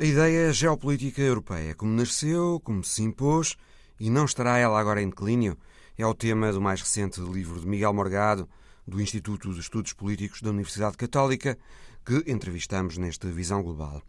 A 0.00 0.04
ideia 0.04 0.52
geopolítica 0.52 1.20
europeia, 1.20 1.74
como 1.74 1.90
nasceu, 1.92 2.60
como 2.62 2.84
se 2.84 3.02
impôs, 3.02 3.56
e 3.98 4.08
não 4.08 4.26
estará 4.26 4.56
ela 4.56 4.78
agora 4.78 5.02
em 5.02 5.08
declínio, 5.08 5.58
é 5.98 6.06
o 6.06 6.14
tema 6.14 6.52
do 6.52 6.60
mais 6.60 6.80
recente 6.80 7.20
livro 7.20 7.60
de 7.60 7.66
Miguel 7.66 7.92
Morgado, 7.92 8.48
do 8.86 9.00
Instituto 9.00 9.52
de 9.52 9.58
Estudos 9.58 9.92
Políticos 9.92 10.40
da 10.40 10.50
Universidade 10.50 10.96
Católica, 10.96 11.58
que 12.06 12.30
entrevistamos 12.30 12.96
neste 12.96 13.26
Visão 13.26 13.60
Global. 13.60 14.00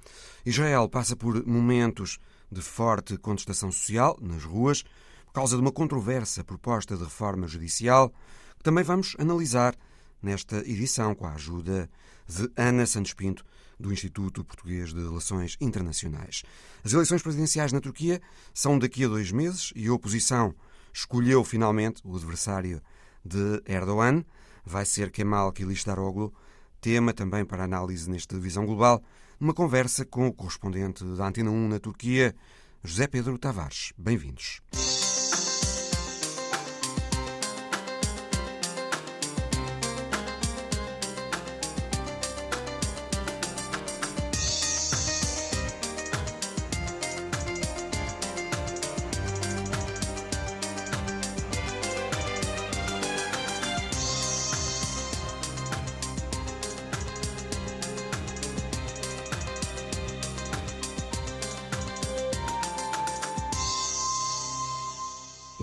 Israel 0.46 0.88
passa 0.88 1.15
por 1.15 1.44
momentos 1.44 2.20
de 2.52 2.62
forte 2.62 3.18
contestação 3.18 3.71
social 3.71 4.16
nas 4.21 4.44
ruas, 4.44 4.84
por 5.26 5.34
causa 5.34 5.56
de 5.56 5.62
uma 5.64 5.71
controversa 5.71 6.44
proposta 6.44 6.96
de 6.96 7.04
reforma 7.04 7.48
judicial, 7.48 8.14
que 8.60 8.64
também 8.64 8.84
vamos 8.84 9.16
analisar 9.18 9.76
nesta 10.21 10.58
edição 10.58 11.16
com 11.16 11.26
a 11.26 11.34
ajuda 11.34 11.90
de 12.28 12.48
Ana 12.56 12.86
Santos 12.86 13.16
Pinto, 13.16 13.44
do 13.80 13.93
Instituto 13.93 14.43
Português 14.43 14.93
de 14.93 15.02
Relações 15.02 15.55
Internacionais. 15.61 16.43
As 16.84 16.93
eleições 16.93 17.21
presidenciais 17.21 17.71
na 17.71 17.79
Turquia 17.79 18.21
são 18.54 18.78
daqui 18.78 19.05
a 19.05 19.07
dois 19.07 19.32
meses 19.32 19.71
e 19.75 19.88
a 19.88 19.93
oposição 19.93 20.54
escolheu 20.93 21.43
finalmente 21.43 22.02
o 22.04 22.15
adversário 22.15 22.82
de 23.24 23.61
Erdogan. 23.65 24.24
Vai 24.65 24.86
ser 24.86 25.11
Kemal 25.11 25.52
Kılıçdaroğlu, 25.54 26.33
tema 26.82 27.14
também 27.14 27.46
para 27.46 27.64
análise 27.64 28.10
nesta 28.10 28.38
Visão 28.38 28.65
Global, 28.65 29.02
numa 29.39 29.54
conversa 29.54 30.05
com 30.05 30.27
o 30.27 30.33
correspondente 30.33 31.04
da 31.16 31.27
Antena 31.27 31.50
1 31.50 31.68
na 31.69 31.80
Turquia, 31.80 32.36
José 32.83 33.08
Pedro 33.08 33.38
Tavares. 33.38 33.94
Bem-vindos. 33.97 34.61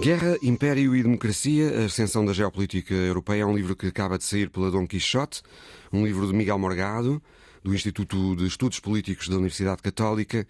Guerra, 0.06 0.38
Império 0.40 0.94
e 0.94 1.02
Democracia, 1.02 1.80
a 1.80 1.84
ascensão 1.86 2.24
da 2.24 2.32
geopolítica 2.32 2.94
europeia 2.94 3.42
é 3.42 3.44
um 3.44 3.56
livro 3.56 3.74
que 3.74 3.88
acaba 3.88 4.16
de 4.16 4.22
sair 4.22 4.48
pela 4.48 4.70
Dom 4.70 4.86
Quixote, 4.86 5.42
um 5.92 6.06
livro 6.06 6.28
de 6.28 6.32
Miguel 6.32 6.60
Morgado, 6.60 7.20
do 7.60 7.74
Instituto 7.74 8.36
de 8.36 8.46
Estudos 8.46 8.78
Políticos 8.78 9.26
da 9.26 9.34
Universidade 9.34 9.82
Católica, 9.82 10.46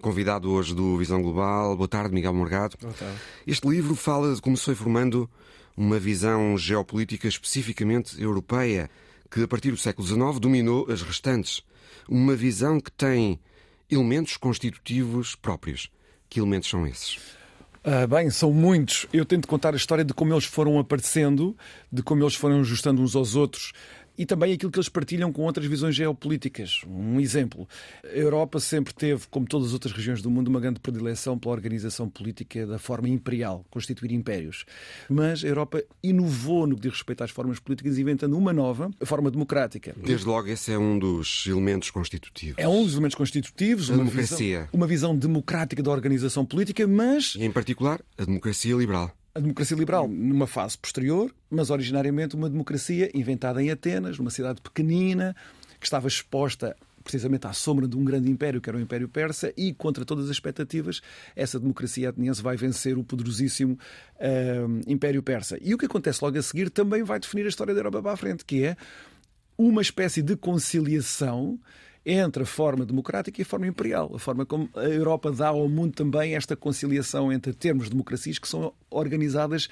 convidado 0.00 0.48
hoje 0.52 0.76
do 0.76 0.96
Visão 0.96 1.20
Global. 1.20 1.76
Boa 1.76 1.88
tarde, 1.88 2.14
Miguel 2.14 2.32
Morgado. 2.32 2.76
Boa 2.80 2.92
tarde. 2.92 3.18
Este 3.44 3.66
livro 3.66 3.96
fala 3.96 4.32
de 4.32 4.40
como 4.40 4.56
se 4.56 4.66
foi 4.66 4.76
formando 4.76 5.28
uma 5.76 5.98
visão 5.98 6.56
geopolítica 6.56 7.26
especificamente 7.26 8.22
europeia, 8.22 8.88
que 9.28 9.42
a 9.42 9.48
partir 9.48 9.72
do 9.72 9.76
século 9.76 10.06
XIX 10.06 10.38
dominou 10.38 10.86
as 10.88 11.02
restantes. 11.02 11.64
Uma 12.08 12.36
visão 12.36 12.78
que 12.78 12.92
tem 12.92 13.40
elementos 13.90 14.36
constitutivos 14.36 15.34
próprios. 15.34 15.90
Que 16.28 16.38
elementos 16.38 16.68
são 16.68 16.86
esses? 16.86 17.39
Ah, 17.82 18.06
bem, 18.06 18.28
são 18.28 18.52
muitos. 18.52 19.06
Eu 19.10 19.24
tento 19.24 19.48
contar 19.48 19.72
a 19.72 19.76
história 19.76 20.04
de 20.04 20.12
como 20.12 20.34
eles 20.34 20.44
foram 20.44 20.78
aparecendo, 20.78 21.56
de 21.90 22.02
como 22.02 22.22
eles 22.22 22.34
foram 22.34 22.60
ajustando 22.60 23.00
uns 23.00 23.16
aos 23.16 23.34
outros 23.34 23.72
e 24.16 24.26
também 24.26 24.52
aquilo 24.52 24.70
que 24.70 24.78
eles 24.78 24.88
partilham 24.88 25.32
com 25.32 25.42
outras 25.42 25.66
visões 25.66 25.94
geopolíticas. 25.94 26.82
Um 26.86 27.20
exemplo: 27.20 27.68
a 28.04 28.08
Europa 28.08 28.60
sempre 28.60 28.92
teve, 28.94 29.26
como 29.30 29.46
todas 29.46 29.68
as 29.68 29.72
outras 29.72 29.92
regiões 29.92 30.20
do 30.22 30.30
mundo, 30.30 30.48
uma 30.48 30.60
grande 30.60 30.80
predileção 30.80 31.38
pela 31.38 31.54
organização 31.54 32.08
política 32.08 32.66
da 32.66 32.78
forma 32.78 33.08
imperial, 33.08 33.64
constituir 33.70 34.12
impérios. 34.12 34.64
Mas 35.08 35.44
a 35.44 35.48
Europa 35.48 35.82
inovou 36.02 36.66
no 36.66 36.74
que 36.76 36.82
diz 36.82 36.92
respeito 36.92 37.24
às 37.24 37.30
formas 37.30 37.58
políticas, 37.58 37.98
inventando 37.98 38.36
uma 38.36 38.52
nova, 38.52 38.90
a 39.00 39.06
forma 39.06 39.30
democrática. 39.30 39.94
Desde 39.96 40.26
logo, 40.26 40.48
esse 40.48 40.72
é 40.72 40.78
um 40.78 40.98
dos 40.98 41.44
elementos 41.46 41.90
constitutivos. 41.90 42.56
É 42.58 42.68
um 42.68 42.84
dos 42.84 42.92
elementos 42.92 43.16
constitutivos, 43.16 43.90
A 43.90 43.94
uma 43.94 44.04
democracia. 44.04 44.58
visão, 44.60 44.68
uma 44.72 44.86
visão 44.86 45.16
democrática 45.16 45.82
da 45.82 45.90
organização 45.90 46.44
política, 46.44 46.86
mas 46.86 47.34
E, 47.36 47.44
em 47.44 47.50
particular, 47.50 48.00
a 48.18 48.24
democracia 48.24 48.74
liberal. 48.74 49.12
A 49.34 49.40
democracia 49.40 49.76
liberal 49.76 50.08
numa 50.08 50.46
fase 50.46 50.76
posterior, 50.76 51.32
mas 51.50 51.70
originariamente 51.70 52.34
uma 52.34 52.50
democracia 52.50 53.10
inventada 53.14 53.62
em 53.62 53.70
Atenas, 53.70 54.18
numa 54.18 54.30
cidade 54.30 54.60
pequenina, 54.60 55.36
que 55.78 55.86
estava 55.86 56.08
exposta 56.08 56.76
precisamente 57.02 57.46
à 57.46 57.52
sombra 57.52 57.88
de 57.88 57.96
um 57.96 58.04
grande 58.04 58.30
império, 58.30 58.60
que 58.60 58.68
era 58.68 58.76
o 58.76 58.80
Império 58.80 59.08
Persa, 59.08 59.52
e 59.56 59.72
contra 59.72 60.04
todas 60.04 60.26
as 60.26 60.30
expectativas, 60.32 61.00
essa 61.34 61.58
democracia 61.58 62.10
ateniense 62.10 62.42
vai 62.42 62.56
vencer 62.56 62.98
o 62.98 63.04
poderosíssimo 63.04 63.78
ah, 64.20 64.66
Império 64.86 65.22
Persa. 65.22 65.58
E 65.60 65.74
o 65.74 65.78
que 65.78 65.86
acontece 65.86 66.22
logo 66.22 66.38
a 66.38 66.42
seguir 66.42 66.70
também 66.70 67.02
vai 67.02 67.18
definir 67.18 67.46
a 67.46 67.48
história 67.48 67.72
da 67.72 67.80
Europa 67.80 68.02
para 68.02 68.12
a 68.12 68.16
frente, 68.16 68.44
que 68.44 68.64
é 68.64 68.76
uma 69.56 69.82
espécie 69.82 70.22
de 70.22 70.36
conciliação 70.36 71.58
entre 72.04 72.42
a 72.42 72.46
forma 72.46 72.84
democrática 72.84 73.40
e 73.40 73.42
a 73.42 73.46
forma 73.46 73.66
imperial. 73.66 74.10
A 74.14 74.18
forma 74.18 74.46
como 74.46 74.68
a 74.74 74.84
Europa 74.84 75.30
dá 75.30 75.48
ao 75.48 75.68
mundo 75.68 75.94
também 75.94 76.34
esta 76.34 76.56
conciliação 76.56 77.32
entre 77.32 77.52
termos 77.52 77.84
de 77.84 77.90
democracias 77.90 78.38
que 78.38 78.48
são 78.48 78.72
organizadas 78.90 79.68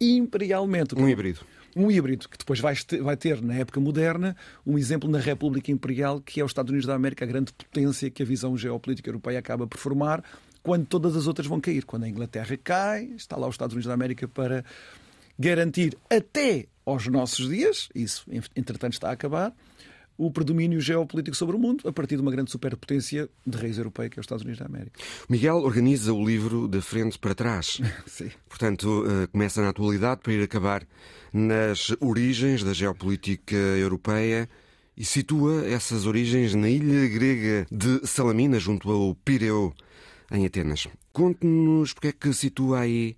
imperialmente. 0.00 0.94
Um 0.94 1.08
híbrido. 1.08 1.40
Um 1.74 1.90
híbrido 1.90 2.28
que 2.28 2.38
depois 2.38 2.58
vai 2.58 2.74
ter, 2.74 3.02
vai 3.02 3.16
ter, 3.16 3.42
na 3.42 3.54
época 3.54 3.78
moderna, 3.80 4.34
um 4.64 4.78
exemplo 4.78 5.10
na 5.10 5.18
República 5.18 5.70
Imperial, 5.70 6.20
que 6.20 6.40
é 6.40 6.44
os 6.44 6.50
Estados 6.50 6.70
Unidos 6.70 6.86
da 6.86 6.94
América, 6.94 7.24
a 7.24 7.28
grande 7.28 7.52
potência 7.52 8.10
que 8.10 8.22
a 8.22 8.26
visão 8.26 8.56
geopolítica 8.56 9.10
europeia 9.10 9.38
acaba 9.38 9.66
por 9.66 9.78
formar, 9.78 10.24
quando 10.62 10.86
todas 10.86 11.14
as 11.16 11.26
outras 11.26 11.46
vão 11.46 11.60
cair. 11.60 11.84
Quando 11.84 12.04
a 12.04 12.08
Inglaterra 12.08 12.56
cai, 12.62 13.10
está 13.16 13.36
lá 13.36 13.46
os 13.46 13.54
Estados 13.54 13.74
Unidos 13.74 13.88
da 13.88 13.94
América 13.94 14.26
para 14.26 14.64
garantir 15.38 15.96
até 16.08 16.66
aos 16.84 17.06
nossos 17.08 17.48
dias, 17.48 17.88
isso 17.94 18.24
entretanto 18.54 18.94
está 18.94 19.10
a 19.10 19.12
acabar, 19.12 19.52
o 20.18 20.30
predomínio 20.30 20.80
geopolítico 20.80 21.36
sobre 21.36 21.56
o 21.56 21.58
mundo 21.58 21.88
a 21.88 21.92
partir 21.92 22.16
de 22.16 22.22
uma 22.22 22.30
grande 22.30 22.50
superpotência 22.50 23.28
de 23.46 23.58
raiz 23.58 23.78
europeia 23.78 24.08
que 24.08 24.18
é 24.18 24.20
os 24.20 24.24
Estados 24.24 24.42
Unidos 24.42 24.60
da 24.60 24.66
América. 24.66 24.98
Miguel 25.28 25.56
organiza 25.56 26.12
o 26.12 26.24
livro 26.24 26.66
da 26.68 26.80
frente 26.80 27.18
para 27.18 27.34
trás. 27.34 27.80
Sim. 28.06 28.30
Portanto, 28.48 29.04
eh, 29.06 29.26
começa 29.26 29.60
na 29.60 29.68
atualidade 29.68 30.20
para 30.22 30.32
ir 30.32 30.42
acabar 30.42 30.86
nas 31.32 31.94
origens 32.00 32.62
da 32.62 32.72
geopolítica 32.72 33.56
europeia 33.56 34.48
e 34.96 35.04
situa 35.04 35.66
essas 35.66 36.06
origens 36.06 36.54
na 36.54 36.70
ilha 36.70 37.06
grega 37.08 37.66
de 37.70 38.06
Salamina, 38.06 38.58
junto 38.58 38.90
ao 38.90 39.14
Pireu, 39.14 39.74
em 40.30 40.46
Atenas. 40.46 40.88
Conte-nos 41.12 41.92
porque 41.92 42.08
é 42.08 42.12
que 42.12 42.32
situa 42.32 42.80
aí 42.80 43.16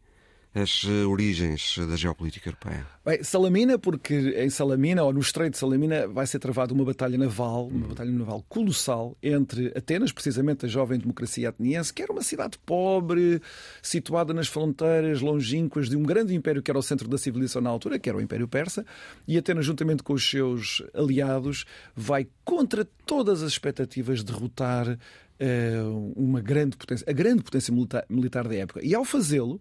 as 0.54 0.84
eh, 0.84 1.06
origens 1.06 1.76
da 1.78 1.96
geopolítica 1.96 2.48
europeia. 2.48 2.86
Bem, 3.04 3.22
Salamina, 3.22 3.78
porque 3.78 4.14
em 4.36 4.50
Salamina, 4.50 5.02
ou 5.04 5.12
no 5.12 5.20
Estreito 5.20 5.52
de 5.52 5.58
Salamina, 5.58 6.06
vai 6.08 6.26
ser 6.26 6.38
travada 6.38 6.72
uma 6.72 6.84
batalha 6.84 7.16
naval, 7.18 7.66
uma 7.68 7.88
batalha 7.88 8.10
naval 8.10 8.44
colossal 8.48 9.16
entre 9.22 9.68
Atenas, 9.76 10.12
precisamente 10.12 10.66
a 10.66 10.68
jovem 10.68 10.98
democracia 10.98 11.48
ateniense, 11.50 11.92
que 11.92 12.02
era 12.02 12.12
uma 12.12 12.22
cidade 12.22 12.58
pobre, 12.64 13.40
situada 13.82 14.32
nas 14.32 14.48
fronteiras 14.48 15.20
longínquas 15.20 15.88
de 15.88 15.96
um 15.96 16.02
grande 16.02 16.34
império 16.34 16.62
que 16.62 16.70
era 16.70 16.78
o 16.78 16.82
centro 16.82 17.08
da 17.08 17.18
civilização 17.18 17.62
na 17.62 17.70
altura, 17.70 17.98
que 17.98 18.08
era 18.08 18.18
o 18.18 18.20
Império 18.20 18.48
Persa, 18.48 18.84
e 19.26 19.36
Atenas, 19.36 19.66
juntamente 19.66 20.02
com 20.02 20.14
os 20.14 20.28
seus 20.28 20.82
aliados, 20.94 21.64
vai 21.94 22.26
contra 22.44 22.86
todas 23.06 23.42
as 23.42 23.52
expectativas 23.52 24.22
derrotar 24.22 24.98
eh, 25.38 25.80
uma 26.16 26.40
grande 26.40 26.76
potência, 26.76 27.06
a 27.08 27.12
grande 27.12 27.42
potência 27.42 27.72
militar, 27.72 28.04
militar 28.08 28.48
da 28.48 28.56
época. 28.56 28.80
E 28.84 28.94
ao 28.94 29.04
fazê-lo, 29.04 29.60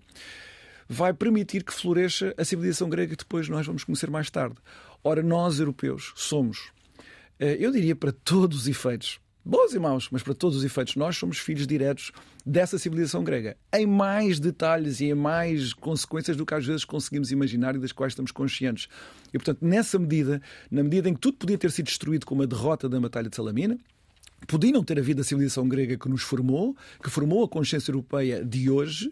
vai 0.87 1.13
permitir 1.13 1.63
que 1.63 1.73
floresça 1.73 2.33
a 2.37 2.45
civilização 2.45 2.89
grega 2.89 3.15
que 3.15 3.23
depois 3.23 3.49
nós 3.49 3.65
vamos 3.65 3.83
conhecer 3.83 4.09
mais 4.09 4.29
tarde. 4.29 4.55
Ora, 5.03 5.21
nós, 5.21 5.59
europeus, 5.59 6.13
somos, 6.15 6.71
eh, 7.39 7.57
eu 7.59 7.71
diria 7.71 7.95
para 7.95 8.11
todos 8.11 8.61
os 8.61 8.67
efeitos, 8.67 9.19
bons 9.43 9.73
e 9.73 9.79
maus, 9.79 10.09
mas 10.11 10.23
para 10.23 10.33
todos 10.33 10.57
os 10.57 10.63
efeitos, 10.63 10.95
nós 10.95 11.15
somos 11.17 11.37
filhos 11.37 11.67
diretos 11.67 12.11
dessa 12.45 12.77
civilização 12.77 13.23
grega, 13.23 13.57
em 13.73 13.85
mais 13.85 14.39
detalhes 14.39 14.99
e 14.99 15.05
em 15.05 15.15
mais 15.15 15.73
consequências 15.73 16.35
do 16.35 16.45
que 16.45 16.53
às 16.53 16.65
vezes 16.65 16.85
conseguimos 16.85 17.31
imaginar 17.31 17.75
e 17.75 17.79
das 17.79 17.91
quais 17.91 18.13
estamos 18.13 18.31
conscientes. 18.31 18.87
E, 19.29 19.37
portanto, 19.37 19.59
nessa 19.61 19.99
medida, 19.99 20.41
na 20.71 20.83
medida 20.83 21.09
em 21.09 21.13
que 21.13 21.19
tudo 21.19 21.37
podia 21.37 21.57
ter 21.57 21.71
sido 21.71 21.85
destruído 21.85 22.25
com 22.25 22.41
a 22.41 22.45
derrota 22.45 22.89
da 22.89 22.99
Batalha 22.99 23.29
de 23.29 23.35
Salamina, 23.35 23.77
Podia 24.45 24.71
não 24.71 24.83
ter 24.83 24.99
havido 24.99 25.21
a 25.21 25.23
civilização 25.23 25.67
grega 25.67 25.97
que 25.97 26.07
nos 26.07 26.21
formou, 26.21 26.75
que 27.01 27.09
formou 27.09 27.43
a 27.43 27.49
consciência 27.49 27.89
europeia 27.89 28.45
de 28.45 28.69
hoje, 28.69 29.11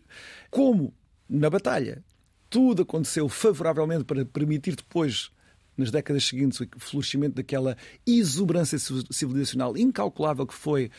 como 0.52 0.94
na 1.30 1.50
batalha. 1.50 2.04
Tudo 2.50 2.84
aconteceu 2.84 3.28
favoravelmente 3.28 4.04
para 4.04 4.26
permitir 4.26 4.76
depois, 4.76 5.32
nas 5.78 5.92
décadas 5.92 6.26
seguintes, 6.26 6.60
o 6.60 6.68
florescimento 6.80 7.36
daquela 7.36 7.76
exuberância 8.06 8.78
civilizacional 9.12 9.78
incalculável 9.78 10.46
que 10.46 10.54
foi 10.54 10.92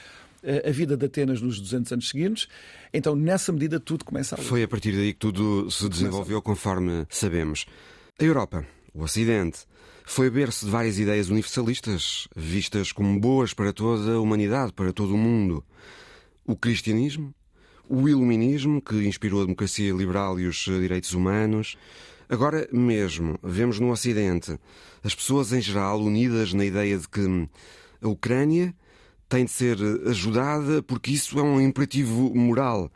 eh, 0.43 0.69
a 0.69 0.71
vida 0.71 0.97
de 0.97 1.07
Atenas 1.07 1.41
nos 1.41 1.61
200 1.61 1.93
anos 1.93 2.09
seguintes. 2.09 2.49
Então, 2.93 3.17
nessa 3.17 3.53
medida, 3.53 3.81
tudo 3.81 4.05
começa 4.05 4.35
a. 4.35 4.39
Foi 4.39 4.63
a 4.63 4.69
partir 4.69 4.93
daí 4.93 5.13
que 5.13 5.19
tudo 5.19 5.71
se 5.71 5.89
desenvolveu, 5.89 6.43
conforme 6.43 7.07
sabemos. 7.09 7.67
A 8.19 8.25
Europa, 8.25 8.67
o 8.95 9.03
Ocidente, 9.03 9.61
foi 10.05 10.31
berço 10.31 10.65
de 10.65 10.71
várias 10.71 10.99
ideias 10.99 11.29
universalistas, 11.29 12.29
vistas 12.35 12.93
como 12.93 13.19
boas 13.19 13.53
para 13.53 13.73
toda 13.73 14.13
a 14.13 14.21
humanidade, 14.21 14.73
para 14.73 14.93
todo 14.93 15.15
o 15.15 15.19
mundo. 15.19 15.65
O 16.47 16.57
cristianismo, 16.57 17.35
o 17.89 18.09
iluminismo, 18.09 18.81
que 18.81 18.95
inspirou 19.07 19.41
a 19.41 19.45
democracia 19.45 19.93
liberal 19.93 20.39
e 20.39 20.47
os 20.47 20.57
direitos 20.57 21.13
humanos. 21.13 21.77
Agora 22.29 22.69
mesmo, 22.73 23.39
vemos 23.43 23.79
no 23.79 23.91
Ocidente 23.91 24.59
as 25.05 25.15
pessoas 25.15 25.53
em 25.53 25.61
geral 25.61 26.01
unidas 26.01 26.53
na 26.53 26.65
ideia 26.65 26.99
de 26.99 27.09
que 27.09 27.49
a 28.03 28.09
Ucrânia 28.09 28.75
tem 29.29 29.45
de 29.45 29.51
ser 29.51 29.77
ajudada 30.07 30.83
porque 30.83 31.13
isso 31.13 31.39
é 31.39 31.43
um 31.43 31.61
imperativo 31.61 32.35
moral 32.35 32.91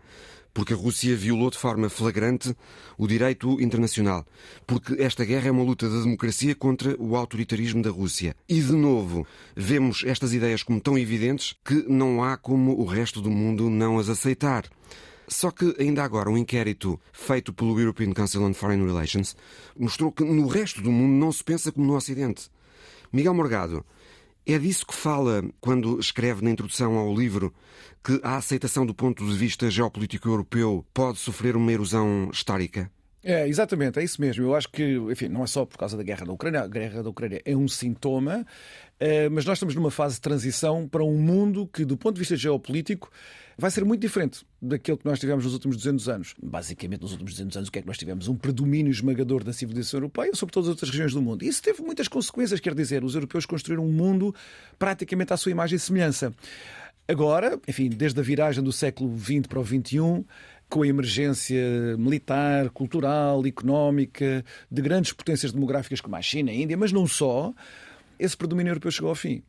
porque 0.53 0.73
a 0.73 0.77
Rússia 0.77 1.17
violou 1.17 1.51
de 1.51 1.59
forma 1.59 1.89
flagrante 1.89 2.55
o 2.99 3.07
direito 3.07 3.61
internacional, 3.61 4.27
porque 4.67 5.01
esta 5.03 5.25
guerra 5.25 5.49
é 5.49 5.51
uma 5.51 5.63
luta 5.63 5.89
da 5.89 6.01
democracia 6.01 6.55
contra 6.55 6.97
o 7.01 7.17
autoritarismo 7.17 7.83
da 7.83 7.91
Rússia. 7.91 8.35
E, 8.49 8.61
de 8.61 8.73
novo, 8.73 9.27
vemos 9.57 10.03
estas 10.07 10.33
ideias 10.35 10.63
como 10.63 10.81
tão 10.81 10.99
evidentes 10.99 11.55
que 11.65 11.85
não 11.89 12.23
há 12.23 12.37
como 12.37 12.79
o 12.79 12.85
resto 12.85 13.21
do 13.21 13.31
mundo 13.31 13.71
não 13.71 13.99
as 13.99 14.09
aceitar. 14.09 14.65
Só 15.29 15.53
que, 15.53 15.77
ainda 15.79 16.03
agora, 16.03 16.29
um 16.29 16.37
inquérito 16.37 17.01
feito 17.13 17.53
pelo 17.53 17.79
European 17.79 18.13
Council 18.13 18.43
on 18.43 18.53
Foreign 18.53 18.85
Relations 18.85 19.37
mostrou 19.79 20.11
que 20.11 20.25
no 20.25 20.49
resto 20.49 20.83
do 20.83 20.91
mundo 20.91 21.13
não 21.13 21.31
se 21.31 21.45
pensa 21.45 21.71
como 21.71 21.87
no 21.87 21.95
Ocidente. 21.95 22.51
Miguel 23.13 23.35
Morgado, 23.35 23.85
é 24.47 24.59
disso 24.59 24.87
que 24.87 24.95
fala 24.95 25.43
quando 25.61 25.99
escreve 26.01 26.43
na 26.43 26.51
introdução 26.51 26.97
ao 26.97 27.15
livro 27.15 27.53
que 28.03 28.21
a 28.23 28.37
aceitação 28.37 28.87
do 28.87 28.95
ponto 28.95 29.25
de 29.25 29.37
vista 29.37 29.71
geopolítico 29.71 30.29
europeu 30.29 30.85
pode 30.93 31.19
sofrer 31.19 31.57
uma 31.57 31.73
erosão 31.73 32.31
histórica? 32.33 32.91
É, 33.23 33.47
exatamente, 33.47 33.99
é 33.99 34.05
isso 34.05 34.21
mesmo. 34.21 34.45
Eu 34.45 34.55
acho 34.55 34.69
que, 34.69 34.97
enfim, 35.11 35.29
não 35.29 35.45
é 35.45 35.47
só 35.47 35.67
por 35.67 35.77
causa 35.77 35.97
da 35.97 36.03
guerra 36.03 36.25
da 36.25 36.33
Ucrânia, 36.33 36.63
a 36.63 36.67
guerra 36.67 37.03
da 37.03 37.11
Ucrânia 37.11 37.43
é 37.45 37.55
um 37.55 37.69
sintoma, 37.69 38.47
eh, 38.99 39.29
mas 39.29 39.45
nós 39.45 39.59
estamos 39.59 39.75
numa 39.75 39.91
fase 39.91 40.15
de 40.15 40.23
transição 40.23 40.89
para 40.89 41.05
um 41.05 41.19
mundo 41.19 41.67
que, 41.67 41.85
do 41.85 41.99
ponto 41.99 42.15
de 42.15 42.21
vista 42.21 42.35
geopolítico, 42.35 43.11
vai 43.59 43.71
ser 43.71 43.85
muito 43.85 44.01
diferente 44.01 44.41
daquele 44.61 44.97
que 44.97 45.05
nós 45.05 45.21
tivemos 45.21 45.45
nos 45.45 45.53
últimos 45.53 45.77
200 45.77 46.09
anos. 46.09 46.35
Basicamente, 46.43 47.03
nos 47.03 47.13
últimos 47.13 47.35
200 47.35 47.57
anos, 47.59 47.69
o 47.69 47.73
que 47.73 47.79
é 47.81 47.83
que 47.83 47.89
nós 47.89 47.99
tivemos? 47.99 48.27
Um 48.27 48.37
predomínio 48.37 48.91
esmagador 48.91 49.45
da 49.45 49.53
civilização 49.53 49.99
europeia 49.99 50.35
sobre 50.35 50.55
todas 50.55 50.69
as 50.69 50.73
outras 50.73 50.89
regiões 50.89 51.13
do 51.13 51.21
mundo. 51.21 51.45
Isso 51.45 51.63
teve 51.63 51.83
muitas 51.83 52.09
consequências, 52.09 52.59
quer 52.59 52.75
dizer, 52.75 53.05
os 53.05 53.15
europeus 53.15 53.45
construíram 53.45 53.85
um 53.85 53.93
mundo 53.93 54.35
praticamente 54.79 55.31
à 55.35 55.37
sua 55.37 55.53
imagem 55.53 55.77
e 55.77 55.79
semelhança. 55.79 56.33
Agora, 57.07 57.61
enfim, 57.67 57.91
desde 57.91 58.19
a 58.21 58.23
viragem 58.23 58.63
do 58.63 58.73
século 58.73 59.15
XX 59.19 59.47
para 59.47 59.59
o 59.59 59.65
XXI, 59.67 60.25
com 60.71 60.83
a 60.83 60.87
emergência 60.87 61.97
militar, 61.99 62.71
cultural, 62.71 63.45
económica, 63.45 64.45
de 64.71 64.81
grandes 64.81 65.13
potências 65.13 65.53
demográficas 65.53 66.01
como 66.01 66.15
a 66.17 66.23
China 66.23 66.53
a 66.53 66.55
Índia, 66.55 66.77
mas 66.77 66.93
não 66.93 67.07
só, 67.07 67.53
esse 68.19 68.37
predomínio 68.37 68.71
europeu 68.71 68.91
chegou 68.91 69.11
ao 69.11 69.17
fim. 69.17 69.43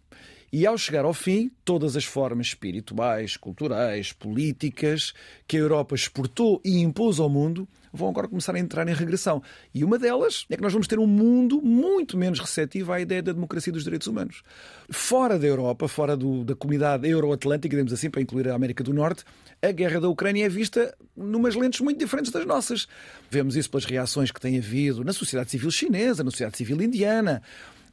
E 0.54 0.66
ao 0.66 0.78
chegar 0.78 1.06
ao 1.06 1.14
fim, 1.14 1.50
todas 1.64 1.96
as 1.96 2.04
formas 2.04 2.48
espirituais, 2.48 3.38
culturais, 3.38 4.12
políticas 4.12 5.14
que 5.48 5.56
a 5.56 5.60
Europa 5.62 5.96
exportou 5.96 6.60
e 6.66 6.82
impôs 6.82 7.20
ao 7.20 7.30
mundo 7.30 7.68
vão 7.94 8.10
agora 8.10 8.28
começar 8.28 8.56
a 8.56 8.60
entrar 8.60 8.88
em 8.88 8.94
regressão. 8.94 9.42
E 9.74 9.84
uma 9.84 9.98
delas 9.98 10.46
é 10.50 10.56
que 10.56 10.62
nós 10.62 10.72
vamos 10.72 10.88
ter 10.88 11.00
um 11.00 11.08
mundo 11.08 11.62
muito 11.62 12.18
menos 12.18 12.40
receptivo 12.40 12.92
à 12.92 13.00
ideia 13.00 13.22
da 13.22 13.32
democracia 13.32 13.72
e 13.72 13.74
dos 13.74 13.84
direitos 13.84 14.08
humanos. 14.08 14.44
Fora 14.90 15.38
da 15.38 15.48
Europa, 15.48 15.88
fora 15.88 16.16
do, 16.16 16.44
da 16.44 16.56
comunidade 16.56 17.08
euroatlântica, 17.08 17.70
digamos 17.70 17.94
assim, 17.94 18.10
para 18.10 18.22
incluir 18.22 18.50
a 18.50 18.56
América 18.56 18.84
do 18.84 18.94
Norte, 18.94 19.24
a 19.62 19.72
guerra 19.72 20.00
da 20.00 20.10
Ucrânia 20.10 20.46
é 20.46 20.50
vista 20.50 20.94
numas 21.16 21.56
lentes 21.56 21.82
muito 21.82 22.00
diferentes 22.00 22.32
das 22.32 22.46
nossas. 22.46 22.88
Vemos 23.30 23.56
isso 23.56 23.70
pelas 23.70 23.86
reações 23.86 24.32
que 24.32 24.40
tem 24.40 24.58
havido 24.58 25.04
na 25.04 25.14
sociedade 25.14 25.52
civil 25.52 25.72
chinesa, 25.72 26.24
na 26.24 26.32
sociedade 26.32 26.58
civil 26.58 26.82
indiana 26.82 27.42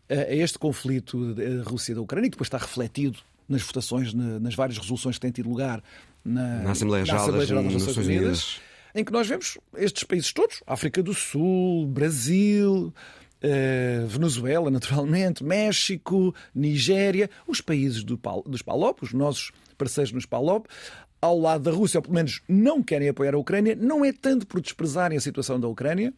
a 0.08 0.34
este 0.34 0.58
conflito 0.58 1.34
da 1.34 1.62
Rússia 1.68 1.92
e 1.92 1.94
da 1.94 2.00
Ucrânia, 2.00 2.28
que 2.28 2.36
depois 2.36 2.46
está 2.46 2.58
refletido 2.58 3.18
nas 3.48 3.62
votações, 3.62 4.12
nas 4.12 4.54
várias 4.54 4.78
resoluções 4.78 5.16
que 5.16 5.20
têm 5.22 5.30
tido 5.30 5.48
lugar 5.48 5.82
na, 6.24 6.62
na 6.62 6.70
Assembleia 6.72 7.04
Geral 7.04 7.32
das, 7.32 7.48
das 7.48 7.50
Nações 7.50 7.96
Unidas, 7.96 8.06
Unidas, 8.06 8.60
em 8.94 9.04
que 9.04 9.12
nós 9.12 9.26
vemos 9.26 9.58
estes 9.76 10.04
países 10.04 10.32
todos, 10.32 10.62
África 10.66 11.02
do 11.02 11.14
Sul, 11.14 11.86
Brasil, 11.86 12.92
Uh, 13.40 14.04
Venezuela, 14.08 14.68
naturalmente, 14.68 15.44
México, 15.44 16.34
Nigéria, 16.52 17.30
os 17.46 17.60
países 17.60 18.02
do, 18.02 18.20
dos 18.44 18.62
PALOP, 18.62 19.04
os 19.04 19.12
nossos 19.12 19.52
parceiros 19.76 20.10
nos 20.10 20.26
PALOP, 20.26 20.66
ao 21.22 21.38
lado 21.38 21.62
da 21.62 21.70
Rússia, 21.70 21.98
ou 21.98 22.02
pelo 22.02 22.16
menos 22.16 22.42
não 22.48 22.82
querem 22.82 23.08
apoiar 23.08 23.34
a 23.34 23.38
Ucrânia, 23.38 23.76
não 23.76 24.04
é 24.04 24.12
tanto 24.12 24.44
por 24.44 24.60
desprezarem 24.60 25.16
a 25.16 25.20
situação 25.20 25.58
da 25.60 25.68
Ucrânia, 25.68 26.12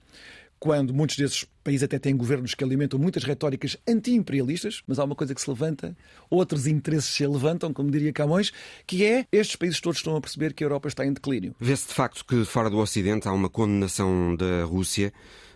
quando 0.60 0.92
muitos 0.92 1.16
desses 1.16 1.46
países 1.64 1.82
até 1.82 1.98
têm 1.98 2.14
governos 2.14 2.54
que 2.54 2.62
alimentam 2.62 2.98
muitas 2.98 3.24
retóricas 3.24 3.78
anti-imperialistas, 3.88 4.82
mas 4.86 4.98
há 4.98 5.04
uma 5.04 5.14
coisa 5.14 5.34
que 5.34 5.40
se 5.40 5.48
levanta, 5.48 5.96
outros 6.28 6.66
interesses 6.66 7.14
se 7.14 7.26
levantam, 7.26 7.72
como 7.72 7.90
diria 7.90 8.12
Camões, 8.12 8.52
que 8.86 9.04
é 9.04 9.26
estes 9.32 9.56
países 9.56 9.80
todos 9.80 9.98
estão 9.98 10.14
a 10.14 10.20
perceber 10.20 10.52
que 10.52 10.62
a 10.62 10.66
Europa 10.66 10.88
está 10.88 11.04
em 11.04 11.14
declínio. 11.14 11.54
Vê-se 11.58 11.88
de 11.88 11.94
facto 11.94 12.24
que 12.26 12.44
fora 12.44 12.68
do 12.68 12.76
Ocidente 12.76 13.26
há 13.26 13.32
uma 13.32 13.48
condenação 13.48 14.36
da 14.36 14.64
Rússia, 14.64 15.12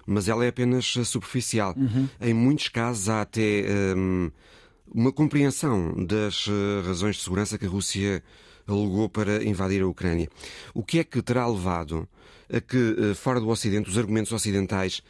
mas 0.06 0.26
ela 0.26 0.44
é 0.44 0.48
apenas 0.48 0.86
superficial. 1.04 1.74
Uhum. 1.76 2.08
Em 2.20 2.32
muitos 2.32 2.68
casos 2.68 3.08
há 3.10 3.20
até 3.20 3.94
hum, 3.94 4.30
uma 4.92 5.12
compreensão 5.12 5.94
das 6.06 6.46
eh, 6.48 6.86
razões 6.86 7.16
de 7.16 7.22
segurança 7.22 7.58
que 7.58 7.66
a 7.66 7.68
Rússia 7.68 8.22
alegou 8.66 9.08
para 9.08 9.44
invadir 9.44 9.82
a 9.82 9.86
Ucrânia. 9.86 10.28
O 10.72 10.82
que 10.82 10.98
é 10.98 11.04
que 11.04 11.20
terá 11.20 11.46
levado 11.46 12.08
a 12.52 12.61
que, 12.61 12.96
eh, 12.99 13.14
fora 13.14 13.41
do 13.41 13.49
Ocidente, 13.49 13.88
os 13.88 13.99
argumentos 13.99 14.32
ocidentais 14.32 15.02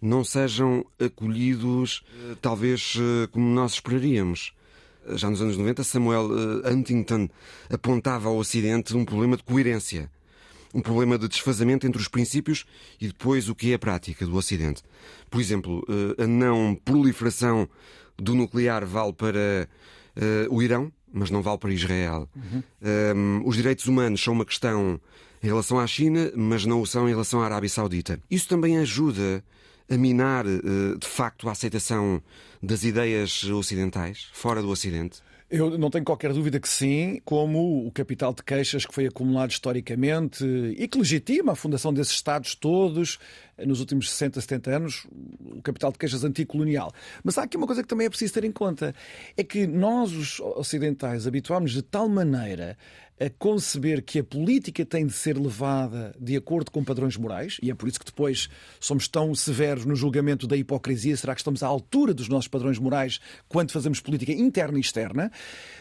não 0.00 0.24
sejam 0.24 0.84
acolhidos, 0.98 2.04
eh, 2.08 2.36
talvez 2.40 2.94
eh, 2.98 3.26
como 3.28 3.46
nós 3.48 3.74
esperaríamos. 3.74 4.52
Já 5.14 5.28
nos 5.28 5.42
anos 5.42 5.56
90, 5.58 5.84
Samuel 5.84 6.30
Huntington 6.64 7.28
apontava 7.68 8.30
ao 8.30 8.38
Ocidente 8.38 8.96
um 8.96 9.04
problema 9.04 9.36
de 9.36 9.42
coerência, 9.42 10.10
um 10.72 10.80
problema 10.80 11.18
de 11.18 11.28
desfazamento 11.28 11.86
entre 11.86 12.00
os 12.00 12.08
princípios 12.08 12.64
e 12.98 13.08
depois 13.08 13.50
o 13.50 13.54
que 13.54 13.72
é 13.72 13.74
a 13.74 13.78
prática 13.78 14.24
do 14.24 14.34
Ocidente. 14.34 14.82
Por 15.28 15.42
exemplo, 15.42 15.86
a 16.16 16.26
não 16.26 16.74
proliferação 16.74 17.68
do 18.16 18.34
nuclear 18.34 18.86
vale 18.86 19.12
para 19.12 19.68
o 20.48 20.62
Irão, 20.62 20.90
mas 21.14 21.30
não 21.30 21.42
vale 21.42 21.58
para 21.58 21.72
Israel. 21.72 22.28
Uhum. 22.34 22.62
Um, 23.14 23.46
os 23.46 23.56
direitos 23.56 23.86
humanos 23.86 24.22
são 24.22 24.34
uma 24.34 24.44
questão 24.44 25.00
em 25.44 25.48
relação 25.48 25.78
à 25.78 25.86
China, 25.86 26.32
mas 26.34 26.64
não 26.64 26.80
o 26.80 26.86
são 26.86 27.06
em 27.06 27.12
relação 27.12 27.42
à 27.42 27.44
Arábia 27.44 27.68
Saudita. 27.68 28.18
Isso 28.30 28.48
também 28.48 28.78
ajuda 28.78 29.44
a 29.90 29.96
minar, 29.98 30.46
eh, 30.46 30.96
de 30.98 31.06
facto, 31.06 31.46
a 31.50 31.52
aceitação 31.52 32.22
das 32.62 32.82
ideias 32.82 33.44
ocidentais, 33.44 34.30
fora 34.32 34.62
do 34.62 34.70
Ocidente? 34.70 35.20
Eu 35.50 35.76
não 35.76 35.90
tenho 35.90 36.04
qualquer 36.04 36.32
dúvida 36.32 36.58
que 36.58 36.68
sim, 36.68 37.20
como 37.26 37.86
o 37.86 37.90
capital 37.92 38.32
de 38.32 38.42
queixas 38.42 38.86
que 38.86 38.94
foi 38.94 39.06
acumulado 39.06 39.50
historicamente 39.50 40.42
e 40.78 40.88
que 40.88 40.96
legitima 40.96 41.52
a 41.52 41.54
fundação 41.54 41.92
desses 41.92 42.14
Estados 42.14 42.54
todos 42.54 43.18
nos 43.58 43.78
últimos 43.78 44.10
60, 44.10 44.40
70 44.40 44.70
anos, 44.70 45.06
o 45.40 45.60
capital 45.60 45.92
de 45.92 45.98
queixas 45.98 46.24
anticolonial. 46.24 46.90
Mas 47.22 47.36
há 47.36 47.42
aqui 47.42 47.58
uma 47.58 47.66
coisa 47.66 47.82
que 47.82 47.88
também 47.88 48.06
é 48.06 48.10
preciso 48.10 48.32
ter 48.32 48.44
em 48.44 48.50
conta: 48.50 48.94
é 49.36 49.44
que 49.44 49.66
nós, 49.66 50.12
os 50.12 50.40
ocidentais, 50.40 51.26
habituámos 51.26 51.72
de 51.72 51.82
tal 51.82 52.08
maneira 52.08 52.76
a 53.18 53.30
conceber 53.30 54.02
que 54.02 54.18
a 54.18 54.24
política 54.24 54.84
tem 54.84 55.06
de 55.06 55.12
ser 55.12 55.38
levada 55.38 56.14
de 56.20 56.36
acordo 56.36 56.70
com 56.70 56.82
padrões 56.82 57.16
morais, 57.16 57.58
e 57.62 57.70
é 57.70 57.74
por 57.74 57.88
isso 57.88 57.98
que 57.98 58.06
depois 58.06 58.48
somos 58.80 59.06
tão 59.06 59.34
severos 59.34 59.84
no 59.84 59.94
julgamento 59.94 60.46
da 60.46 60.56
hipocrisia. 60.56 61.16
Será 61.16 61.34
que 61.34 61.40
estamos 61.40 61.62
à 61.62 61.66
altura 61.66 62.12
dos 62.12 62.28
nossos 62.28 62.48
padrões 62.48 62.78
morais 62.78 63.20
quando 63.48 63.70
fazemos 63.70 64.00
política 64.00 64.32
interna 64.32 64.78
e 64.78 64.80
externa? 64.80 65.30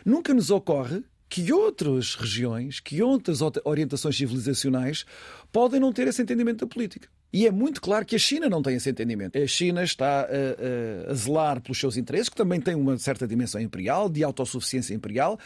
Nunca 0.06 0.34
nos 0.34 0.52
ocorre 0.52 1.04
que 1.28 1.52
outras 1.52 2.14
regiões, 2.14 2.80
que 2.80 3.02
outras 3.02 3.40
orientações 3.66 4.16
civilizacionais 4.16 5.04
podem 5.52 5.80
não 5.80 5.92
ter 5.92 6.08
esse 6.08 6.22
entendimento 6.22 6.64
da 6.64 6.68
política. 6.68 7.10
E 7.34 7.48
é 7.48 7.52
muito 7.52 7.82
claro 7.82 8.06
que 8.06 8.16
a 8.16 8.20
China 8.20 8.48
não 8.48 8.62
tem 8.62 8.76
esse 8.76 8.88
entendimento. 8.88 9.40
A 9.40 9.48
China 9.48 9.84
está 9.84 10.22
a, 10.22 11.08
a, 11.08 11.12
a 11.12 11.14
zelar 11.16 11.60
pelos 11.60 11.80
seus 11.80 11.98
interesses, 11.98 12.30
que 12.30 12.36
também 12.36 12.62
tem 12.62 12.76
uma 12.76 12.96
certa 13.00 13.28
dimensão 13.28 13.60
imperial, 13.60 14.08
de 14.08 14.24
autossuficiência 14.24 14.94
imperial, 14.94 15.40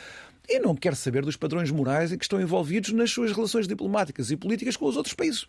e 0.48 0.60
não 0.60 0.76
quer 0.76 0.96
saber 0.96 1.24
dos 1.24 1.36
padrões 1.36 1.70
morais 1.72 2.12
em 2.12 2.18
que 2.18 2.24
estão 2.24 2.40
envolvidos 2.40 2.92
nas 2.94 3.12
suas 3.12 3.32
relações 3.32 3.68
diplomáticas 3.68 4.32
e 4.32 4.38
políticas 4.38 4.78
com 4.78 4.86
os 4.86 4.96
outros 4.96 5.14
países. 5.14 5.46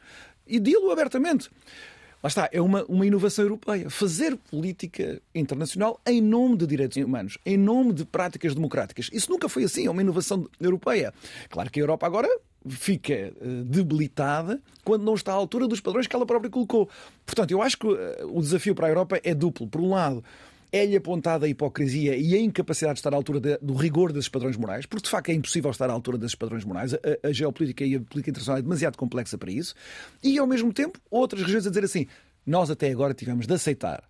E 0.47 0.59
dilo 0.59 0.91
abertamente. 0.91 1.49
Lá 2.23 2.27
está, 2.27 2.49
é 2.51 2.61
uma, 2.61 2.85
uma 2.89 3.07
inovação 3.07 3.45
europeia. 3.45 3.89
Fazer 3.89 4.37
política 4.51 5.23
internacional 5.33 6.01
em 6.05 6.21
nome 6.21 6.57
de 6.57 6.67
direitos 6.67 6.97
humanos, 6.97 7.39
em 7.47 7.57
nome 7.57 7.93
de 7.93 8.05
práticas 8.05 8.55
democráticas. 8.55 9.09
Isso 9.13 9.31
nunca 9.31 9.49
foi 9.49 9.63
assim, 9.63 9.87
é 9.87 9.91
uma 9.91 10.03
inovação 10.03 10.49
europeia. 10.61 11.15
Claro 11.49 11.71
que 11.71 11.79
a 11.79 11.83
Europa 11.83 12.07
agora 12.07 12.29
fica 12.69 13.15
eh, 13.15 13.35
debilitada 13.65 14.61
quando 14.85 15.05
não 15.05 15.15
está 15.15 15.33
à 15.33 15.37
altura 15.37 15.69
dos 15.69 15.81
padrões 15.81 16.09
que 16.09 16.17
ela 16.17 16.27
própria 16.27 16.51
colocou. 16.51 16.89
Portanto, 17.25 17.53
eu 17.53 17.63
acho 17.63 17.79
que 17.79 17.87
eh, 17.87 18.25
o 18.25 18.41
desafio 18.41 18.75
para 18.75 18.89
a 18.89 18.91
Europa 18.91 19.21
é 19.23 19.33
duplo. 19.33 19.69
Por 19.69 19.81
um 19.81 19.91
lado, 19.91 20.25
é-lhe 20.73 20.97
apontada 20.97 21.47
a 21.47 21.49
hipocrisia 21.49 22.17
e 22.17 22.35
a 22.35 22.41
incapacidade 22.41 22.95
de 22.95 23.01
estar 23.01 23.13
à 23.13 23.17
altura 23.17 23.41
de, 23.41 23.59
do 23.59 23.75
rigor 23.75 24.13
desses 24.13 24.29
padrões 24.29 24.57
morais, 24.57 24.87
porque 24.87 25.05
de 25.05 25.11
facto 25.11 25.31
é 25.31 25.35
impossível 25.35 25.71
estar 25.71 25.89
à 25.89 25.93
altura 25.93 26.19
desses 26.19 26.35
padrões 26.35 26.65
morais. 26.65 26.95
A, 26.95 26.99
a, 27.29 27.33
geopolítica 27.33 27.85
e 27.85 27.97
a 27.97 28.01
política 28.01 28.31
internacional 28.31 28.59
é 28.59 28.63
demasiado 28.63 28.97
complexa 28.97 29.39
para 29.39 29.51
isso. 29.51 29.75
E 30.23 30.39
ao 30.39 30.47
mesmo 30.47 30.73
tempo, 30.73 31.01
outras 31.11 31.43
regiões 31.43 31.67
a 31.67 31.71
dizer 31.71 31.85
assim: 31.85 32.07
nós 32.47 32.71
até 32.71 32.91
agora 32.91 33.15
tivemos 33.15 33.47
de 33.47 33.55
aceitar 33.55 34.05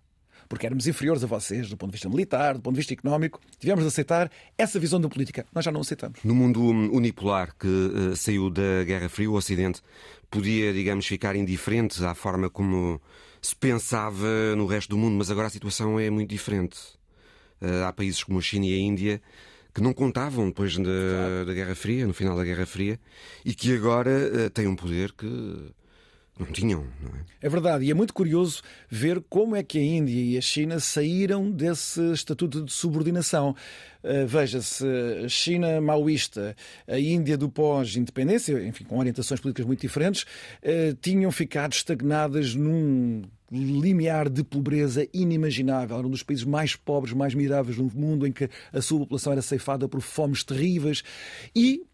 porque 0.49 0.65
éramos 0.65 0.87
inferiores 0.87 1.23
a 1.23 1.27
vocês 1.27 1.69
do 1.69 1.77
ponto 1.77 1.91
de 1.91 1.97
vista 1.97 2.09
militar, 2.09 2.55
do 2.55 2.61
ponto 2.61 2.73
de 2.73 2.79
vista 2.79 2.91
económico. 2.91 3.39
Tivemos 3.59 3.83
de 3.83 3.87
aceitar 3.87 4.31
essa 4.57 4.79
visão 4.79 4.99
da 4.99 5.07
política. 5.07 5.45
Nós 5.53 5.63
já 5.63 5.71
não 5.71 5.81
aceitamos. 5.81 6.19
No 6.23 6.33
mundo 6.33 6.59
unipolar 6.59 7.55
que 7.55 7.67
uh, 7.67 8.15
saiu 8.15 8.49
da 8.49 8.83
Guerra 8.83 9.07
Fria, 9.07 9.29
o 9.29 9.35
Ocidente 9.35 9.79
podia, 10.29 10.73
digamos, 10.73 11.05
ficar 11.05 11.35
indiferente 11.35 12.03
à 12.03 12.15
forma 12.15 12.49
como 12.49 12.99
se 13.41 13.55
pensava 13.55 14.55
no 14.55 14.65
resto 14.65 14.89
do 14.89 14.97
mundo, 14.97 15.15
mas 15.17 15.31
agora 15.31 15.47
a 15.47 15.49
situação 15.49 15.99
é 15.99 16.09
muito 16.09 16.29
diferente. 16.29 16.77
Uh, 17.61 17.83
há 17.85 17.93
países 17.93 18.23
como 18.23 18.39
a 18.39 18.41
China 18.41 18.65
e 18.65 18.73
a 18.73 18.77
Índia 18.77 19.21
que 19.73 19.81
não 19.81 19.93
contavam 19.93 20.47
depois 20.47 20.75
da, 20.77 21.43
da 21.45 21.53
Guerra 21.53 21.75
Fria, 21.75 22.07
no 22.07 22.13
final 22.13 22.35
da 22.35 22.43
Guerra 22.43 22.65
Fria, 22.65 22.99
e 23.45 23.53
que 23.53 23.75
agora 23.75 24.09
uh, 24.09 24.49
têm 24.49 24.67
um 24.67 24.75
poder 24.75 25.11
que 25.11 25.71
não 26.39 26.47
tinham, 26.47 26.87
não 27.01 27.09
é? 27.09 27.19
É 27.41 27.49
verdade, 27.49 27.85
e 27.85 27.91
é 27.91 27.93
muito 27.93 28.13
curioso 28.13 28.61
ver 28.89 29.21
como 29.29 29.55
é 29.55 29.63
que 29.63 29.77
a 29.77 29.81
Índia 29.81 30.19
e 30.19 30.37
a 30.37 30.41
China 30.41 30.79
saíram 30.79 31.51
desse 31.51 32.01
estatuto 32.11 32.63
de 32.63 32.71
subordinação. 32.71 33.55
Uh, 34.03 34.25
Veja-se, 34.25 34.85
China 35.27 35.79
maoísta, 35.81 36.55
a 36.87 36.99
Índia 36.99 37.37
do 37.37 37.49
pós-independência, 37.49 38.61
enfim, 38.65 38.85
com 38.85 38.97
orientações 38.97 39.39
políticas 39.39 39.65
muito 39.65 39.81
diferentes, 39.81 40.23
uh, 40.23 40.95
tinham 41.01 41.31
ficado 41.31 41.73
estagnadas 41.73 42.55
num 42.55 43.21
limiar 43.51 44.29
de 44.29 44.43
pobreza 44.43 45.07
inimaginável. 45.13 45.97
Era 45.97 46.07
um 46.07 46.11
dos 46.11 46.23
países 46.23 46.45
mais 46.45 46.75
pobres, 46.75 47.13
mais 47.13 47.33
miráveis 47.33 47.77
do 47.77 47.83
mundo, 47.97 48.27
em 48.27 48.31
que 48.31 48.49
a 48.71 48.81
sua 48.81 48.99
população 48.99 49.33
era 49.33 49.41
ceifada 49.41 49.87
por 49.87 50.01
fomes 50.01 50.43
terríveis. 50.43 51.03
E 51.55 51.81
eh, 51.81 51.88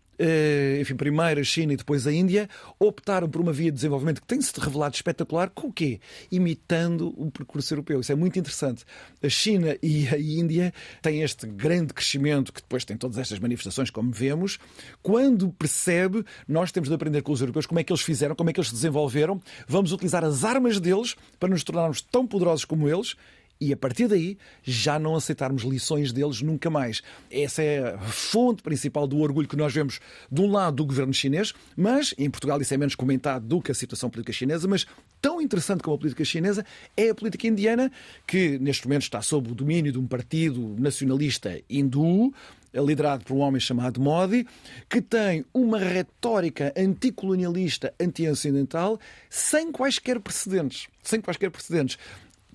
enfim, 0.80 0.96
primeiro 0.96 1.42
a 1.42 1.44
China 1.44 1.74
e 1.74 1.78
depois 1.78 2.08
a 2.08 2.14
Índia, 2.14 2.50
optaram 2.80 3.30
por 3.30 3.42
uma 3.42 3.52
via 3.52 3.72
de 3.72 3.76
desenvolvimento 3.76 4.22
que 4.22 4.28
tem-se 4.28 4.52
revelado 4.60 4.96
espetacular, 4.96 5.50
com 5.50 5.68
o 5.68 5.74
quê? 5.74 6.00
Imitando 6.32 7.14
o 7.18 7.30
percurso 7.32 7.74
europeu. 7.74 8.00
Isso 8.00 8.12
é 8.12 8.16
muito 8.16 8.40
interessante. 8.40 8.86
A 9.22 9.30
China 9.30 9.78
e 9.82 10.08
a 10.08 10.18
Índia 10.18 10.74
têm 11.02 11.22
este 11.22 11.48
grande 11.48 11.94
crescimento, 11.94 12.54
que 12.54 12.62
depois 12.62 12.86
tem 12.86 12.98
todas 12.98 13.18
estas 13.18 13.40
manifestações, 13.40 13.90
como 13.90 14.12
vemos. 14.12 14.58
Quando 15.02 15.50
percebe, 15.50 16.24
nós 16.48 16.72
temos 16.72 16.90
de 16.90 16.96
aprender 16.96 17.22
com 17.22 17.32
os 17.32 17.42
europeus 17.42 17.66
como 17.66 17.80
é 17.80 17.84
que 17.84 17.92
eles 17.92 18.02
fizeram, 18.02 18.36
como 18.36 18.50
é 18.50 18.54
que 18.54 18.60
eles 18.60 18.70
se 18.70 18.76
desenvolveram. 18.76 19.42
Vamos 19.68 19.92
utilizar 19.92 20.24
as 20.24 20.44
armas 20.44 20.80
deles 20.80 21.16
para 21.40 21.50
nos 21.50 21.64
tornarmos 21.64 22.02
tão 22.02 22.26
poderosos 22.26 22.66
como 22.66 22.88
eles 22.88 23.16
e 23.60 23.72
a 23.72 23.78
partir 23.78 24.08
daí 24.08 24.38
já 24.64 25.00
não 25.00 25.16
aceitarmos 25.16 25.64
lições 25.64 26.12
deles 26.12 26.42
nunca 26.42 26.70
mais. 26.70 27.02
Essa 27.32 27.62
é 27.64 27.94
a 27.94 28.00
fonte 28.00 28.62
principal 28.62 29.08
do 29.08 29.20
orgulho 29.20 29.48
que 29.48 29.56
nós 29.56 29.74
vemos 29.74 30.00
de 30.32 30.42
um 30.42 30.52
lado 30.52 30.78
do 30.78 30.86
governo 30.86 31.14
chinês, 31.14 31.54
mas 31.76 32.14
em 32.18 32.30
Portugal 32.30 32.62
isso 32.62 32.74
é 32.74 32.78
menos 32.78 32.96
comentado 32.96 33.46
do 33.46 33.62
que 33.62 33.72
a 33.72 33.76
situação 33.76 34.10
política 34.10 34.34
chinesa, 34.34 34.68
mas 34.68 34.86
tão 35.22 35.42
interessante 35.42 35.82
como 35.82 35.96
a 35.96 36.00
política 36.00 36.26
chinesa 36.26 36.66
é 36.96 37.10
a 37.10 37.16
política 37.16 37.48
indiana, 37.48 37.92
que 38.28 38.60
neste 38.60 38.88
momento 38.88 39.04
está 39.04 39.22
sob 39.22 39.52
o 39.52 39.56
domínio 39.56 39.92
de 39.92 40.00
um 40.00 40.08
partido 40.08 40.76
nacionalista 40.78 41.62
hindu, 41.70 42.34
liderado 42.74 43.24
por 43.24 43.36
um 43.36 43.40
homem 43.40 43.60
chamado 43.60 44.02
Modi, 44.02 44.46
que 44.90 45.02
tem 45.02 45.46
uma 45.54 45.80
retórica 45.80 46.74
anticolonialista, 46.76 47.94
anti-ocidental, 48.00 49.00
sem 49.30 49.72
quaisquer 49.72 50.20
precedentes. 50.20 50.88
Sem 51.02 51.22
quaisquer 51.22 51.52
precedentes 51.52 51.98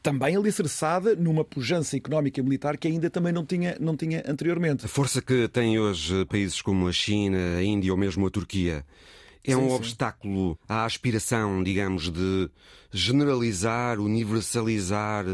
também 0.02 0.37
alicerçada 0.37 1.14
numa 1.14 1.45
pujança 1.45 1.97
económica 1.97 2.40
e 2.40 2.42
militar 2.42 2.76
que 2.76 2.88
ainda 2.88 3.11
também 3.11 3.33
não 3.33 3.45
tinha, 3.45 3.76
não 3.80 3.97
tinha 3.97 4.23
anteriormente. 4.26 4.87
A 4.87 4.88
força 4.88 5.21
que 5.21 5.49
têm 5.49 5.78
hoje 5.78 6.25
países 6.26 6.61
como 6.62 6.88
a 6.88 6.92
China, 6.92 7.57
a 7.59 7.62
Índia 7.62 7.92
ou 7.92 7.99
mesmo 7.99 8.26
a 8.26 8.30
Turquia 8.30 8.85
é 9.45 9.52
sim, 9.52 9.57
um 9.57 9.69
sim. 9.69 9.75
obstáculo 9.75 10.59
à 10.69 10.85
aspiração, 10.85 11.62
digamos, 11.62 12.11
de 12.11 12.50
generalizar, 12.92 13.99
universalizar 13.99 15.25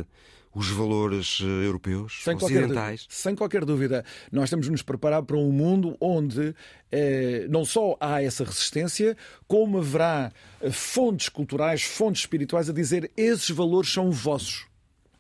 os 0.57 0.71
valores 0.71 1.39
eh, 1.43 1.67
europeus, 1.67 2.23
sem 2.25 2.35
ocidentais? 2.35 3.03
Qualquer, 3.03 3.15
sem 3.15 3.35
qualquer 3.35 3.65
dúvida. 3.67 4.03
Nós 4.33 4.49
temos 4.49 4.65
de 4.65 4.73
nos 4.73 4.81
preparar 4.81 5.23
para 5.23 5.37
um 5.37 5.53
mundo 5.53 5.95
onde 6.01 6.55
eh, 6.91 7.47
não 7.51 7.63
só 7.63 7.95
há 8.01 8.23
essa 8.23 8.43
resistência, 8.43 9.15
como 9.47 9.77
haverá 9.77 10.33
eh, 10.63 10.71
fontes 10.71 11.29
culturais, 11.29 11.83
fontes 11.83 12.23
espirituais 12.23 12.71
a 12.71 12.73
dizer 12.73 13.11
esses 13.19 13.51
valores 13.51 13.93
são 13.93 14.11
vossos. 14.11 14.65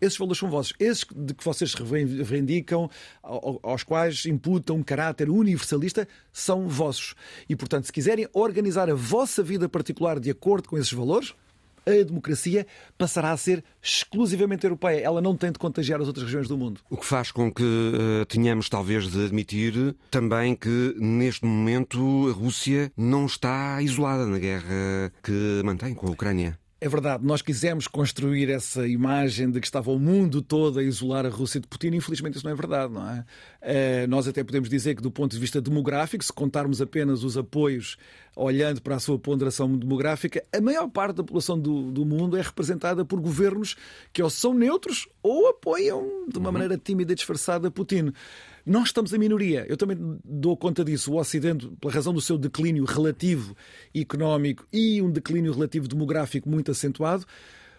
Esses 0.00 0.16
valores 0.16 0.38
são 0.38 0.48
vossos, 0.48 0.72
esses 0.78 1.04
de 1.14 1.34
que 1.34 1.44
vocês 1.44 1.74
reivindicam, 1.74 2.88
aos 3.22 3.82
quais 3.82 4.26
imputam 4.26 4.76
um 4.76 4.82
caráter 4.82 5.28
universalista, 5.28 6.06
são 6.32 6.68
vossos. 6.68 7.14
E, 7.48 7.56
portanto, 7.56 7.86
se 7.86 7.92
quiserem 7.92 8.28
organizar 8.34 8.90
a 8.90 8.94
vossa 8.94 9.42
vida 9.42 9.68
particular 9.70 10.20
de 10.20 10.30
acordo 10.30 10.68
com 10.68 10.76
esses 10.76 10.92
valores, 10.92 11.34
a 11.86 12.04
democracia 12.04 12.66
passará 12.98 13.30
a 13.30 13.36
ser 13.36 13.64
exclusivamente 13.82 14.64
europeia. 14.64 15.00
Ela 15.00 15.20
não 15.20 15.36
tem 15.36 15.52
de 15.52 15.58
contagiar 15.58 16.00
as 16.00 16.08
outras 16.08 16.24
regiões 16.24 16.48
do 16.48 16.58
mundo. 16.58 16.80
O 16.90 16.96
que 16.96 17.06
faz 17.06 17.30
com 17.30 17.50
que 17.52 17.62
uh, 17.62 18.26
tenhamos 18.26 18.68
talvez 18.68 19.08
de 19.08 19.24
admitir 19.24 19.94
também 20.10 20.54
que 20.54 20.94
neste 20.98 21.44
momento 21.44 22.28
a 22.28 22.32
Rússia 22.32 22.92
não 22.96 23.26
está 23.26 23.80
isolada 23.80 24.26
na 24.26 24.38
guerra 24.38 25.12
que 25.22 25.62
mantém 25.64 25.94
com 25.94 26.08
a 26.08 26.10
Ucrânia. 26.10 26.58
É 26.78 26.90
verdade, 26.90 27.24
nós 27.24 27.40
quisemos 27.40 27.88
construir 27.88 28.50
essa 28.50 28.86
imagem 28.86 29.50
de 29.50 29.60
que 29.60 29.66
estava 29.66 29.90
o 29.90 29.98
mundo 29.98 30.42
todo 30.42 30.78
a 30.78 30.82
isolar 30.82 31.24
a 31.24 31.30
Rússia 31.30 31.58
de 31.58 31.66
Putin. 31.66 31.94
Infelizmente, 31.94 32.36
isso 32.36 32.44
não 32.44 32.52
é 32.52 32.54
verdade, 32.54 32.92
não 32.92 33.08
é? 33.08 33.24
é 33.62 34.06
nós 34.06 34.28
até 34.28 34.44
podemos 34.44 34.68
dizer 34.68 34.94
que, 34.94 35.00
do 35.00 35.10
ponto 35.10 35.32
de 35.32 35.38
vista 35.38 35.58
demográfico, 35.58 36.22
se 36.22 36.30
contarmos 36.30 36.82
apenas 36.82 37.24
os 37.24 37.38
apoios 37.38 37.96
olhando 38.36 38.82
para 38.82 38.96
a 38.96 39.00
sua 39.00 39.18
ponderação 39.18 39.74
demográfica, 39.74 40.44
a 40.52 40.60
maior 40.60 40.86
parte 40.88 41.16
da 41.16 41.24
população 41.24 41.58
do, 41.58 41.90
do 41.90 42.04
mundo 42.04 42.36
é 42.36 42.42
representada 42.42 43.06
por 43.06 43.20
governos 43.22 43.74
que 44.12 44.22
ou 44.22 44.28
são 44.28 44.52
neutros 44.52 45.08
ou 45.22 45.48
apoiam 45.48 46.26
de 46.28 46.36
uma 46.36 46.48
uhum. 46.48 46.52
maneira 46.52 46.76
tímida 46.76 47.12
e 47.12 47.14
disfarçada 47.14 47.70
Putin. 47.70 48.12
Nós 48.66 48.88
estamos 48.88 49.12
em 49.12 49.18
minoria. 49.18 49.64
Eu 49.68 49.76
também 49.76 49.96
dou 50.24 50.56
conta 50.56 50.84
disso. 50.84 51.12
O 51.12 51.20
Ocidente, 51.20 51.68
pela 51.80 51.92
razão 51.92 52.12
do 52.12 52.20
seu 52.20 52.36
declínio 52.36 52.84
relativo 52.84 53.56
económico 53.94 54.66
e 54.72 55.00
um 55.00 55.08
declínio 55.08 55.52
relativo 55.52 55.86
demográfico 55.86 56.50
muito 56.50 56.72
acentuado, 56.72 57.24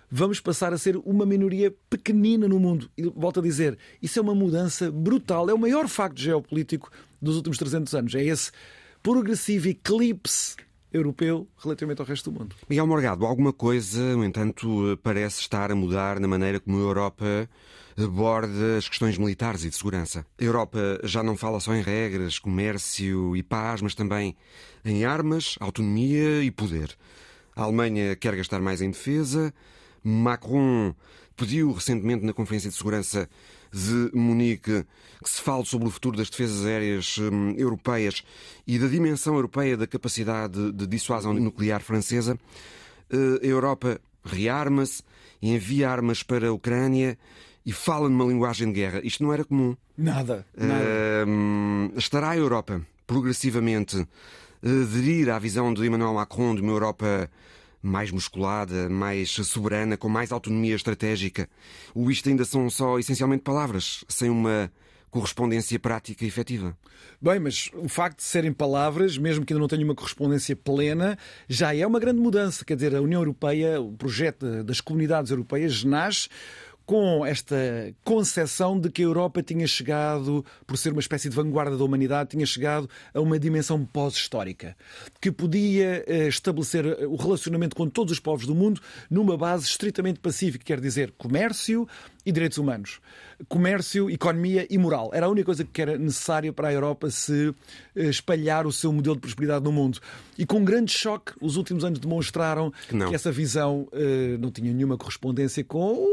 vamos 0.09 0.39
passar 0.39 0.71
a 0.71 0.77
ser 0.77 0.95
uma 1.03 1.25
minoria 1.25 1.75
pequenina 1.89 2.47
no 2.47 2.57
mundo. 2.57 2.89
E 2.97 3.03
volto 3.03 3.41
a 3.41 3.43
dizer, 3.43 3.77
isso 4.01 4.17
é 4.17 4.21
uma 4.21 4.33
mudança 4.33 4.89
brutal. 4.89 5.49
É 5.49 5.53
o 5.53 5.59
maior 5.59 5.89
facto 5.89 6.21
geopolítico 6.21 6.89
dos 7.21 7.35
últimos 7.35 7.57
300 7.57 7.93
anos. 7.93 8.15
É 8.15 8.23
esse 8.23 8.49
progressivo 9.03 9.67
eclipse 9.67 10.55
europeu 10.97 11.47
relativamente 11.57 12.01
ao 12.01 12.07
resto 12.07 12.31
do 12.31 12.39
mundo. 12.39 12.55
Miguel 12.69 12.87
Morgado, 12.87 13.25
alguma 13.25 13.53
coisa, 13.53 14.15
no 14.15 14.25
entanto, 14.25 14.99
parece 15.01 15.39
estar 15.41 15.71
a 15.71 15.75
mudar 15.75 16.19
na 16.19 16.27
maneira 16.27 16.59
como 16.59 16.77
a 16.77 16.81
Europa 16.81 17.49
aborda 17.97 18.77
as 18.77 18.87
questões 18.87 19.17
militares 19.17 19.63
e 19.63 19.69
de 19.69 19.75
segurança. 19.75 20.25
A 20.39 20.43
Europa 20.43 20.99
já 21.03 21.23
não 21.23 21.35
fala 21.35 21.59
só 21.59 21.73
em 21.73 21.81
regras, 21.81 22.37
comércio 22.37 23.35
e 23.35 23.41
paz, 23.41 23.81
mas 23.81 23.95
também 23.95 24.35
em 24.85 25.03
armas, 25.03 25.55
autonomia 25.59 26.43
e 26.43 26.51
poder. 26.51 26.95
A 27.55 27.63
Alemanha 27.63 28.15
quer 28.15 28.35
gastar 28.35 28.61
mais 28.61 28.81
em 28.81 28.91
defesa. 28.91 29.51
Macron 30.03 30.93
pediu 31.35 31.71
recentemente 31.71 32.23
na 32.23 32.33
Conferência 32.33 32.69
de 32.69 32.75
Segurança 32.75 33.27
de 33.71 34.11
Munique 34.13 34.85
que 35.23 35.29
se 35.29 35.41
fale 35.41 35.65
sobre 35.65 35.87
o 35.87 35.91
futuro 35.91 36.17
das 36.17 36.29
defesas 36.29 36.65
aéreas 36.65 37.17
hum, 37.17 37.53
europeias 37.57 38.23
e 38.65 38.77
da 38.77 38.87
dimensão 38.87 39.35
europeia 39.35 39.75
da 39.75 39.87
capacidade 39.87 40.71
de 40.71 40.87
dissuasão 40.87 41.33
nuclear 41.33 41.81
francesa. 41.81 42.37
Uh, 43.11 43.43
a 43.43 43.45
Europa 43.45 43.99
rearma-se, 44.23 45.01
envia 45.41 45.89
armas 45.89 46.23
para 46.23 46.47
a 46.47 46.53
Ucrânia 46.53 47.17
e 47.65 47.71
fala 47.71 48.09
numa 48.09 48.25
linguagem 48.25 48.67
de 48.67 48.73
guerra. 48.73 49.01
Isto 49.03 49.23
não 49.23 49.33
era 49.33 49.43
comum. 49.43 49.75
Nada. 49.97 50.45
nada. 50.55 50.85
Uh, 51.25 51.97
estará 51.97 52.31
a 52.31 52.37
Europa 52.37 52.81
progressivamente 53.05 53.97
a 54.63 54.69
aderir 54.69 55.29
à 55.29 55.39
visão 55.39 55.73
de 55.73 55.85
Emmanuel 55.85 56.13
Macron 56.13 56.55
de 56.55 56.61
uma 56.61 56.71
Europa 56.71 57.29
mais 57.81 58.11
musculada, 58.11 58.89
mais 58.89 59.31
soberana, 59.31 59.97
com 59.97 60.09
mais 60.09 60.31
autonomia 60.31 60.75
estratégica. 60.75 61.49
O 61.93 62.09
isto 62.11 62.29
ainda 62.29 62.45
são 62.45 62.69
só 62.69 62.99
essencialmente 62.99 63.43
palavras, 63.43 64.03
sem 64.07 64.29
uma 64.29 64.71
correspondência 65.09 65.79
prática 65.79 66.25
e 66.25 66.27
efetiva. 66.27 66.77
Bem, 67.19 67.39
mas 67.39 67.71
o 67.73 67.87
facto 67.89 68.17
de 68.17 68.23
serem 68.23 68.53
palavras, 68.53 69.17
mesmo 69.17 69.45
que 69.45 69.53
ainda 69.53 69.61
não 69.61 69.67
tenham 69.67 69.85
uma 69.85 69.95
correspondência 69.95 70.55
plena, 70.55 71.17
já 71.47 71.75
é 71.75 71.85
uma 71.87 71.99
grande 71.99 72.19
mudança. 72.19 72.63
Quer 72.63 72.75
dizer, 72.75 72.95
a 72.95 73.01
União 73.01 73.21
Europeia, 73.21 73.81
o 73.81 73.93
projeto 73.93 74.63
das 74.63 74.81
comunidades 74.81 75.31
europeias, 75.31 75.83
nasce 75.83 76.29
com 76.87 77.25
esta 77.25 77.93
concepção 78.01 78.79
de 78.79 78.89
que 78.89 79.01
a 79.01 79.05
Europa 79.05 79.43
tinha 79.43 79.67
chegado, 79.67 80.43
por 80.65 80.77
ser 80.77 80.93
uma 80.93 81.01
espécie 81.01 81.27
de 81.27 81.35
vanguarda 81.35 81.75
da 81.75 81.83
humanidade, 81.83 82.29
tinha 82.29 82.45
chegado 82.45 82.89
a 83.13 83.19
uma 83.19 83.37
dimensão 83.37 83.85
pós-histórica, 83.85 84.73
que 85.19 85.29
podia 85.29 86.05
eh, 86.07 86.29
estabelecer 86.29 86.85
eh, 86.85 87.05
o 87.05 87.17
relacionamento 87.17 87.75
com 87.75 87.89
todos 87.89 88.13
os 88.13 88.21
povos 88.21 88.45
do 88.45 88.55
mundo 88.55 88.79
numa 89.09 89.35
base 89.35 89.65
estritamente 89.65 90.21
pacífica, 90.21 90.63
quer 90.63 90.79
dizer, 90.79 91.13
comércio 91.17 91.85
e 92.27 92.31
direitos 92.33 92.57
humanos. 92.57 92.99
Comércio, 93.47 94.09
economia 94.09 94.67
e 94.69 94.77
moral. 94.77 95.11
Era 95.13 95.27
a 95.27 95.29
única 95.29 95.45
coisa 95.45 95.63
que 95.63 95.81
era 95.81 95.97
necessária 95.97 96.51
para 96.51 96.67
a 96.67 96.73
Europa 96.73 97.09
se 97.09 97.55
eh, 97.95 98.09
espalhar 98.09 98.67
o 98.67 98.71
seu 98.71 98.91
modelo 98.91 99.15
de 99.15 99.21
prosperidade 99.21 99.63
no 99.63 99.71
mundo. 99.71 99.99
E 100.37 100.45
com 100.45 100.57
um 100.57 100.65
grande 100.65 100.91
choque, 100.91 101.31
os 101.39 101.55
últimos 101.55 101.85
anos 101.85 101.99
demonstraram 101.99 102.69
que, 102.89 102.97
que 102.97 103.15
essa 103.15 103.31
visão 103.31 103.87
uh, 103.93 104.37
não 104.39 104.51
tinha 104.51 104.73
nenhuma 104.73 104.97
correspondência 104.97 105.63
com 105.63 106.05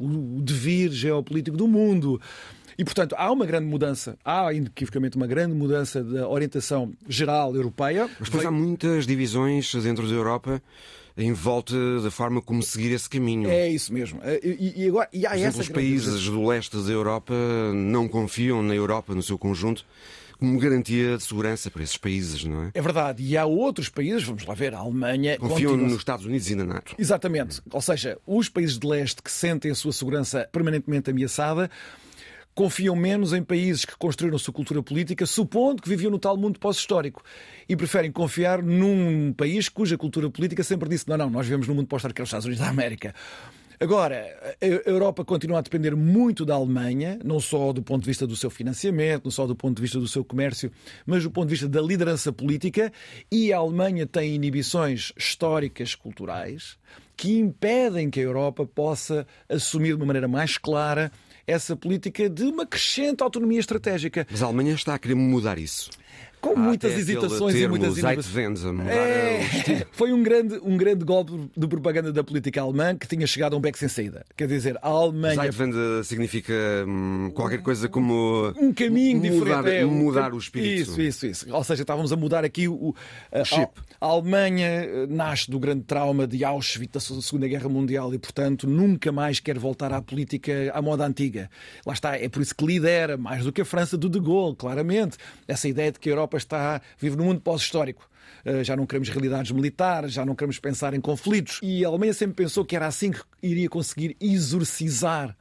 o 0.00 0.40
devir 0.40 0.90
geopolítico 0.90 1.56
do 1.56 1.68
mundo. 1.68 2.18
E, 2.78 2.84
portanto, 2.84 3.14
há 3.18 3.30
uma 3.30 3.44
grande 3.44 3.66
mudança, 3.66 4.16
há 4.24 4.50
inequivocamente 4.54 5.18
uma 5.18 5.26
grande 5.26 5.54
mudança 5.54 6.02
da 6.02 6.26
orientação 6.26 6.92
geral 7.06 7.54
europeia. 7.54 8.08
Mas 8.18 8.30
depois 8.30 8.46
há 8.46 8.50
muitas 8.50 9.06
divisões 9.06 9.74
dentro 9.74 10.08
da 10.08 10.14
Europa 10.14 10.62
em 11.18 11.32
volta 11.32 12.00
da 12.00 12.10
forma 12.10 12.40
como 12.40 12.62
seguir 12.62 12.92
esse 12.92 13.10
caminho. 13.10 13.50
É 13.50 13.68
isso 13.68 13.92
mesmo. 13.92 14.20
Eh, 14.22 14.40
e, 14.44 14.84
e 14.84 14.88
agora, 14.88 15.08
e 15.12 15.26
há 15.26 15.30
Por 15.30 15.38
exemplo, 15.38 15.60
os 15.60 15.68
países 15.68 16.24
do 16.24 16.46
leste 16.46 16.76
da 16.76 16.92
Europa 16.92 17.34
não 17.74 18.06
confiam 18.06 18.62
na 18.62 18.74
Europa 18.74 19.14
no 19.14 19.22
seu 19.22 19.36
conjunto 19.36 19.84
como 20.38 20.56
garantia 20.58 21.16
de 21.16 21.22
segurança 21.24 21.68
para 21.68 21.82
esses 21.82 21.96
países, 21.96 22.44
não 22.44 22.62
é? 22.62 22.70
É 22.72 22.80
verdade. 22.80 23.22
E 23.22 23.36
há 23.36 23.44
outros 23.44 23.88
países, 23.88 24.22
vamos 24.22 24.46
lá 24.46 24.54
ver, 24.54 24.72
a 24.72 24.78
Alemanha. 24.78 25.36
Confiam 25.36 25.72
continua... 25.72 25.88
nos 25.88 25.98
Estados 25.98 26.24
Unidos 26.24 26.48
e 26.48 26.54
na 26.54 26.64
NATO. 26.64 26.94
Exatamente. 26.96 27.60
Ou 27.72 27.82
seja, 27.82 28.16
os 28.24 28.48
países 28.48 28.78
de 28.78 28.86
leste 28.86 29.20
que 29.20 29.32
sentem 29.32 29.72
a 29.72 29.74
sua 29.74 29.92
segurança 29.92 30.48
permanentemente 30.52 31.10
ameaçada 31.10 31.68
confiam 32.58 32.96
menos 32.96 33.32
em 33.32 33.40
países 33.40 33.84
que 33.84 33.96
construíram 33.96 34.36
sua 34.36 34.52
cultura 34.52 34.82
política, 34.82 35.24
supondo 35.26 35.80
que 35.80 35.88
viviam 35.88 36.10
no 36.10 36.18
tal 36.18 36.36
mundo 36.36 36.58
pós-histórico. 36.58 37.22
E 37.68 37.76
preferem 37.76 38.10
confiar 38.10 38.60
num 38.60 39.32
país 39.32 39.68
cuja 39.68 39.96
cultura 39.96 40.28
política 40.28 40.64
sempre 40.64 40.88
disse: 40.88 41.08
não, 41.08 41.16
não, 41.16 41.30
nós 41.30 41.46
vivemos 41.46 41.68
no 41.68 41.74
mundo 41.76 41.86
pós-histórico, 41.86 42.16
que 42.16 42.22
é 42.22 42.24
os 42.24 42.28
Estados 42.28 42.46
Unidos 42.46 42.64
da 42.64 42.68
América. 42.68 43.14
Agora, 43.78 44.56
a 44.60 44.90
Europa 44.90 45.24
continua 45.24 45.60
a 45.60 45.62
depender 45.62 45.94
muito 45.94 46.44
da 46.44 46.56
Alemanha, 46.56 47.20
não 47.24 47.38
só 47.38 47.72
do 47.72 47.80
ponto 47.80 48.02
de 48.02 48.08
vista 48.08 48.26
do 48.26 48.34
seu 48.34 48.50
financiamento, 48.50 49.26
não 49.26 49.30
só 49.30 49.46
do 49.46 49.54
ponto 49.54 49.76
de 49.76 49.82
vista 49.82 50.00
do 50.00 50.08
seu 50.08 50.24
comércio, 50.24 50.72
mas 51.06 51.22
do 51.22 51.30
ponto 51.30 51.46
de 51.46 51.52
vista 51.52 51.68
da 51.68 51.80
liderança 51.80 52.32
política, 52.32 52.92
e 53.30 53.52
a 53.52 53.58
Alemanha 53.58 54.04
tem 54.04 54.34
inibições 54.34 55.12
históricas, 55.16 55.94
culturais, 55.94 56.76
que 57.16 57.38
impedem 57.38 58.10
que 58.10 58.18
a 58.18 58.24
Europa 58.24 58.66
possa 58.66 59.24
assumir 59.48 59.90
de 59.90 59.94
uma 59.94 60.06
maneira 60.06 60.26
mais 60.26 60.58
clara 60.58 61.12
essa 61.48 61.74
política 61.74 62.28
de 62.28 62.44
uma 62.44 62.66
crescente 62.66 63.22
autonomia 63.22 63.58
estratégica. 63.58 64.26
Mas 64.30 64.42
a 64.42 64.46
Alemanha 64.46 64.74
está 64.74 64.94
a 64.94 64.98
querer 64.98 65.14
mudar 65.14 65.58
isso 65.58 65.90
com 66.40 66.56
muitas 66.56 66.92
hesitações 66.92 67.54
e 67.54 67.68
muitas 67.68 67.98
inovações. 67.98 68.64
É... 68.88 69.86
Foi 69.92 70.12
um 70.12 70.22
grande, 70.22 70.58
um 70.62 70.76
grande 70.76 71.04
golpe 71.04 71.32
de 71.56 71.66
propaganda 71.66 72.12
da 72.12 72.22
política 72.22 72.60
alemã 72.60 72.96
que 72.96 73.06
tinha 73.06 73.26
chegado 73.26 73.54
a 73.54 73.56
um 73.56 73.60
beco 73.60 73.78
sem 73.78 73.88
saída. 73.88 74.24
Quer 74.36 74.48
dizer, 74.48 74.78
a 74.82 74.88
Alemanha. 74.88 75.34
Zeitwende 75.34 76.04
significa 76.04 76.52
hum, 76.86 77.30
qualquer 77.34 77.62
coisa 77.62 77.88
como. 77.88 78.52
Um 78.56 78.72
caminho 78.72 79.18
mudar, 79.18 79.62
diferente. 79.62 79.82
É, 79.82 79.84
mudar 79.84 80.32
o 80.34 80.38
espírito. 80.38 80.90
Isso, 80.90 81.00
isso, 81.00 81.26
isso. 81.26 81.54
Ou 81.54 81.64
seja, 81.64 81.82
estávamos 81.82 82.12
a 82.12 82.16
mudar 82.16 82.44
aqui 82.44 82.68
o. 82.68 82.94
A, 83.32 83.44
chip. 83.44 83.72
A, 84.00 84.06
a 84.06 84.10
Alemanha 84.10 84.66
eh, 84.66 85.06
nasce 85.08 85.50
do 85.50 85.58
grande 85.58 85.82
trauma 85.82 86.26
de 86.26 86.44
Auschwitz 86.44 86.92
da 86.92 87.00
Segunda 87.00 87.48
Guerra 87.48 87.68
Mundial 87.68 88.14
e, 88.14 88.18
portanto, 88.18 88.68
nunca 88.68 89.10
mais 89.10 89.40
quer 89.40 89.58
voltar 89.58 89.92
à 89.92 90.00
política 90.00 90.70
à 90.74 90.80
moda 90.80 91.06
antiga. 91.06 91.50
Lá 91.84 91.92
está, 91.92 92.16
é 92.16 92.28
por 92.28 92.42
isso 92.42 92.54
que 92.54 92.64
lidera, 92.64 93.16
mais 93.16 93.44
do 93.44 93.52
que 93.52 93.60
a 93.60 93.64
França 93.64 93.96
do 93.96 94.08
De 94.08 94.20
Gaulle, 94.20 94.54
claramente, 94.56 95.16
essa 95.46 95.68
ideia 95.68 95.90
de 95.90 95.98
que 95.98 96.08
a 96.08 96.12
Europa 96.12 96.27
está 96.36 96.80
vive 96.98 97.16
num 97.16 97.24
mundo 97.24 97.40
pós-histórico. 97.40 98.08
Eh, 98.44 98.64
já 98.64 98.76
não 98.76 98.86
queremos 98.86 99.08
realidades 99.08 99.50
militares, 99.50 100.12
já 100.12 100.24
não 100.24 100.34
queremos 100.34 100.58
pensar 100.58 100.94
em 100.94 101.00
conflitos. 101.00 101.60
E 101.62 101.84
a 101.84 101.88
Alemanha 101.88 102.14
sempre 102.14 102.44
pensou 102.44 102.64
que 102.64 102.76
era 102.76 102.86
assim 102.86 103.10
que 103.10 103.20
iria 103.42 103.68
conseguir 103.68 104.16
exorcizar 104.20 105.36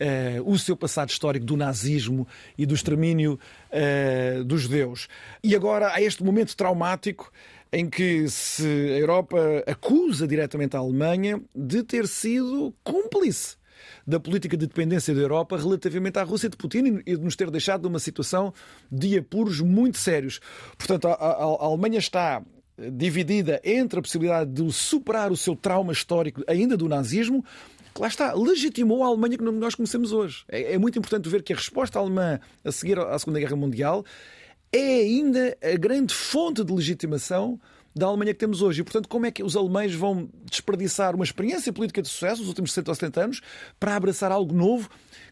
Uh, 0.00 0.42
o 0.50 0.58
seu 0.58 0.76
passado 0.76 1.10
histórico 1.10 1.46
do 1.46 1.56
nazismo 1.56 2.26
e 2.58 2.66
do 2.66 2.74
extermínio 2.74 3.38
uh, 3.70 4.42
dos 4.42 4.62
judeus. 4.62 5.06
E 5.44 5.54
agora 5.54 5.92
há 5.94 6.02
este 6.02 6.24
momento 6.24 6.56
traumático 6.56 7.30
em 7.72 7.88
que 7.88 8.28
se 8.28 8.66
a 8.66 8.98
Europa 8.98 9.38
acusa 9.64 10.26
diretamente 10.26 10.76
a 10.76 10.80
Alemanha 10.80 11.40
de 11.54 11.84
ter 11.84 12.08
sido 12.08 12.74
cúmplice 12.82 13.56
da 14.06 14.18
política 14.20 14.56
de 14.56 14.66
dependência 14.66 15.14
da 15.14 15.20
Europa 15.20 15.56
relativamente 15.56 16.18
à 16.18 16.22
Rússia 16.22 16.48
de 16.48 16.56
Putin 16.56 17.02
e 17.06 17.16
de 17.16 17.22
nos 17.22 17.36
ter 17.36 17.50
deixado 17.50 17.84
numa 17.84 17.98
situação 17.98 18.52
de 18.90 19.18
apuros 19.18 19.60
muito 19.60 19.98
sérios. 19.98 20.40
Portanto, 20.76 21.08
a, 21.08 21.12
a, 21.12 21.32
a 21.32 21.64
Alemanha 21.66 21.98
está 21.98 22.42
dividida 22.92 23.60
entre 23.64 23.98
a 23.98 24.02
possibilidade 24.02 24.50
de 24.50 24.72
superar 24.72 25.30
o 25.30 25.36
seu 25.36 25.54
trauma 25.54 25.92
histórico 25.92 26.42
ainda 26.46 26.76
do 26.76 26.88
nazismo 26.88 27.44
lá 27.98 28.08
está, 28.08 28.32
legitimou 28.32 29.04
a 29.04 29.08
Alemanha 29.08 29.36
que 29.36 29.44
nós 29.44 29.74
conhecemos 29.74 30.12
hoje. 30.12 30.44
É, 30.48 30.74
é, 30.74 30.78
muito 30.78 30.98
importante 30.98 31.28
ver 31.28 31.42
que 31.42 31.52
a 31.52 31.56
resposta 31.56 31.98
alemã 31.98 32.40
a 32.64 32.72
seguir 32.72 32.98
à 32.98 33.18
Segunda 33.18 33.38
Guerra 33.38 33.56
Mundial 33.56 34.04
é 34.72 35.00
ainda 35.00 35.56
a 35.62 35.76
grande 35.76 36.14
fonte 36.14 36.64
de 36.64 36.72
legitimação 36.72 37.60
da 37.94 38.06
Alemanha 38.06 38.32
que 38.32 38.40
temos 38.40 38.62
hoje. 38.62 38.80
E, 38.80 38.84
portanto, 38.84 39.08
como 39.08 39.26
é 39.26 39.30
que 39.30 39.42
os 39.42 39.56
alemães 39.56 39.94
vão 39.94 40.28
desperdiçar 40.44 41.14
uma 41.14 41.24
experiência 41.24 41.72
política 41.72 42.02
de 42.02 42.08
sucesso 42.08 42.40
nos 42.40 42.48
últimos 42.48 42.70
60 42.72 42.90
ou 42.90 42.94
70 42.94 43.20
anos 43.20 43.40
para 43.78 43.96
abraçar 43.96 44.32
algo 44.32 44.54
novo 44.54 44.88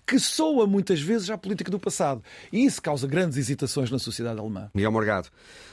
que 0.07 0.19
soa 0.19 0.67
muitas 0.67 1.01
vezes 1.01 1.31
à 1.31 1.39
política 1.39 1.71
do 1.71 1.79
passado? 1.79 2.23
E 2.53 2.65
isso 2.65 2.83
causa 2.83 3.07
grandes 3.07 3.39
hesitações 3.39 3.91
na 3.91 3.99
sociedade 3.99 4.41
alemã. 4.41 4.71
Miguel 4.75 4.93
Morgado, 4.93 5.29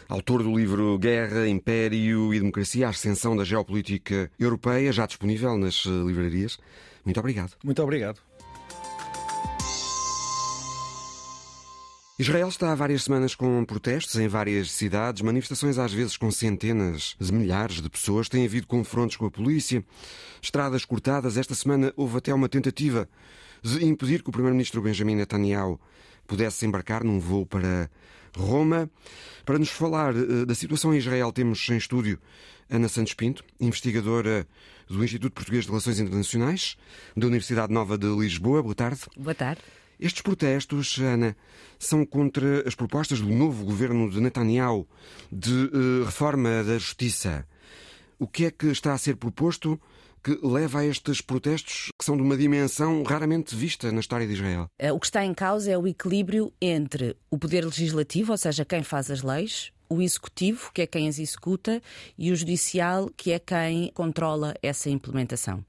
autor 0.07 0.43
do 0.43 0.55
livro 0.55 0.97
Guerra, 0.97 1.47
Império 1.47 2.33
e 2.33 2.39
Democracia, 2.39 2.87
a 2.87 2.89
ascensão 2.91 3.35
da 3.35 3.43
geopolítica 3.43 4.31
europeia, 4.39 4.91
já 4.91 5.05
disponível 5.05 5.57
nas 5.57 5.85
eh, 5.85 5.89
livrarias. 5.89 6.57
Muito 7.03 7.19
obrigado. 7.19 7.53
Muito 7.63 7.81
obrigado. 7.81 8.26
Israel 12.19 12.47
está 12.47 12.71
há 12.71 12.75
várias 12.75 13.03
semanas 13.03 13.35
com 13.35 13.63
protestos 13.63 14.15
em 14.15 14.27
várias 14.27 14.71
cidades, 14.71 15.21
manifestações 15.21 15.77
às 15.77 15.93
vezes 15.93 16.17
com 16.17 16.31
centenas 16.31 17.15
de 17.19 17.31
milhares 17.31 17.79
de 17.79 17.87
pessoas. 17.91 18.27
Tem 18.27 18.43
havido 18.43 18.65
confrontos 18.65 19.15
com 19.15 19.27
a 19.27 19.29
polícia, 19.29 19.85
estradas 20.41 20.83
cortadas. 20.83 21.37
Esta 21.37 21.53
semana 21.53 21.93
houve 21.95 22.17
até 22.17 22.33
uma 22.33 22.49
tentativa 22.49 23.07
de 23.61 23.85
impedir 23.85 24.23
que 24.23 24.29
o 24.29 24.31
primeiro-ministro 24.31 24.81
Benjamin 24.81 25.13
Netanyahu 25.13 25.79
pudesse 26.25 26.65
embarcar 26.65 27.03
num 27.03 27.19
voo 27.19 27.45
para 27.45 27.87
Roma. 28.35 28.89
Para 29.45 29.59
nos 29.59 29.69
falar 29.69 30.15
eh, 30.15 30.43
da 30.43 30.55
situação 30.55 30.95
em 30.95 30.97
Israel, 30.97 31.31
temos 31.31 31.69
em 31.69 31.77
estúdio 31.77 32.19
Ana 32.67 32.89
Santos 32.89 33.13
Pinto, 33.13 33.43
investigadora 33.59 34.47
do 34.89 35.03
Instituto 35.03 35.33
Português 35.33 35.65
de 35.65 35.69
Relações 35.69 35.99
Internacionais 35.99 36.77
da 37.15 37.27
Universidade 37.27 37.71
Nova 37.71 37.95
de 37.95 38.07
Lisboa. 38.07 38.63
Boa 38.63 38.73
tarde. 38.73 39.01
Boa 39.15 39.35
tarde. 39.35 39.61
Estes 39.99 40.21
protestos, 40.21 40.97
Ana, 40.99 41.35
são 41.79 42.05
contra 42.05 42.67
as 42.67 42.75
propostas 42.75 43.19
do 43.19 43.29
novo 43.29 43.65
governo 43.65 44.09
de 44.09 44.19
Netanyahu 44.19 44.87
de 45.31 45.53
uh, 45.53 46.05
reforma 46.05 46.63
da 46.63 46.77
justiça. 46.77 47.47
O 48.19 48.27
que 48.27 48.45
é 48.45 48.51
que 48.51 48.67
está 48.67 48.93
a 48.93 48.97
ser 48.97 49.15
proposto 49.15 49.79
que 50.23 50.37
leva 50.43 50.79
a 50.79 50.85
estes 50.85 51.21
protestos 51.21 51.89
que 51.97 52.03
são 52.03 52.17
de 52.17 52.23
uma 52.23 52.35
dimensão 52.35 53.01
raramente 53.03 53.55
vista 53.55 53.91
na 53.91 53.99
história 53.99 54.27
de 54.27 54.33
Israel? 54.33 54.69
Eh, 54.77 54.91
o 54.91 54.99
que 54.99 55.05
está 55.05 55.23
em 55.23 55.33
causa 55.33 55.71
é 55.71 55.77
o 55.77 55.87
equilíbrio 55.87 56.51
entre 56.61 57.15
o 57.29 57.37
poder 57.37 57.63
legislativo, 57.63 58.31
ou 58.31 58.37
seja, 58.37 58.65
quem 58.65 58.83
faz 58.83 59.09
as 59.09 59.21
leis, 59.21 59.71
o 59.89 60.01
executivo, 60.01 60.71
que 60.73 60.81
é 60.81 60.87
quem 60.87 61.07
as 61.07 61.19
executa, 61.19 61.81
e 62.17 62.31
o 62.31 62.35
judicial, 62.35 63.09
que 63.15 63.31
é 63.31 63.39
quem 63.39 63.91
controla 63.93 64.53
essa 64.61 64.89
implementação. 64.89 65.63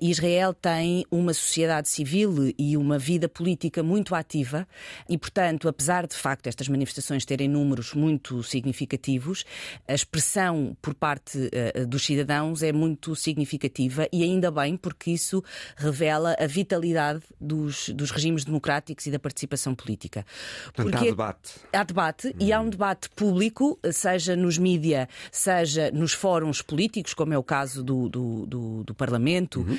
Israel 0.00 0.52
tem 0.52 1.04
uma 1.10 1.32
sociedade 1.32 1.88
civil 1.88 2.52
e 2.58 2.76
uma 2.76 2.98
vida 2.98 3.28
política 3.28 3.82
muito 3.82 4.14
ativa 4.14 4.66
e, 5.08 5.16
portanto, 5.16 5.68
apesar 5.68 6.06
de 6.06 6.14
facto 6.14 6.46
estas 6.46 6.68
manifestações 6.68 7.24
terem 7.24 7.48
números 7.48 7.94
muito 7.94 8.42
significativos, 8.42 9.44
a 9.86 9.94
expressão 9.94 10.76
por 10.82 10.94
parte 10.94 11.38
uh, 11.38 11.86
dos 11.86 12.04
cidadãos 12.04 12.62
é 12.62 12.72
muito 12.72 13.14
significativa 13.14 14.08
e 14.12 14.22
ainda 14.22 14.50
bem 14.50 14.76
porque 14.76 15.10
isso 15.10 15.42
revela 15.76 16.36
a 16.38 16.46
vitalidade 16.46 17.22
dos, 17.40 17.88
dos 17.90 18.10
regimes 18.10 18.44
democráticos 18.44 19.06
e 19.06 19.10
da 19.10 19.18
participação 19.18 19.74
política. 19.74 20.26
Portanto, 20.74 20.90
porque 20.90 20.96
há 20.96 21.10
debate. 21.10 21.52
Há 21.72 21.84
debate 21.84 22.28
hum. 22.28 22.32
e 22.40 22.52
há 22.52 22.60
um 22.60 22.68
debate 22.68 23.08
público, 23.10 23.43
seja 23.92 24.36
nos 24.36 24.58
mídia, 24.58 25.08
seja 25.30 25.90
nos 25.90 26.12
fóruns 26.12 26.62
políticos, 26.62 27.14
como 27.14 27.34
é 27.34 27.38
o 27.38 27.42
caso 27.42 27.82
do, 27.82 28.08
do, 28.08 28.46
do, 28.46 28.84
do 28.84 28.94
Parlamento 28.94 29.60
uhum. 29.60 29.74
uh, 29.74 29.78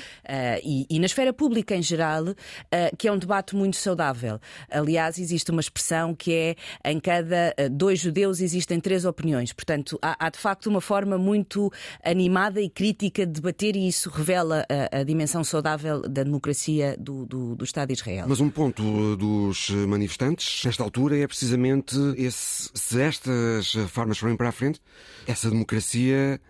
e, 0.64 0.86
e, 0.88 0.98
na 0.98 1.06
esfera 1.06 1.32
pública 1.32 1.74
em 1.74 1.82
geral, 1.82 2.24
uh, 2.24 2.96
que 2.96 3.08
é 3.08 3.12
um 3.12 3.18
debate 3.18 3.54
muito 3.54 3.76
saudável. 3.76 4.40
Aliás, 4.70 5.18
existe 5.18 5.50
uma 5.50 5.60
expressão 5.60 6.14
que 6.14 6.32
é 6.32 6.56
em 6.84 7.00
cada 7.00 7.54
uh, 7.58 7.70
dois 7.70 8.00
judeus 8.00 8.40
existem 8.40 8.80
três 8.80 9.04
opiniões. 9.04 9.52
Portanto, 9.52 9.98
há, 10.02 10.26
há, 10.26 10.30
de 10.30 10.38
facto 10.38 10.66
uma 10.66 10.80
forma 10.80 11.18
muito 11.18 11.72
animada 12.04 12.60
e 12.60 12.68
crítica 12.68 13.26
de 13.26 13.32
debater 13.32 13.76
e 13.76 13.88
isso 13.88 14.10
revela 14.10 14.66
a, 14.92 15.00
a 15.00 15.02
dimensão 15.04 15.42
saudável 15.42 16.02
da 16.02 16.22
democracia 16.22 16.96
do, 16.98 17.26
do, 17.26 17.56
do, 17.56 17.64
Estado 17.64 17.88
de 17.88 17.94
Israel. 17.94 18.26
Mas 18.28 18.40
um 18.40 18.50
ponto 18.50 19.16
dos 19.16 19.70
manifestantes, 19.70 20.64
nesta 20.64 20.82
altura, 20.82 21.18
é 21.18 21.26
precisamente 21.26 21.96
esse, 22.16 22.70
se 22.74 23.00
esta 23.00 23.55
estas 23.56 23.74
reformas 23.74 24.18
forem 24.18 24.36
para 24.36 24.48
a 24.48 24.52
frente, 24.52 24.80
essa 25.26 25.50
democracia 25.50 26.40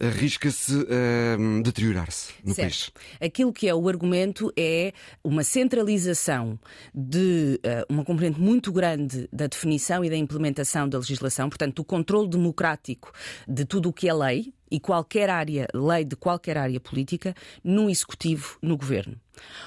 arrisca-se 0.00 0.74
a 0.90 1.62
deteriorar-se 1.62 2.32
no 2.44 2.52
certo. 2.52 2.92
país. 2.92 2.92
Aquilo 3.20 3.52
que 3.52 3.68
é 3.68 3.74
o 3.74 3.88
argumento 3.88 4.52
é 4.56 4.92
uma 5.22 5.44
centralização 5.44 6.58
de 6.92 7.60
uh, 7.64 7.92
uma 7.92 8.04
componente 8.04 8.40
muito 8.40 8.72
grande 8.72 9.28
da 9.32 9.46
definição 9.46 10.04
e 10.04 10.10
da 10.10 10.16
implementação 10.16 10.88
da 10.88 10.98
legislação, 10.98 11.48
portanto, 11.48 11.76
do 11.76 11.84
controle 11.84 12.28
democrático 12.28 13.12
de 13.46 13.64
tudo 13.64 13.90
o 13.90 13.92
que 13.92 14.08
é 14.08 14.14
lei 14.14 14.52
e 14.68 14.80
qualquer 14.80 15.30
área, 15.30 15.68
lei 15.72 16.04
de 16.04 16.16
qualquer 16.16 16.58
área 16.58 16.80
política, 16.80 17.34
no 17.62 17.88
executivo, 17.88 18.58
no 18.60 18.76
governo. 18.76 19.20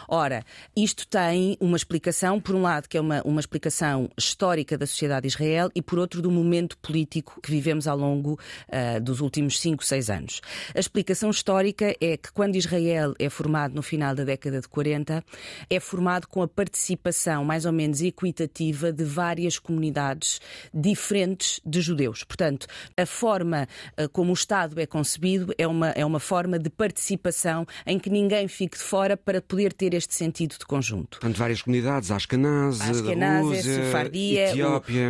Ora, 0.08 0.44
isto 0.76 1.08
tem 1.08 1.58
uma 1.60 1.78
explicação, 1.78 2.40
por 2.40 2.56
um 2.56 2.62
lado, 2.62 2.88
que 2.88 2.98
é 2.98 3.02
uma, 3.02 3.22
uma 3.24 3.40
explicação 3.40 4.10
histórica 4.18 4.78
da 4.78 4.88
sociedade 4.88 5.24
de 5.24 5.28
Israel 5.28 5.70
e, 5.76 5.82
por 5.82 6.00
outro, 6.00 6.22
do 6.22 6.32
momento 6.32 6.78
político 6.78 7.40
que 7.42 7.52
vivemos 7.52 7.88
ao 7.88 7.98
longo 7.98 8.34
uh, 8.34 9.02
dos 9.02 9.20
últimos 9.20 9.60
5, 9.60 9.84
6 9.84 10.10
anos. 10.10 10.42
A 10.76 10.80
explicação 10.80 11.30
histórica 11.30 11.96
é 12.00 12.18
que 12.18 12.32
quando 12.32 12.56
Israel 12.56 13.14
é 13.20 13.30
formado 13.30 13.76
no 13.76 13.82
final 13.82 14.16
da 14.16 14.24
década 14.24 14.62
de 14.62 14.68
40, 14.68 15.24
é 15.70 15.80
formado 15.80 16.28
com 16.28 16.42
a 16.42 16.48
participação 16.48 17.44
mais 17.44 17.66
ou 17.66 17.72
menos 17.72 18.02
equitativa 18.02 18.92
de 18.92 19.04
várias 19.04 19.60
comunidades 19.60 20.40
diferentes 20.74 21.60
de 21.66 21.82
judeus. 21.82 22.24
Portanto, 22.24 22.68
a 22.96 23.06
forma 23.06 23.68
uh, 24.00 24.10
como 24.10 24.32
o 24.32 24.34
Estado 24.34 24.80
é 24.80 24.86
concebido 24.86 25.54
é 25.58 25.68
uma, 25.68 25.90
é 25.90 26.06
uma 26.06 26.20
forma 26.20 26.58
de 26.58 26.70
participação 26.70 27.66
em 27.86 28.00
que 28.00 28.10
ninguém 28.10 28.48
fique 28.48 28.78
de 28.78 28.84
fora 28.84 29.18
para 29.18 29.42
poder 29.42 29.57
poder 29.58 29.74
ter 29.74 29.94
este 29.96 30.14
sentido 30.14 30.56
de 30.60 30.66
conjunto. 30.66 31.20
Portanto, 31.20 31.36
várias 31.36 31.64
comunidades, 31.64 32.12
Ashkenaz, 32.12 32.80
Ashkenaz, 32.80 33.64
Sefardia, 33.64 34.52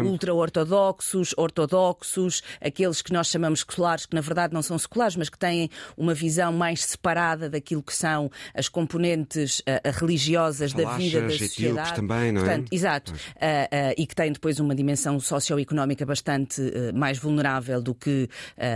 ultra-ortodoxos, 0.05 1.33
ortodoxos, 1.35 2.41
aqueles 2.61 3.01
que 3.01 3.11
nós 3.11 3.27
chamamos 3.27 3.59
seculares, 3.59 4.05
que 4.05 4.15
na 4.15 4.21
verdade 4.21 4.53
não 4.53 4.61
são 4.61 4.77
seculares, 4.77 5.17
mas 5.17 5.27
que 5.27 5.37
têm 5.37 5.69
uma 5.97 6.13
visão 6.13 6.53
mais 6.53 6.85
separada 6.85 7.49
daquilo 7.49 7.83
que 7.83 7.93
são 7.93 8.31
as 8.53 8.69
componentes 8.69 9.59
uh, 9.59 9.63
religiosas 9.99 10.71
Falachas, 10.71 10.93
da 10.93 10.97
vida 10.97 11.21
da 11.21 11.37
sociedade. 11.37 11.95
também, 11.95 12.31
não 12.31 12.41
é? 12.41 12.45
Portanto, 12.45 12.69
exato. 12.71 13.11
Uh, 13.11 13.15
uh, 13.15 13.93
e 13.97 14.07
que 14.07 14.15
têm 14.15 14.31
depois 14.31 14.61
uma 14.61 14.73
dimensão 14.73 15.19
socioeconómica 15.19 16.05
bastante 16.05 16.61
mais 16.93 17.17
vulnerável 17.17 17.81
do 17.81 17.93
que 17.93 18.29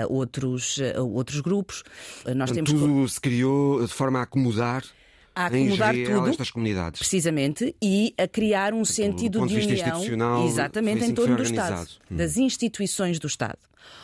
outros, 0.10 0.78
outros 0.98 1.40
grupos. 1.40 1.84
nós 2.36 2.52
temos 2.52 2.70
tudo 2.70 3.08
se 3.08 3.22
criou 3.22 3.86
de 3.86 3.94
forma 3.94 4.20
a 4.20 4.24
acomodar 4.24 4.84
a 5.36 5.46
acomodar 5.46 5.94
tudo 5.94 6.28
estas 6.28 6.52
comunidades. 6.52 7.00
precisamente 7.00 7.76
e 7.82 8.14
a 8.18 8.28
criar 8.28 8.74
um 8.74 8.84
sentido 8.84 9.46
de 9.48 9.56
união 9.56 10.48
exatamente 10.48 11.06
em 11.06 11.14
torno 11.14 11.36
do 11.36 11.44
Estado, 11.44 11.88
hum. 12.10 12.16
das 12.18 12.38
instituições 12.38 13.20
do 13.20 13.28
Estado. 13.28 13.60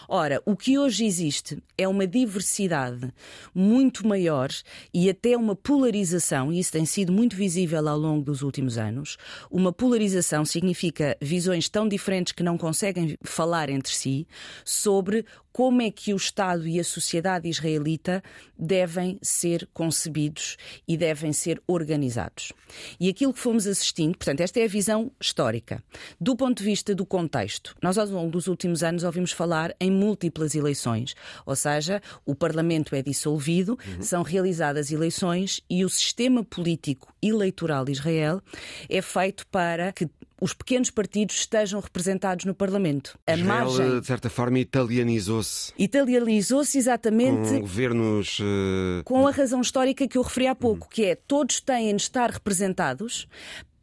Ora, 0.08 0.42
o 0.46 0.56
que 0.56 0.78
hoje 0.78 1.06
existe 1.06 1.62
é 1.78 1.88
uma 1.88 2.08
diversidade 2.08 3.14
muito 3.54 4.08
maior 4.08 4.50
e 4.94 5.10
até 5.10 5.36
uma 5.36 5.56
polarização, 5.56 6.52
e 6.52 6.60
isso 6.60 6.72
tem 6.72 6.86
sido 6.86 7.12
muito 7.12 7.36
visível 7.36 7.88
ao 7.88 7.98
longo 7.98 8.24
dos 8.24 8.42
últimos 8.42 8.78
anos. 8.78 9.18
Uma 9.52 9.74
polarização 9.74 10.46
significa 10.46 11.18
visões 11.22 11.68
tão 11.68 11.88
diferentes 11.88 12.32
que 12.32 12.44
não 12.44 12.58
conseguem 12.58 13.18
falar 13.24 13.70
entre 13.70 13.94
si 13.94 14.26
sobre 14.64 15.26
como 15.58 15.82
é 15.82 15.90
que 15.90 16.14
o 16.14 16.18
Estado 16.18 16.68
e 16.68 16.80
a 16.80 16.84
sociedade 16.84 17.50
israelita 17.50 18.22
devem 18.56 19.18
ser 19.24 19.68
concebidos 19.74 20.56
e 20.88 20.96
devem 20.96 21.34
ser 21.34 21.60
organizados. 21.66 22.54
E 23.00 23.10
aquilo 23.10 23.34
que 23.34 23.40
fomos 23.40 23.66
assistindo, 23.66 24.16
portanto, 24.16 24.42
esta 24.42 24.60
é 24.60 24.66
a 24.66 24.68
visão 24.68 25.12
histórica. 25.20 25.84
Do 26.22 26.36
ponto 26.36 26.60
de 26.60 26.64
vista 26.64 26.94
do 26.94 27.08
contexto, 27.08 27.76
nós 27.82 27.98
ao 27.98 28.06
longo 28.06 28.30
dos 28.30 28.46
últimos 28.46 28.84
anos 28.84 29.04
ouvimos 29.04 29.32
falar 29.32 29.76
em 29.80 29.90
múltiplas 29.98 30.56
eleições, 30.56 31.16
ou 31.46 31.56
seja, 31.56 32.02
o 32.26 32.36
Parlamento 32.36 32.96
é 32.96 33.02
dissolvido, 33.02 33.78
uhum. 33.86 34.02
são 34.02 34.22
realizadas 34.24 34.92
eleições 34.92 35.62
e 35.70 35.84
o 35.84 35.90
sistema 35.90 36.44
político 36.44 37.14
eleitoral 37.22 37.84
de 37.86 37.92
Israel 37.92 38.42
é 38.90 39.02
feito 39.02 39.46
para 39.48 39.92
que 39.92 40.08
os 40.40 40.54
pequenos 40.54 40.90
partidos 40.90 41.36
estejam 41.36 41.80
representados 41.80 42.46
no 42.46 42.54
Parlamento. 42.54 43.18
A 43.26 43.34
Israel, 43.34 43.48
margem... 43.48 44.00
de 44.00 44.06
certa 44.06 44.30
forma, 44.30 44.60
italianizou-se. 44.60 45.74
Italianizou-se 45.78 46.78
exatamente. 46.78 47.50
Com 47.50 47.60
governos. 47.62 48.40
Uh... 48.40 49.04
Com 49.04 49.28
a 49.28 49.32
razão 49.32 49.62
histórica 49.62 50.08
que 50.08 50.18
eu 50.18 50.22
referi 50.22 50.48
há 50.48 50.56
pouco, 50.56 50.88
que 50.90 51.06
é 51.06 51.16
todos 51.16 51.60
têm 51.60 51.96
de 51.96 52.02
estar 52.04 52.30
representados 52.30 53.28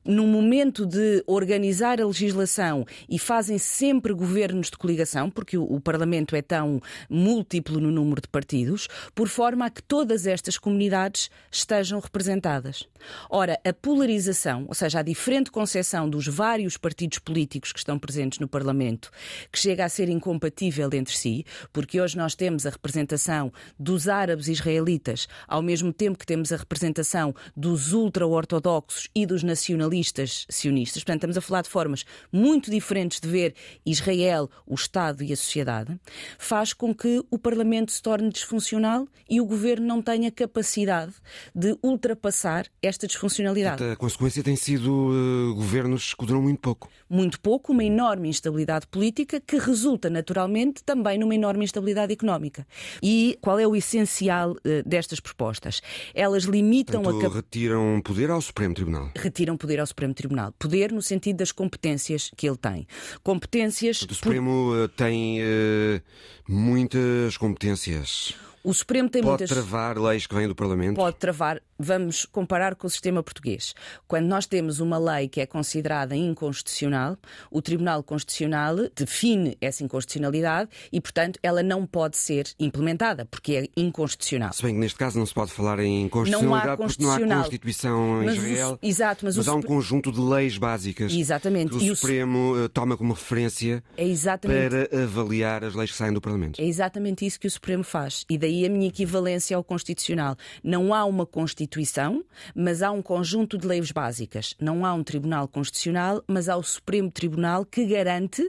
no 0.05 0.27
momento 0.27 0.85
de 0.85 1.25
organizar 1.27 2.01
a 2.01 2.07
legislação 2.07 2.85
e 3.09 3.19
fazem 3.19 3.57
sempre 3.59 4.13
governos 4.13 4.71
de 4.71 4.77
coligação, 4.77 5.31
porque 5.31 5.57
o, 5.57 5.81
Parlamento 5.81 6.35
é 6.35 6.43
tão 6.43 6.81
múltiplo 7.09 7.81
no 7.81 7.91
número 7.91 8.21
de 8.21 8.29
partidos, 8.29 8.89
por 9.15 9.29
forma 9.29 9.67
a 9.67 9.71
que 9.71 9.83
todas 9.83 10.27
estas 10.27 10.59
comunidades 10.59 11.31
estejam 11.51 12.01
representadas. 12.01 12.89
Ora, 13.29 13.59
a 13.65 13.73
polarização, 13.73 14.65
ou 14.67 14.75
seja, 14.75 15.01
a 15.01 15.03
diferente 15.03 15.51
concepção 15.51 16.09
dos 16.09 16.27
vários 16.27 16.77
partidos 16.77 17.19
políticos 17.19 17.73
que 17.73 17.79
estão 17.79 17.99
presentes 17.99 18.39
no 18.39 18.49
Parlamento, 18.49 19.11
que 19.53 19.59
chega 19.59 19.85
a 19.85 19.89
ser 19.89 20.09
incompatível 20.09 20.89
entre 20.93 21.15
si, 21.17 21.45
porque 21.73 22.01
hoje 22.01 22.17
nós 22.17 22.35
temos 22.35 22.67
a 22.67 22.71
representação 22.71 23.53
dos 23.79 24.09
árabes 24.09 24.49
israelitas, 24.49 25.29
ao 25.47 25.63
mesmo 25.63 25.93
tempo 25.93 26.19
que 26.19 26.27
temos 26.27 26.51
a 26.51 26.57
representação 26.57 27.35
dos 27.57 27.93
ultra-ortodoxos 27.93 29.09
e 29.15 29.27
dos 29.27 29.43
nacionalistas 29.43 29.94
nacionalistas 29.95 30.47
sionistas. 30.49 31.03
Portanto, 31.05 31.19
estamos 31.19 31.37
a 31.37 31.41
falar 31.41 31.63
de 31.63 31.69
formas 31.69 32.05
muito 32.33 32.71
diferentes 32.71 33.21
de 33.21 33.29
ver 33.29 33.55
Israel, 33.87 34.51
o 34.67 34.75
Estado 34.75 35.23
e 35.23 35.33
a 35.33 35.37
sociedade, 35.37 35.99
faz 36.39 36.73
com 36.73 36.95
que 36.95 37.23
o 37.31 37.39
Parlamento 37.39 37.93
se 37.93 38.03
torne 38.03 38.31
disfuncional 38.31 39.07
e 39.29 39.41
o 39.41 39.45
governo 39.45 39.87
não 39.87 40.03
tenha 40.03 40.31
capacidade 40.31 41.13
de 41.55 41.77
ultrapassar 41.83 42.67
esta 42.83 43.07
disfuncionalidade. 43.07 43.83
A 43.85 43.97
consequência 43.97 44.43
tem 44.43 44.57
sido 44.57 44.91
uh, 44.91 45.55
governos 45.55 46.15
que 46.15 46.27
duram 46.27 46.43
muito 46.43 46.61
pouco. 46.61 46.89
Muito 47.09 47.41
pouco, 47.41 47.73
uma 47.73 47.85
enorme 47.85 48.29
instabilidade 48.29 48.87
política 48.87 49.41
que 49.41 49.59
resulta 49.59 50.11
naturalmente 50.11 50.83
também 50.83 51.19
numa 51.19 51.35
enorme 51.35 51.65
instabilidade 51.65 52.13
económica. 52.13 52.67
E 53.03 53.39
qual 53.41 53.59
é 53.59 53.67
o 53.67 53.77
essencial 53.77 54.53
uh, 54.53 54.59
destas 54.87 55.21
propostas? 55.21 55.81
Elas 56.15 56.45
limitam 56.45 57.03
Portanto, 57.03 57.27
a. 57.27 57.35
Retiram 57.37 58.01
poder 58.03 58.31
ao 58.31 58.41
Supremo 58.41 58.75
Tribunal. 58.75 59.11
Retiram 59.17 59.57
poder 59.57 59.81
ao 59.81 59.84
Supremo 59.87 60.15
Tribunal. 60.15 60.53
Poder 60.59 60.93
no 60.93 61.03
sentido 61.03 61.39
das 61.39 61.53
competências 61.53 62.31
que 62.37 62.49
ele 62.49 62.57
tem. 62.57 62.87
Competências. 63.23 64.03
O 64.03 64.15
Supremo 64.15 64.71
por... 64.71 64.85
Eh, 64.85 64.89
tem 64.97 65.41
uh, 65.43 66.03
muitas 66.49 67.37
competências. 67.37 68.35
O 68.65 68.73
Supremo 68.73 69.11
tem 69.11 69.23
Pode 69.23 69.43
muitas. 69.43 69.51
Pode 69.51 69.61
travar 69.61 69.99
leis 69.99 70.27
que 70.27 70.35
vêm 70.35 70.49
do 70.49 70.55
Parlamento? 70.55 70.97
Pode 70.97 71.17
travar 71.17 71.61
vamos 71.79 72.25
comparar 72.25 72.75
com 72.75 72.87
o 72.87 72.91
sistema 72.91 73.23
português. 73.23 73.75
Quando 74.07 74.27
nós 74.27 74.47
temos 74.47 74.81
uma 74.81 74.99
lei 74.99 75.29
que 75.29 75.41
é 75.41 75.47
considerada 75.47 76.17
inconstitucional, 76.17 77.17
o 77.51 77.61
Tribunal 77.61 78.03
Constitucional 78.03 78.77
define 78.95 79.57
essa 79.61 79.85
inconstitucionalidade 79.85 80.71
e, 80.93 81.01
portanto, 81.01 81.39
ela 81.43 81.63
não 81.63 81.87
pode 81.87 82.17
ser 82.17 82.49
implementada, 82.59 83.25
porque 83.25 83.55
é 83.55 83.81
inconstitucional. 83.81 84.53
Se 84.53 84.63
bem 84.63 84.75
que 84.75 84.81
neste 84.81 84.99
caso 84.99 85.19
não 85.19 85.27
se 85.27 85.35
pode 85.35 85.53
falar 85.53 85.79
em 85.81 86.03
inconstitucionalidade 86.03 86.81
não 86.81 86.87
porque 86.89 87.03
não 87.03 87.39
há 87.39 87.43
Constituição 87.43 88.23
em 88.23 88.27
mas 88.27 88.37
Israel. 88.37 88.79
O, 88.81 88.87
exato, 88.87 89.25
mas, 89.25 89.37
mas 89.37 89.49
há 89.49 89.55
um 89.55 89.63
conjunto 89.63 90.11
de 90.11 90.21
leis 90.21 90.57
básicas 90.57 91.13
exatamente. 91.13 91.71
que 91.71 91.77
o 91.77 91.93
e 91.93 91.97
Supremo 91.97 92.53
o... 92.53 92.65
Eh, 92.65 92.69
toma 92.69 92.97
como 92.97 93.13
referência 93.13 93.83
é 93.97 94.05
para 94.39 95.03
avaliar 95.03 95.65
as 95.65 95.75
leis 95.75 95.91
que 95.91 95.97
saem 95.97 96.13
do 96.13 96.21
Parlamento. 96.21 96.61
É 96.61 96.65
exatamente 96.65 97.27
isso 97.27 97.39
que 97.39 97.47
o 97.47 97.51
Supremo 97.51 97.85
faz. 97.85 98.25
E 98.29 98.39
daí 98.39 98.65
a 98.65 98.69
minha 98.69 98.89
equivalência 98.89 99.57
ao 99.57 99.65
Constitucional. 99.65 100.37
Não 100.63 100.95
há 100.95 101.05
uma 101.05 101.27
Constituição 101.27 101.74
Constituição, 101.75 102.25
mas 102.55 102.83
há 102.83 102.93
um 102.93 103.03
conjunto 103.03 103.59
de 103.59 103.67
leis 103.67 103.91
básicas. 103.91 104.55
Não 104.61 104.87
há 104.87 104.95
um 104.95 105.03
Tribunal 105.03 105.49
Constitucional, 105.49 106.23
mas 106.29 106.49
há 106.49 106.57
o 106.57 106.63
Supremo 106.63 107.11
Tribunal 107.11 107.65
que 107.65 107.85
garante 107.85 108.49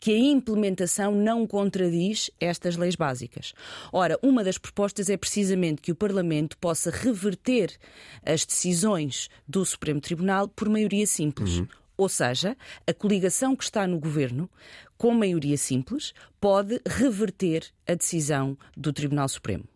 que 0.00 0.12
a 0.12 0.18
implementação 0.18 1.14
não 1.14 1.46
contradiz 1.46 2.30
estas 2.40 2.76
leis 2.76 2.96
básicas. 2.96 3.52
Ora, 3.92 4.18
uma 4.22 4.42
das 4.42 4.56
propostas 4.56 5.10
é 5.10 5.16
precisamente 5.16 5.82
que 5.82 5.92
o 5.92 5.94
Parlamento 5.94 6.56
possa 6.56 6.90
reverter 6.90 7.76
as 8.24 8.44
decisões 8.46 9.28
do 9.46 9.64
Supremo 9.64 10.00
Tribunal 10.00 10.48
por 10.48 10.68
maioria 10.68 11.06
simples. 11.06 11.58
Uhum. 11.58 11.68
Ou 11.96 12.08
seja, 12.08 12.56
a 12.86 12.94
coligação 12.94 13.54
que 13.54 13.64
está 13.64 13.86
no 13.86 14.00
governo, 14.00 14.48
com 14.96 15.12
maioria 15.12 15.58
simples, 15.58 16.14
pode 16.40 16.80
reverter 16.86 17.66
a 17.86 17.94
decisão 17.94 18.56
do 18.74 18.92
Tribunal 18.92 19.28
Supremo. 19.28 19.71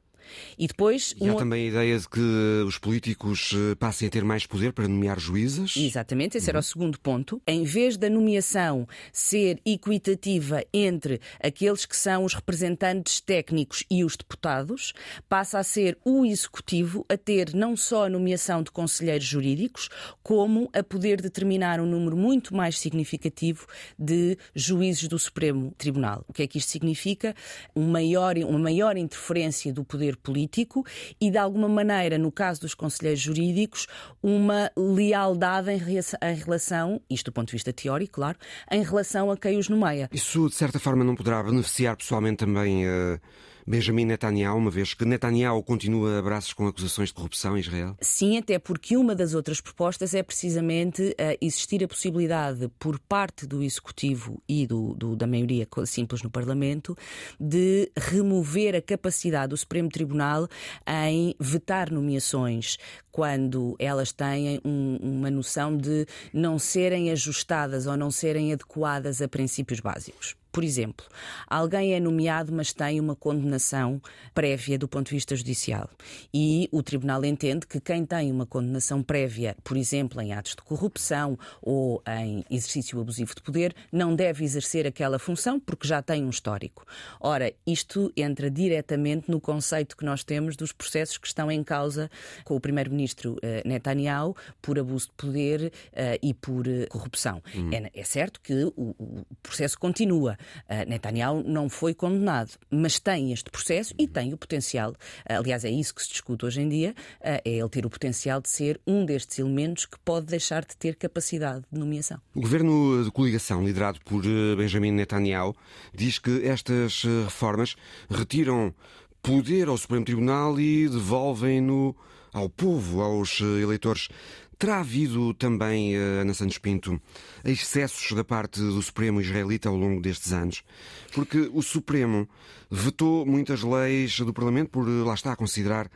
E 0.59 0.67
depois. 0.67 1.15
E 1.21 1.29
há 1.29 1.35
um... 1.35 1.37
também 1.37 1.67
a 1.67 1.69
ideia 1.69 1.99
de 1.99 2.09
que 2.09 2.21
os 2.67 2.79
políticos 2.79 3.53
eh, 3.55 3.75
passem 3.75 4.09
a 4.09 4.11
ter 4.11 4.25
mais 4.25 4.47
poder 4.47 4.73
para 4.73 4.89
nomear 4.89 5.19
juízes? 5.19 5.77
Exatamente, 5.77 6.37
esse 6.37 6.47
uhum. 6.47 6.51
era 6.51 6.59
o 6.59 6.63
segundo 6.63 7.01
ponto. 7.01 7.41
Em 7.47 7.65
vez 7.65 7.97
da 7.97 8.09
nomeação 8.09 8.87
ser 9.13 9.61
equitativa 9.65 10.65
entre 10.73 11.21
aqueles 11.43 11.87
que 11.87 11.97
são 11.97 12.25
os 12.25 12.35
representantes 12.35 13.21
técnicos 13.21 13.85
e 13.91 14.05
os 14.05 14.17
deputados, 14.17 14.93
passa 15.29 15.59
a 15.59 15.65
ser 15.65 15.99
o 16.05 16.25
executivo 16.25 17.05
a 17.09 17.17
ter 17.17 17.55
não 17.55 17.77
só 17.77 18.07
a 18.07 18.09
nomeação 18.09 18.63
de 18.63 18.71
conselheiros 18.71 19.27
jurídicos, 19.27 19.89
como 20.23 20.69
a 20.73 20.83
poder 20.83 21.21
determinar 21.21 21.81
um 21.81 21.87
número 21.87 22.17
muito 22.17 22.55
mais 22.55 22.79
significativo 22.79 23.67
de 23.99 24.37
juízes 24.55 25.09
do 25.09 25.19
Supremo 25.19 25.73
Tribunal. 25.77 26.25
O 26.29 26.33
que 26.33 26.43
é 26.43 26.47
que 26.47 26.59
isto 26.59 26.71
significa? 26.71 27.35
Um 27.75 27.91
maior, 27.91 28.37
uma 28.39 28.59
maior 28.59 28.97
interferência 28.97 29.73
do 29.73 29.85
poder 29.85 30.16
político 30.17 30.85
e, 31.21 31.31
de 31.31 31.39
alguma 31.39 31.69
maneira, 31.69 32.19
no 32.19 32.33
caso 32.33 32.63
dos 32.63 32.75
conselheiros 32.75 33.21
jurídicos, 33.21 33.87
uma 34.23 34.71
lealdade 34.77 35.71
em 35.71 36.35
relação, 36.35 37.01
isto 37.09 37.27
do 37.27 37.33
ponto 37.33 37.49
de 37.49 37.53
vista 37.53 37.73
teórico, 37.73 38.15
claro, 38.15 38.39
em 38.71 38.83
relação 38.83 39.31
a 39.31 39.37
quem 39.37 39.59
os 39.59 39.69
nomeia. 39.69 40.09
Isso, 40.13 40.49
de 40.49 40.55
certa 40.55 40.79
forma, 40.79 41.05
não 41.05 41.15
poderá 41.15 41.43
beneficiar 41.43 41.97
pessoalmente 41.97 42.39
também. 42.39 42.87
Uh 42.87 43.21
Benjamin 43.69 44.05
Netanyahu, 44.05 44.59
uma 44.59 44.71
vez 44.71 44.95
que 44.95 45.05
Netanyahu 45.05 45.61
continua 45.61 46.21
a 46.21 46.23
braços 46.23 46.53
com 46.53 46.69
acusações 46.69 47.09
de 47.09 47.15
corrupção 47.15 47.57
em 47.57 47.61
Israel? 47.61 47.97
Sim, 48.01 48.39
até 48.39 48.61
porque 48.61 48.97
uma 48.97 49.13
das 49.13 49.35
outras 49.35 49.61
propostas 49.61 50.15
é 50.15 50.23
precisamente 50.23 51.03
uh, 51.03 51.37
existir 51.41 51.83
a 51.83 51.89
possibilidade, 51.89 52.71
por 52.79 52.99
parte 53.01 53.45
do 53.45 53.65
Executivo 53.65 54.41
e 54.49 54.69
do, 54.69 54.95
do, 54.95 55.17
da 55.17 55.27
maioria 55.27 55.67
simples 55.85 56.23
no 56.23 56.31
Parlamento, 56.31 56.97
de 57.41 57.91
remover 57.97 58.77
a 58.77 58.81
capacidade 58.81 59.51
do 59.51 59.57
Supremo 59.57 59.89
Tribunal 59.89 60.49
em 60.87 61.35
vetar 61.41 61.91
nomeações 61.91 62.77
quando 63.11 63.75
elas 63.81 64.13
têm 64.13 64.61
um, 64.65 64.99
uma 65.01 65.31
noção 65.31 65.77
de 65.77 66.07
não 66.33 66.59
serem 66.59 67.11
ajustadas 67.11 67.87
ou 67.87 67.97
não 67.97 68.13
serem 68.13 68.53
adequadas 68.53 69.21
a 69.21 69.27
princípios 69.27 69.81
básicos. 69.81 70.37
Por 70.57 70.65
exemplo, 70.65 71.05
alguém 71.47 71.93
é 71.93 72.01
nomeado, 72.01 72.51
mas 72.51 72.73
tem 72.73 72.99
uma 72.99 73.15
condenação 73.15 74.01
prévia 74.33 74.79
do 74.79 74.89
ponto 74.89 75.09
de 75.09 75.15
vista 75.15 75.37
judicial. 75.37 75.87
E 76.33 76.67
o 76.73 76.83
tribunal 76.83 77.23
entende 77.27 77.67
que 77.67 77.79
quem 77.79 78.07
tem 78.07 78.33
uma 78.33 78.47
condenação 78.47 79.03
prévia, 79.03 79.55
por 79.63 79.77
exemplo, 79.77 80.19
em 80.19 80.33
atos 80.33 80.53
de 80.53 80.63
corrupção 80.63 81.39
ou 81.61 82.03
em 82.09 82.43
exercício 82.51 82.99
abusivo 82.99 83.35
de 83.35 83.43
poder, 83.43 83.75
não 83.93 84.15
deve 84.15 84.45
exercer 84.45 84.87
aquela 84.87 85.19
função 85.19 85.61
porque 85.61 85.87
já 85.87 86.01
tem 86.01 86.25
um 86.25 86.31
histórico. 86.31 86.87
Ora, 87.21 87.53
isto 87.67 88.11
entra 88.17 88.51
diretamente 88.51 89.31
no 89.31 89.39
conceito 89.39 89.95
que 89.95 90.07
nós 90.07 90.25
temos 90.25 90.57
dos 90.57 90.73
processos 90.73 91.19
que 91.19 91.27
estão 91.27 91.53
em 91.53 91.63
causa 91.63 92.11
com 92.45 92.57
o 92.57 92.61
primeiro-ministro 92.61 93.37
eh, 93.43 93.61
Netanyahu 93.67 94.35
por 94.63 94.79
abuso 94.79 95.09
de 95.09 95.13
poder 95.19 95.71
eh, 95.93 96.19
e 96.23 96.33
por 96.33 96.67
eh, 96.67 96.87
corrupção. 96.87 97.43
Hum. 97.55 97.69
É, 97.71 97.91
é, 97.93 98.05
certo 98.05 98.41
que 98.41 98.65
o, 98.75 98.97
o 98.99 99.27
processo 99.43 99.79
continua. 99.79 100.39
Uh, 100.69 100.89
Netanyahu 100.89 101.43
não 101.47 101.69
foi 101.69 101.95
condenado, 101.95 102.53
mas 102.71 102.99
tem 102.99 103.33
este 103.33 103.51
processo 103.51 103.95
e 103.99 104.07
tem 104.07 104.33
o 104.33 104.37
potencial. 104.37 104.91
Uh, 104.91 105.39
aliás, 105.39 105.65
é 105.65 105.71
isso 105.71 105.95
que 105.95 106.03
se 106.03 106.11
discute 106.11 106.45
hoje 106.45 106.61
em 106.61 106.69
dia: 106.69 106.95
uh, 107.21 107.41
é 107.45 107.51
ele 107.51 107.69
ter 107.69 107.87
o 107.87 107.91
potencial 107.91 108.41
de 108.41 108.49
ser 108.49 108.81
um 108.87 109.05
destes 109.05 109.39
elementos 109.39 109.87
que 109.87 109.99
pode 110.01 110.27
deixar 110.27 110.65
de 110.65 110.77
ter 110.77 110.97
capacidade 110.97 111.65
de 111.71 111.79
nomeação. 111.79 112.21
O 112.35 112.41
governo 112.41 113.05
de 113.05 113.11
coligação, 113.11 113.65
liderado 113.65 114.01
por 114.05 114.23
Benjamin 114.57 114.93
Netanyahu, 114.93 115.55
diz 115.95 116.19
que 116.19 116.47
estas 116.47 117.05
reformas 117.25 117.77
retiram 118.09 118.75
poder 119.23 119.69
ao 119.69 119.77
Supremo 119.77 120.05
Tribunal 120.05 120.59
e 120.61 120.89
devolvem-no 120.89 121.97
ao 122.33 122.49
povo, 122.51 123.01
aos 123.01 123.41
eleitores. 123.41 124.09
Terá 124.59 124.79
havido 124.81 125.35
também, 125.35 125.95
eh, 125.95 126.21
Ana 126.23 126.33
Santos 126.33 126.57
Pinto, 126.57 126.99
excessos 127.45 128.17
da 128.17 128.25
parte 128.25 128.59
do 128.59 128.81
Supremo 128.81 129.21
israelita 129.21 129.69
ao 129.69 129.77
longo 129.77 130.01
destes 130.01 130.33
anos? 130.33 130.65
Porque 131.13 131.51
o 131.53 131.61
Supremo 131.61 132.27
vetou 132.71 133.27
muitas 133.27 133.63
leis 133.63 134.19
do 134.19 134.33
Parlamento 134.33 134.71
por, 134.71 134.89
lá 134.89 135.13
está, 135.13 135.33
a 135.33 135.37
considerar 135.37 135.91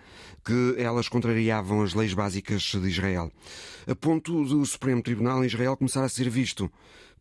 que 0.45 0.75
elas 0.77 1.09
contrariavam 1.09 1.81
as 1.81 1.95
leis 1.95 2.13
básicas 2.13 2.63
de 2.63 2.87
Israel. 2.87 3.33
A 3.87 3.95
ponto 3.95 4.45
do 4.45 4.67
Supremo 4.67 5.03
Tribunal 5.03 5.43
em 5.43 5.47
Israel 5.47 5.75
começar 5.75 6.05
a 6.05 6.09
ser 6.11 6.29
visto 6.29 6.71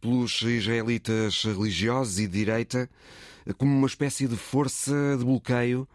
pelos 0.02 0.42
israelitas 0.42 1.46
religiosos 1.46 2.20
e 2.20 2.28
de 2.28 2.38
direita 2.38 2.90
como 3.58 3.74
uma 3.74 3.88
espécie 3.88 4.28
de 4.28 4.36
força 4.36 5.16
de 5.18 5.24
bloqueio 5.24 5.88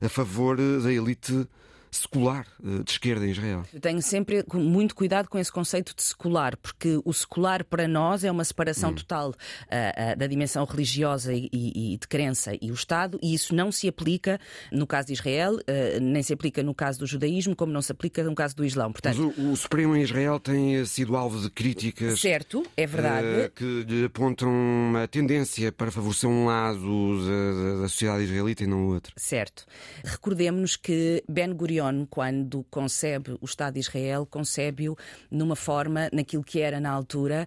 a 0.00 0.08
favor 0.08 0.56
da 0.56 0.92
elite 0.92 1.44
secular 1.92 2.46
eh, 2.64 2.82
de 2.82 2.90
esquerda 2.90 3.26
em 3.26 3.30
Israel. 3.30 3.64
Eu 3.72 3.80
tenho 3.80 4.00
sempre 4.00 4.44
muito 4.54 4.94
cuidado 4.94 5.28
com 5.28 5.38
esse 5.38 5.52
conceito 5.52 5.94
de 5.94 6.02
secular, 6.02 6.56
porque 6.56 7.00
o 7.04 7.12
secular 7.12 7.64
para 7.64 7.86
nós 7.86 8.24
é 8.24 8.30
uma 8.30 8.44
separação 8.44 8.90
hum. 8.90 8.94
total 8.94 9.30
uh, 9.30 9.32
uh, 9.32 10.16
da 10.16 10.26
dimensão 10.26 10.64
religiosa 10.64 11.34
e, 11.34 11.50
e, 11.52 11.98
de 11.98 12.08
crença 12.08 12.52
e 12.60 12.70
o 12.70 12.74
Estado, 12.74 13.18
e 13.22 13.34
isso 13.34 13.54
não 13.54 13.70
se 13.70 13.86
aplica 13.86 14.40
no 14.72 14.86
caso 14.86 15.08
de 15.08 15.12
Israel, 15.12 15.56
uh, 15.56 16.00
nem 16.00 16.22
se 16.22 16.32
aplica 16.32 16.62
no 16.62 16.74
caso 16.74 16.98
do 17.00 17.06
judaísmo, 17.06 17.54
como 17.54 17.72
não 17.72 17.82
se 17.82 17.92
aplica 17.92 18.24
no 18.24 18.34
caso 18.34 18.56
do 18.56 18.64
Islão. 18.64 18.90
Portanto, 18.90 19.18
Mas 19.36 19.38
o, 19.38 19.52
o 19.52 19.56
Supremo 19.56 19.94
em 19.94 20.02
Israel 20.02 20.40
tem 20.40 20.82
sido 20.86 21.14
alvo 21.14 21.40
de 21.40 21.50
críticas. 21.50 22.20
Certo, 22.20 22.62
é 22.74 22.86
verdade. 22.86 23.52
que 23.54 23.84
lhe 23.86 24.06
apontam 24.06 24.48
uma 24.50 25.06
tendência 25.06 25.70
para 25.70 25.90
favorecer 25.90 26.28
um 26.28 26.46
lado 26.46 27.26
da, 27.26 27.82
da 27.82 27.88
sociedade 27.88 28.24
israelita 28.24 28.64
e 28.64 28.66
não 28.66 28.86
o 28.86 28.94
outro. 28.94 29.12
Certo. 29.16 29.66
Recordemos 30.04 30.76
que 30.76 31.22
Ben 31.28 31.52
Gurion 31.52 31.81
quando 32.08 32.64
concebe 32.70 33.36
o 33.40 33.44
Estado 33.44 33.74
de 33.74 33.80
Israel, 33.80 34.26
concebe-o 34.26 34.96
numa 35.30 35.56
forma, 35.56 36.08
naquilo 36.12 36.44
que 36.44 36.60
era 36.60 36.80
na 36.80 36.90
altura 36.90 37.46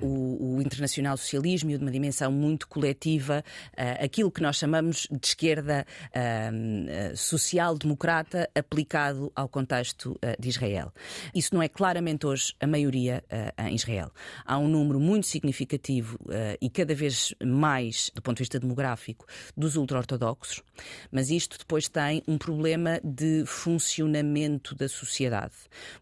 uh, 0.00 0.06
o, 0.06 0.56
o, 0.56 0.62
internacional 0.62 1.16
socialismo 1.16 1.70
e 1.70 1.76
de 1.76 1.82
uma 1.82 1.90
dimensão 1.90 2.30
muito 2.30 2.68
coletiva, 2.68 3.44
uh, 3.72 4.04
aquilo 4.04 4.30
que 4.30 4.40
nós 4.40 4.56
chamamos 4.56 5.06
de 5.10 5.26
esquerda 5.26 5.86
uh, 6.10 7.16
social-democrata 7.16 8.48
aplicado 8.54 9.30
ao 9.34 9.48
contexto 9.48 10.18
de 10.38 10.48
Israel. 10.48 10.92
Isso 11.34 11.54
não 11.54 11.62
é 11.62 11.68
claramente 11.68 12.26
hoje 12.26 12.54
a 12.60 12.66
maioria 12.66 13.22
em 13.58 13.74
Israel. 13.74 14.10
Há 14.44 14.58
um 14.58 14.68
número 14.68 14.98
muito 15.00 15.26
significativo 15.26 16.18
e 16.60 16.68
cada 16.70 16.94
vez 16.94 17.34
mais, 17.42 18.10
do 18.14 18.22
ponto 18.22 18.36
de 18.36 18.42
vista 18.42 18.58
demográfico, 18.58 19.26
dos 19.56 19.76
ultra-ortodoxos, 19.76 20.62
mas 21.10 21.30
isto 21.30 21.58
depois 21.58 21.88
tem 21.88 22.22
um 22.26 22.38
problema 22.38 23.00
de 23.02 23.44
funcionamento 23.66 24.76
da 24.76 24.88
sociedade, 24.88 25.54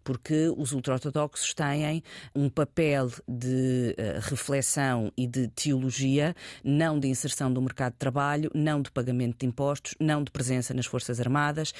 porque 0.04 0.52
os 0.54 0.72
ultraortodoxos 0.72 1.54
têm 1.54 2.02
um 2.34 2.50
papel 2.50 3.10
de 3.26 3.96
uh, 3.98 4.20
reflexão 4.20 5.10
e 5.16 5.26
de 5.26 5.48
teologia, 5.48 6.36
não 6.62 7.00
de 7.00 7.08
inserção 7.08 7.50
do 7.50 7.62
mercado 7.62 7.92
de 7.92 7.98
trabalho, 7.98 8.50
não 8.54 8.82
de 8.82 8.90
pagamento 8.90 9.38
de 9.38 9.46
impostos, 9.46 9.94
não 9.98 10.22
de 10.22 10.30
presença 10.30 10.74
nas 10.74 10.84
Forças 10.84 11.18
Armadas, 11.18 11.72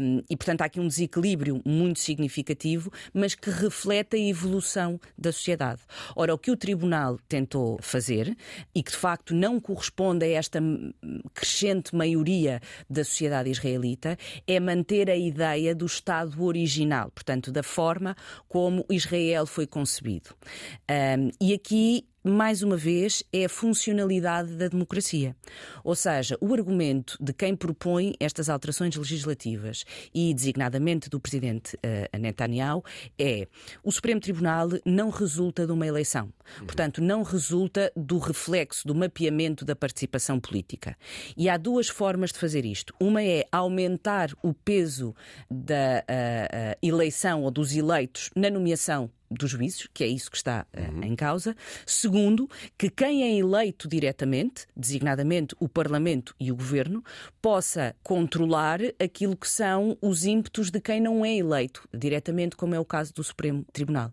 um, 0.00 0.22
e 0.30 0.36
portanto 0.36 0.60
há 0.60 0.66
aqui 0.66 0.78
um 0.78 0.86
desequilíbrio 0.86 1.60
muito 1.64 1.98
significativo, 1.98 2.92
mas 3.12 3.34
que 3.34 3.50
reflete 3.50 4.14
a 4.14 4.20
evolução 4.20 5.00
da 5.18 5.32
sociedade. 5.32 5.80
Ora, 6.14 6.32
o 6.32 6.38
que 6.38 6.52
o 6.52 6.56
Tribunal 6.56 7.18
tentou 7.28 7.76
fazer, 7.82 8.36
e 8.72 8.84
que 8.84 8.92
de 8.92 8.96
facto 8.96 9.34
não 9.34 9.58
corresponde 9.58 10.24
a 10.24 10.28
esta 10.28 10.60
crescente 11.34 11.92
maioria 11.92 12.60
da 12.88 13.02
sociedade 13.02 13.50
israelita, 13.50 14.16
é 14.46 14.60
manter 14.60 15.10
a 15.10 15.23
ideia 15.24 15.74
do 15.74 15.86
Estado 15.86 16.42
original, 16.44 17.10
portanto, 17.10 17.50
da 17.50 17.62
forma 17.62 18.16
como 18.48 18.84
Israel 18.90 19.46
foi 19.46 19.66
concebido. 19.66 20.30
Um, 20.90 21.30
e 21.40 21.52
aqui 21.52 22.06
mais 22.24 22.62
uma 22.62 22.76
vez, 22.76 23.22
é 23.30 23.44
a 23.44 23.48
funcionalidade 23.48 24.54
da 24.56 24.66
democracia. 24.66 25.36
Ou 25.84 25.94
seja, 25.94 26.38
o 26.40 26.54
argumento 26.54 27.18
de 27.20 27.34
quem 27.34 27.54
propõe 27.54 28.14
estas 28.18 28.48
alterações 28.48 28.96
legislativas 28.96 29.84
e 30.14 30.32
designadamente 30.32 31.10
do 31.10 31.20
presidente 31.20 31.76
uh, 31.76 32.18
Netanyahu 32.18 32.82
é 33.18 33.46
o 33.82 33.92
Supremo 33.92 34.20
Tribunal 34.20 34.70
não 34.86 35.10
resulta 35.10 35.66
de 35.66 35.72
uma 35.72 35.86
eleição. 35.86 36.32
Uhum. 36.60 36.66
Portanto, 36.66 37.02
não 37.02 37.22
resulta 37.22 37.92
do 37.94 38.18
reflexo, 38.18 38.86
do 38.86 38.94
mapeamento 38.94 39.64
da 39.64 39.76
participação 39.76 40.40
política. 40.40 40.96
E 41.36 41.48
há 41.48 41.58
duas 41.58 41.88
formas 41.88 42.32
de 42.32 42.38
fazer 42.38 42.64
isto. 42.64 42.94
Uma 42.98 43.22
é 43.22 43.44
aumentar 43.52 44.30
o 44.42 44.54
peso 44.54 45.14
da 45.50 46.02
uh, 46.08 46.72
uh, 46.72 46.78
eleição 46.82 47.42
ou 47.42 47.50
dos 47.50 47.74
eleitos 47.76 48.30
na 48.34 48.48
nomeação 48.48 49.10
dos 49.30 49.50
juízes, 49.50 49.88
que 49.92 50.04
é 50.04 50.06
isso 50.06 50.30
que 50.30 50.36
está 50.36 50.66
uh, 50.72 51.04
em 51.04 51.14
causa. 51.16 51.56
Segundo, 51.86 52.48
que 52.78 52.90
quem 52.90 53.22
é 53.22 53.36
eleito 53.36 53.88
diretamente, 53.88 54.66
designadamente 54.76 55.54
o 55.58 55.68
Parlamento 55.68 56.34
e 56.38 56.50
o 56.50 56.56
Governo, 56.56 57.02
possa 57.40 57.94
controlar 58.02 58.80
aquilo 58.98 59.36
que 59.36 59.48
são 59.48 59.96
os 60.00 60.24
ímpetos 60.24 60.70
de 60.70 60.80
quem 60.80 61.00
não 61.00 61.24
é 61.24 61.34
eleito 61.34 61.88
diretamente, 61.92 62.56
como 62.56 62.74
é 62.74 62.80
o 62.80 62.84
caso 62.84 63.12
do 63.12 63.24
Supremo 63.24 63.64
Tribunal. 63.72 64.12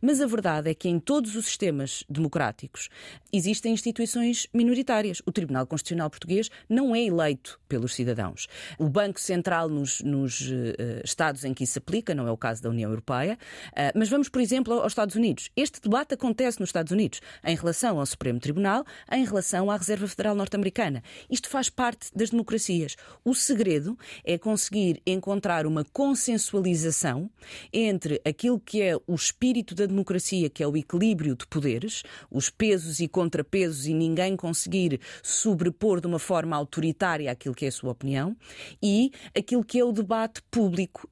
Mas 0.00 0.20
a 0.20 0.26
verdade 0.26 0.70
é 0.70 0.74
que 0.74 0.88
em 0.88 0.98
todos 0.98 1.34
os 1.34 1.46
sistemas 1.46 2.04
democráticos 2.08 2.90
existem 3.32 3.72
instituições 3.72 4.46
minoritárias. 4.52 5.22
O 5.24 5.32
Tribunal 5.32 5.66
Constitucional 5.66 6.10
Português 6.10 6.50
não 6.68 6.94
é 6.94 7.02
eleito 7.02 7.58
pelos 7.66 7.94
cidadãos. 7.94 8.46
O 8.78 8.88
Banco 8.88 9.18
Central 9.18 9.68
nos, 9.68 10.00
nos 10.02 10.42
uh, 10.42 10.74
Estados 11.02 11.44
em 11.44 11.54
que 11.54 11.64
isso 11.64 11.78
aplica, 11.78 12.14
não 12.14 12.28
é 12.28 12.30
o 12.30 12.36
caso 12.36 12.62
da 12.62 12.68
União 12.68 12.90
Europeia. 12.90 13.38
Uh, 13.68 13.96
mas 13.96 14.10
vamos, 14.10 14.28
por 14.28 14.42
exemplo, 14.42 14.74
aos 14.74 14.92
Estados 14.92 15.16
Unidos. 15.16 15.50
Este 15.56 15.80
debate 15.80 16.12
acontece 16.12 16.60
nos 16.60 16.68
Estados 16.68 16.92
Unidos 16.92 17.20
em 17.42 17.56
relação 17.56 17.98
ao 17.98 18.04
Supremo 18.04 18.38
Tribunal, 18.38 18.84
em 19.10 19.24
relação 19.24 19.70
à 19.70 19.76
Reserva 19.76 20.06
Federal 20.06 20.34
Norte-Americana. 20.34 21.02
Isto 21.30 21.48
faz 21.48 21.70
parte 21.70 22.10
das 22.14 22.30
democracias. 22.30 22.96
O 23.24 23.34
segredo 23.34 23.98
é 24.22 24.36
conseguir 24.36 25.00
encontrar 25.06 25.66
uma 25.66 25.84
consensualização 25.84 27.30
entre 27.72 28.20
aquilo 28.24 28.60
que 28.60 28.82
é 28.82 28.96
o 29.06 29.14
espírito 29.14 29.53
da 29.62 29.86
democracia, 29.86 30.50
que 30.50 30.62
é 30.62 30.66
o 30.66 30.76
equilíbrio 30.76 31.36
de 31.36 31.46
poderes, 31.46 32.02
os 32.30 32.50
pesos 32.50 33.00
e 33.00 33.06
contrapesos, 33.06 33.86
e 33.86 33.94
ninguém 33.94 34.36
conseguir 34.36 35.00
sobrepor 35.22 36.00
de 36.00 36.06
uma 36.06 36.18
forma 36.18 36.56
autoritária 36.56 37.30
aquilo 37.30 37.54
que 37.54 37.64
é 37.64 37.68
a 37.68 37.72
sua 37.72 37.92
opinião, 37.92 38.36
e 38.82 39.12
aquilo 39.36 39.64
que 39.64 39.78
é 39.78 39.84
o 39.84 39.92
debate 39.92 40.42
público 40.50 41.08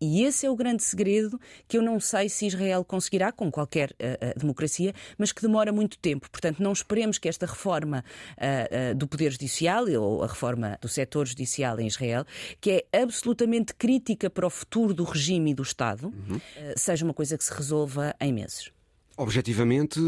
e 0.00 0.24
esse 0.24 0.46
é 0.46 0.50
o 0.50 0.56
grande 0.56 0.82
segredo 0.82 1.40
que 1.66 1.78
eu 1.78 1.82
não 1.82 1.98
sei 1.98 2.28
se 2.28 2.46
Israel 2.46 2.84
conseguirá, 2.84 3.32
com 3.32 3.50
qualquer 3.50 3.90
uh, 3.92 4.36
uh, 4.36 4.38
democracia, 4.38 4.94
mas 5.16 5.32
que 5.32 5.42
demora 5.42 5.72
muito 5.72 5.98
tempo. 5.98 6.30
Portanto, 6.30 6.62
não 6.62 6.72
esperemos 6.72 7.18
que 7.18 7.28
esta 7.28 7.46
reforma 7.46 8.04
uh, 8.36 8.94
do 8.94 9.06
Poder 9.06 9.32
Judicial 9.32 9.86
ou 10.00 10.22
a 10.22 10.26
reforma 10.26 10.78
do 10.80 10.88
setor 10.88 11.26
judicial 11.26 11.78
em 11.80 11.86
Israel, 11.86 12.24
que 12.60 12.86
é 12.92 13.02
absolutamente 13.02 13.74
crítica 13.74 14.28
para 14.28 14.46
o 14.46 14.50
futuro 14.50 14.92
do 14.92 15.04
regime 15.04 15.52
e 15.52 15.54
do 15.54 15.62
Estado, 15.62 16.08
uhum. 16.08 16.40
seja 16.76 17.04
uma 17.04 17.14
coisa 17.14 17.36
que 17.36 17.44
se 17.44 17.52
resolva 17.52 18.14
em 18.20 18.32
meses. 18.32 18.70
Objetivamente, 19.16 20.00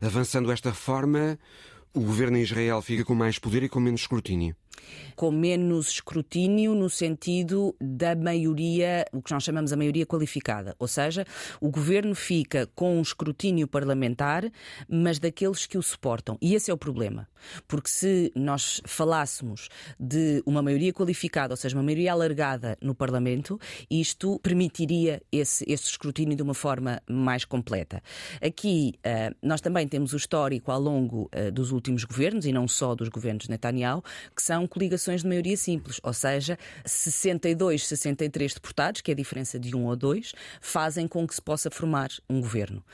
avançando 0.00 0.50
esta 0.50 0.70
reforma, 0.70 1.38
o 1.94 2.00
governo 2.00 2.38
em 2.38 2.42
Israel 2.42 2.80
fica 2.82 3.04
com 3.04 3.14
mais 3.14 3.38
poder 3.38 3.62
e 3.62 3.68
com 3.68 3.80
menos 3.80 4.00
escrutínio 4.02 4.56
com 5.16 5.30
menos 5.30 5.88
escrutínio 5.88 6.74
no 6.74 6.88
sentido 6.88 7.74
da 7.80 8.14
maioria, 8.14 9.04
o 9.12 9.20
que 9.20 9.32
nós 9.32 9.42
chamamos 9.42 9.72
a 9.72 9.76
maioria 9.76 10.06
qualificada. 10.06 10.76
Ou 10.78 10.86
seja, 10.86 11.26
o 11.60 11.70
governo 11.70 12.14
fica 12.14 12.68
com 12.74 12.98
um 12.98 13.02
escrutínio 13.02 13.66
parlamentar, 13.66 14.50
mas 14.88 15.18
daqueles 15.18 15.66
que 15.66 15.76
o 15.76 15.82
suportam. 15.82 16.38
E 16.40 16.54
esse 16.54 16.70
é 16.70 16.74
o 16.74 16.78
problema. 16.78 17.28
Porque 17.66 17.88
se 17.88 18.32
nós 18.34 18.80
falássemos 18.86 19.68
de 19.98 20.42
uma 20.46 20.62
maioria 20.62 20.92
qualificada, 20.92 21.52
ou 21.52 21.56
seja, 21.56 21.76
uma 21.76 21.82
maioria 21.82 22.12
alargada 22.12 22.76
no 22.80 22.94
Parlamento, 22.94 23.58
isto 23.90 24.38
permitiria 24.40 25.20
esse, 25.32 25.64
esse 25.66 25.84
escrutínio 25.84 26.36
de 26.36 26.42
uma 26.42 26.54
forma 26.54 27.02
mais 27.08 27.44
completa. 27.44 28.02
Aqui 28.40 28.94
eh, 29.02 29.32
nós 29.42 29.60
também 29.60 29.88
temos 29.88 30.12
o 30.12 30.16
histórico 30.16 30.70
ao 30.70 30.80
longo 30.80 31.28
eh, 31.32 31.50
dos 31.50 31.72
últimos 31.72 32.04
governos, 32.04 32.46
e 32.46 32.52
não 32.52 32.68
só 32.68 32.94
dos 32.94 33.08
governos 33.08 33.48
Netanyahu, 33.48 34.02
que 34.34 34.42
são 34.42 34.66
coligações 34.68 35.22
de 35.22 35.28
maioria 35.28 35.56
simples, 35.56 36.00
ou 36.02 36.12
seja, 36.12 36.58
62, 36.84 37.86
63 37.86 38.54
deputados, 38.54 39.00
que 39.00 39.10
é 39.10 39.14
a 39.14 39.16
diferença 39.16 39.58
de 39.58 39.74
um 39.74 39.86
ou 39.86 39.96
dois, 39.96 40.32
fazem 40.60 41.08
com 41.08 41.26
que 41.26 41.34
se 41.34 41.42
possa 41.42 41.70
formar 41.70 42.10
um 42.28 42.40
governo. 42.40 42.84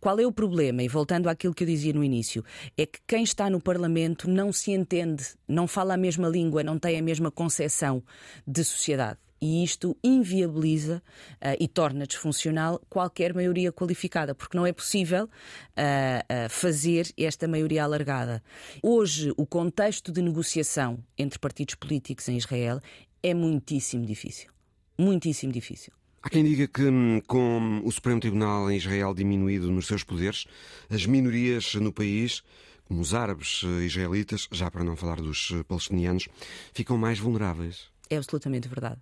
Qual 0.00 0.18
é 0.18 0.26
o 0.26 0.32
problema? 0.32 0.82
E 0.82 0.88
voltando 0.88 1.28
àquilo 1.28 1.54
que 1.54 1.62
eu 1.62 1.68
dizia 1.68 1.92
no 1.92 2.02
início, 2.02 2.44
é 2.76 2.86
que 2.86 2.98
quem 3.06 3.22
está 3.22 3.50
no 3.50 3.60
Parlamento 3.60 4.28
não 4.28 4.52
se 4.52 4.72
entende, 4.72 5.24
não 5.46 5.68
fala 5.68 5.94
a 5.94 5.98
mesma 5.98 6.28
língua, 6.28 6.62
não 6.62 6.78
tem 6.78 6.98
a 6.98 7.02
mesma 7.02 7.30
concepção 7.30 8.02
de 8.46 8.64
sociedade 8.64 9.18
e 9.40 9.62
isto 9.62 9.96
inviabiliza 10.02 11.02
uh, 11.34 11.56
e 11.58 11.68
torna 11.68 12.06
disfuncional 12.06 12.80
qualquer 12.88 13.34
maioria 13.34 13.72
qualificada, 13.72 14.34
porque 14.34 14.56
não 14.56 14.66
é 14.66 14.72
possível 14.72 15.24
uh, 15.24 16.48
fazer 16.48 17.12
esta 17.16 17.46
maioria 17.46 17.84
alargada. 17.84 18.42
Hoje, 18.82 19.32
o 19.36 19.46
contexto 19.46 20.12
de 20.12 20.22
negociação 20.22 20.98
entre 21.16 21.38
partidos 21.38 21.74
políticos 21.74 22.28
em 22.28 22.36
Israel 22.36 22.80
é 23.22 23.34
muitíssimo 23.34 24.04
difícil. 24.04 24.50
Muitíssimo 24.98 25.52
difícil. 25.52 25.92
Há 26.20 26.28
quem 26.28 26.44
diga 26.44 26.66
que, 26.66 26.82
hum, 26.82 27.22
com 27.26 27.80
o 27.84 27.92
Supremo 27.92 28.20
Tribunal 28.20 28.70
em 28.70 28.76
Israel 28.76 29.14
diminuído 29.14 29.70
nos 29.70 29.86
seus 29.86 30.02
poderes, 30.02 30.46
as 30.90 31.06
minorias 31.06 31.74
no 31.76 31.92
país, 31.92 32.42
como 32.84 33.00
os 33.00 33.14
árabes 33.14 33.62
israelitas, 33.84 34.48
já 34.50 34.70
para 34.70 34.82
não 34.82 34.96
falar 34.96 35.20
dos 35.20 35.52
palestinianos, 35.68 36.28
ficam 36.72 36.98
mais 36.98 37.18
vulneráveis. 37.20 37.88
É 38.10 38.16
absolutamente 38.16 38.68
verdade. 38.68 39.00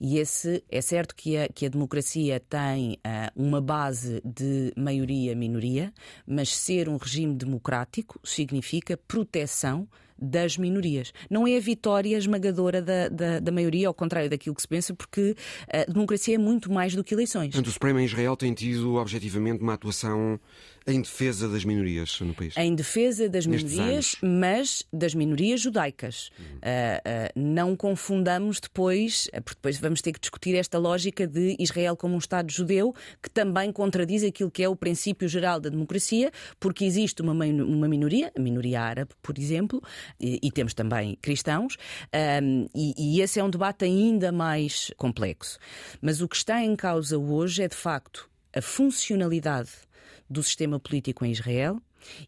E 0.00 0.18
esse 0.18 0.62
é 0.70 0.80
certo 0.80 1.14
que 1.14 1.36
a, 1.36 1.48
que 1.48 1.66
a 1.66 1.68
democracia 1.68 2.40
tem 2.40 2.94
uh, 2.94 3.30
uma 3.34 3.60
base 3.60 4.20
de 4.24 4.72
maioria-minoria, 4.76 5.92
mas 6.26 6.54
ser 6.54 6.88
um 6.88 6.96
regime 6.96 7.34
democrático 7.34 8.20
significa 8.22 8.96
proteção 8.96 9.88
das 10.16 10.56
minorias. 10.56 11.12
Não 11.28 11.46
é 11.46 11.56
a 11.56 11.60
vitória 11.60 12.16
esmagadora 12.16 12.80
da, 12.80 13.08
da, 13.08 13.40
da, 13.40 13.52
maioria, 13.52 13.88
ao 13.88 13.94
contrário 13.94 14.30
daquilo 14.30 14.54
que 14.54 14.62
se 14.62 14.68
pensa, 14.68 14.94
porque 14.94 15.36
a 15.68 15.90
democracia 15.90 16.36
é 16.36 16.38
muito 16.38 16.72
mais 16.72 16.94
do 16.94 17.02
que 17.02 17.14
eleições. 17.14 17.48
Portanto, 17.48 17.66
o 17.66 17.72
Supremo 17.72 17.98
em 17.98 18.04
Israel 18.04 18.36
tem 18.36 18.54
tido 18.54 18.94
objetivamente 18.94 19.62
uma 19.62 19.74
atuação 19.74 20.38
em 20.86 21.00
defesa 21.00 21.48
das 21.48 21.64
minorias 21.64 22.20
no 22.20 22.34
país? 22.34 22.54
Em 22.56 22.74
defesa 22.74 23.28
das 23.28 23.46
minorias, 23.46 24.16
mas 24.22 24.84
das 24.92 25.14
minorias 25.14 25.60
judaicas. 25.60 26.30
Uhum. 26.38 26.44
Uh, 26.44 26.58
uh, 26.58 27.32
não 27.34 27.76
confundamos 27.76 28.60
depois, 28.60 29.28
porque 29.32 29.54
depois 29.54 29.78
vamos 29.78 30.02
ter 30.02 30.12
que 30.12 30.20
discutir 30.20 30.54
esta 30.54 30.78
lógica 30.78 31.26
de 31.26 31.56
Israel 31.58 31.96
como 31.96 32.14
um 32.14 32.18
Estado 32.18 32.52
judeu, 32.52 32.94
que 33.22 33.30
também 33.30 33.72
contradiz 33.72 34.22
aquilo 34.22 34.50
que 34.50 34.62
é 34.62 34.68
o 34.68 34.76
princípio 34.76 35.28
geral 35.28 35.58
da 35.58 35.70
democracia, 35.70 36.30
porque 36.60 36.84
existe 36.84 37.22
uma, 37.22 37.32
uma 37.32 37.88
minoria, 37.88 38.30
a 38.36 38.40
minoria 38.40 38.82
árabe, 38.82 39.10
por 39.22 39.38
exemplo, 39.38 39.82
e, 40.20 40.38
e 40.42 40.50
temos 40.50 40.74
também 40.74 41.16
cristãos, 41.20 41.76
um, 42.42 42.66
e, 42.74 42.94
e 42.96 43.20
esse 43.20 43.40
é 43.40 43.44
um 43.44 43.50
debate 43.50 43.84
ainda 43.84 44.30
mais 44.30 44.92
complexo. 44.96 45.58
Mas 46.00 46.20
o 46.20 46.28
que 46.28 46.36
está 46.36 46.62
em 46.62 46.76
causa 46.76 47.18
hoje 47.18 47.62
é, 47.62 47.68
de 47.68 47.76
facto, 47.76 48.28
a 48.54 48.62
funcionalidade 48.62 49.70
do 50.34 50.42
sistema 50.42 50.80
político 50.80 51.24
em 51.24 51.30
Israel 51.30 51.80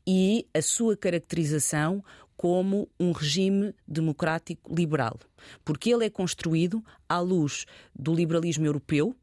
e 0.07 0.47
a 0.55 0.63
sua 0.63 0.97
caracterização 0.97 2.03
como 2.37 2.89
um 3.01 3.13
regime 3.13 3.75
democrático 3.87 4.73
liberal, 4.73 5.19
porque 5.65 5.91
ele 5.91 6.05
é 6.05 6.11
construído 6.11 6.85
à 7.09 7.19
luz 7.19 7.67
do 7.95 8.15
liberalismo 8.15 8.67
europeu, 8.67 9.17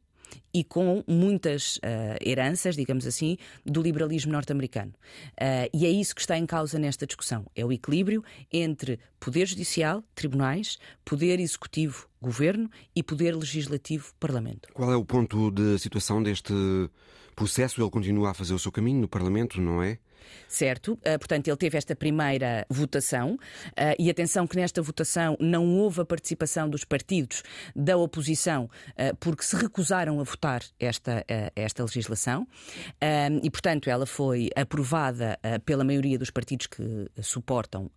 e 0.52 0.64
com 0.64 1.04
muitas 1.06 1.76
uh, 1.76 1.80
heranças, 2.20 2.76
digamos 2.76 3.06
assim, 3.06 3.36
do 3.64 3.82
liberalismo 3.82 4.32
norte-americano. 4.32 4.92
Uh, 5.32 5.70
e 5.72 5.84
é 5.86 5.90
isso 5.90 6.14
que 6.14 6.20
está 6.20 6.36
em 6.36 6.46
causa 6.46 6.78
nesta 6.78 7.06
discussão: 7.06 7.46
é 7.54 7.64
o 7.64 7.72
equilíbrio 7.72 8.24
entre 8.52 8.98
poder 9.20 9.46
judicial, 9.46 10.02
tribunais, 10.14 10.78
poder 11.04 11.40
executivo, 11.40 12.08
governo 12.20 12.70
e 12.94 13.02
poder 13.02 13.36
legislativo, 13.36 14.12
parlamento. 14.18 14.68
Qual 14.72 14.92
é 14.92 14.96
o 14.96 15.04
ponto 15.04 15.50
de 15.50 15.78
situação 15.78 16.22
deste 16.22 16.54
processo? 17.34 17.80
Ele 17.80 17.90
continua 17.90 18.30
a 18.30 18.34
fazer 18.34 18.54
o 18.54 18.58
seu 18.58 18.72
caminho 18.72 19.00
no 19.00 19.08
parlamento, 19.08 19.60
não 19.60 19.82
é? 19.82 19.98
Certo, 20.48 20.92
uh, 20.92 21.18
portanto, 21.18 21.48
ele 21.48 21.56
teve 21.56 21.76
esta 21.76 21.96
primeira 21.96 22.66
votação. 22.68 23.34
Uh, 23.34 23.94
e 23.98 24.10
atenção 24.10 24.46
que 24.46 24.56
nesta 24.56 24.80
votação 24.80 25.36
não 25.40 25.66
houve 25.76 26.00
a 26.00 26.04
participação 26.04 26.68
dos 26.68 26.84
partidos 26.84 27.42
da 27.74 27.96
oposição 27.96 28.64
uh, 28.64 29.16
porque 29.18 29.42
se 29.42 29.56
recusaram 29.56 30.20
a 30.20 30.22
votar 30.22 30.62
esta, 30.78 31.24
esta 31.56 31.82
legislação. 31.82 32.46
E, 33.42 33.50
portanto, 33.50 33.88
ela 33.88 34.06
foi 34.06 34.50
aprovada 34.56 35.38
pela 35.64 35.84
maioria 35.84 36.18
dos 36.18 36.30
partidos 36.30 36.66
que 36.66 37.08
suportam 37.22 37.90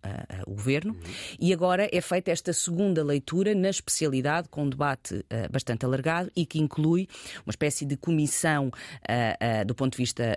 o 0.46 0.54
governo. 0.54 0.96
E 1.38 1.52
agora 1.52 1.88
é 1.90 2.00
feita 2.00 2.30
esta 2.30 2.52
segunda 2.52 3.02
leitura 3.04 3.54
na 3.54 3.70
especialidade 3.70 4.48
com 4.48 4.64
um 4.64 4.68
debate 4.68 5.24
bastante 5.50 5.84
alargado 5.84 6.30
e 6.34 6.44
que 6.46 6.58
inclui 6.58 7.08
uma 7.44 7.50
espécie 7.50 7.84
de 7.84 7.96
comissão 7.96 8.70
do 9.66 9.74
ponto 9.74 9.92
de 9.92 9.98
vista 9.98 10.36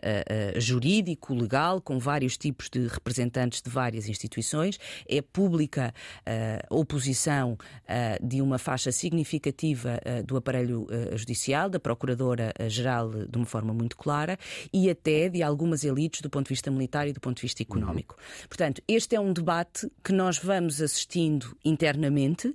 jurídico, 0.57 1.33
legal, 1.33 1.80
com 1.81 1.99
vários 1.99 2.37
tipos 2.37 2.69
de 2.69 2.87
representantes 2.87 3.61
de 3.61 3.69
várias 3.69 4.07
instituições, 4.07 4.79
é 5.07 5.21
pública 5.21 5.93
a 6.25 6.73
uh, 6.73 6.79
oposição 6.79 7.53
uh, 7.53 8.27
de 8.27 8.41
uma 8.41 8.57
faixa 8.57 8.91
significativa 8.91 9.99
uh, 10.05 10.23
do 10.23 10.37
aparelho 10.37 10.87
judicial, 11.15 11.69
da 11.69 11.79
Procuradora-Geral 11.79 13.25
de 13.27 13.37
uma 13.37 13.45
forma 13.45 13.73
muito 13.73 13.97
clara, 13.97 14.37
e 14.71 14.89
até 14.89 15.29
de 15.29 15.41
algumas 15.41 15.83
elites 15.83 16.21
do 16.21 16.29
ponto 16.29 16.47
de 16.47 16.53
vista 16.53 16.69
militar 16.69 17.07
e 17.07 17.13
do 17.13 17.19
ponto 17.19 17.37
de 17.37 17.41
vista 17.41 17.61
económico. 17.61 18.15
Uhum. 18.17 18.47
Portanto, 18.47 18.81
este 18.87 19.15
é 19.15 19.19
um 19.19 19.33
debate 19.33 19.89
que 20.03 20.11
nós 20.11 20.37
vamos 20.37 20.81
assistindo 20.81 21.55
internamente 21.63 22.53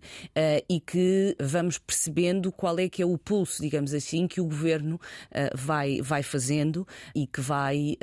e 0.68 0.80
que 0.80 1.36
vamos 1.40 1.78
percebendo 1.78 2.52
qual 2.52 2.78
é 2.78 2.88
que 2.88 3.02
é 3.02 3.06
o 3.06 3.16
pulso, 3.16 3.62
digamos 3.62 3.94
assim, 3.94 4.26
que 4.26 4.40
o 4.40 4.44
governo 4.44 5.00
vai, 5.54 6.00
vai 6.00 6.22
fazendo 6.22 6.86
e 7.14 7.26
que 7.26 7.40
vai 7.40 7.96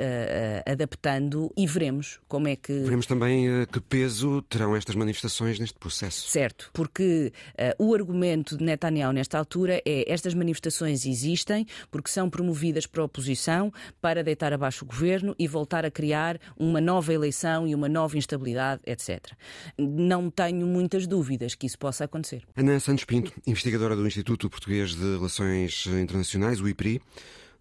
adaptando 0.66 1.13
e 1.56 1.66
veremos 1.66 2.20
como 2.28 2.48
é 2.48 2.56
que. 2.56 2.72
Veremos 2.72 3.06
também 3.06 3.48
uh, 3.48 3.66
que 3.66 3.80
peso 3.80 4.42
terão 4.42 4.74
estas 4.76 4.94
manifestações 4.94 5.58
neste 5.58 5.78
processo. 5.78 6.28
Certo, 6.28 6.70
porque 6.72 7.32
uh, 7.78 7.84
o 7.84 7.94
argumento 7.94 8.56
de 8.56 8.64
Netanyahu 8.64 9.12
nesta 9.12 9.38
altura 9.38 9.80
é 9.84 10.10
estas 10.12 10.34
manifestações 10.34 11.06
existem 11.06 11.66
porque 11.90 12.10
são 12.10 12.28
promovidas 12.28 12.86
para 12.86 13.02
a 13.02 13.04
oposição 13.04 13.72
para 14.00 14.22
deitar 14.22 14.52
abaixo 14.52 14.84
o 14.84 14.88
governo 14.88 15.34
e 15.38 15.46
voltar 15.46 15.84
a 15.84 15.90
criar 15.90 16.38
uma 16.56 16.80
nova 16.80 17.12
eleição 17.12 17.66
e 17.66 17.74
uma 17.74 17.88
nova 17.88 18.16
instabilidade, 18.16 18.82
etc. 18.86 19.32
Não 19.78 20.30
tenho 20.30 20.66
muitas 20.66 21.06
dúvidas 21.06 21.54
que 21.54 21.66
isso 21.66 21.78
possa 21.78 22.04
acontecer. 22.04 22.42
Ana 22.56 22.78
Santos 22.80 23.04
Pinto, 23.04 23.32
investigadora 23.46 23.96
do 23.96 24.06
Instituto 24.06 24.48
Português 24.50 24.94
de 24.94 25.16
Relações 25.16 25.86
Internacionais, 25.86 26.60
o 26.60 26.68
IPRI, 26.68 27.00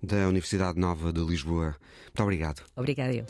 da 0.03 0.27
Universidade 0.27 0.77
Nova 0.77 1.13
de 1.13 1.21
Lisboa. 1.21 1.75
Muito 2.03 2.23
obrigado. 2.23 2.61
Obrigada 2.75 3.13
eu. 3.13 3.25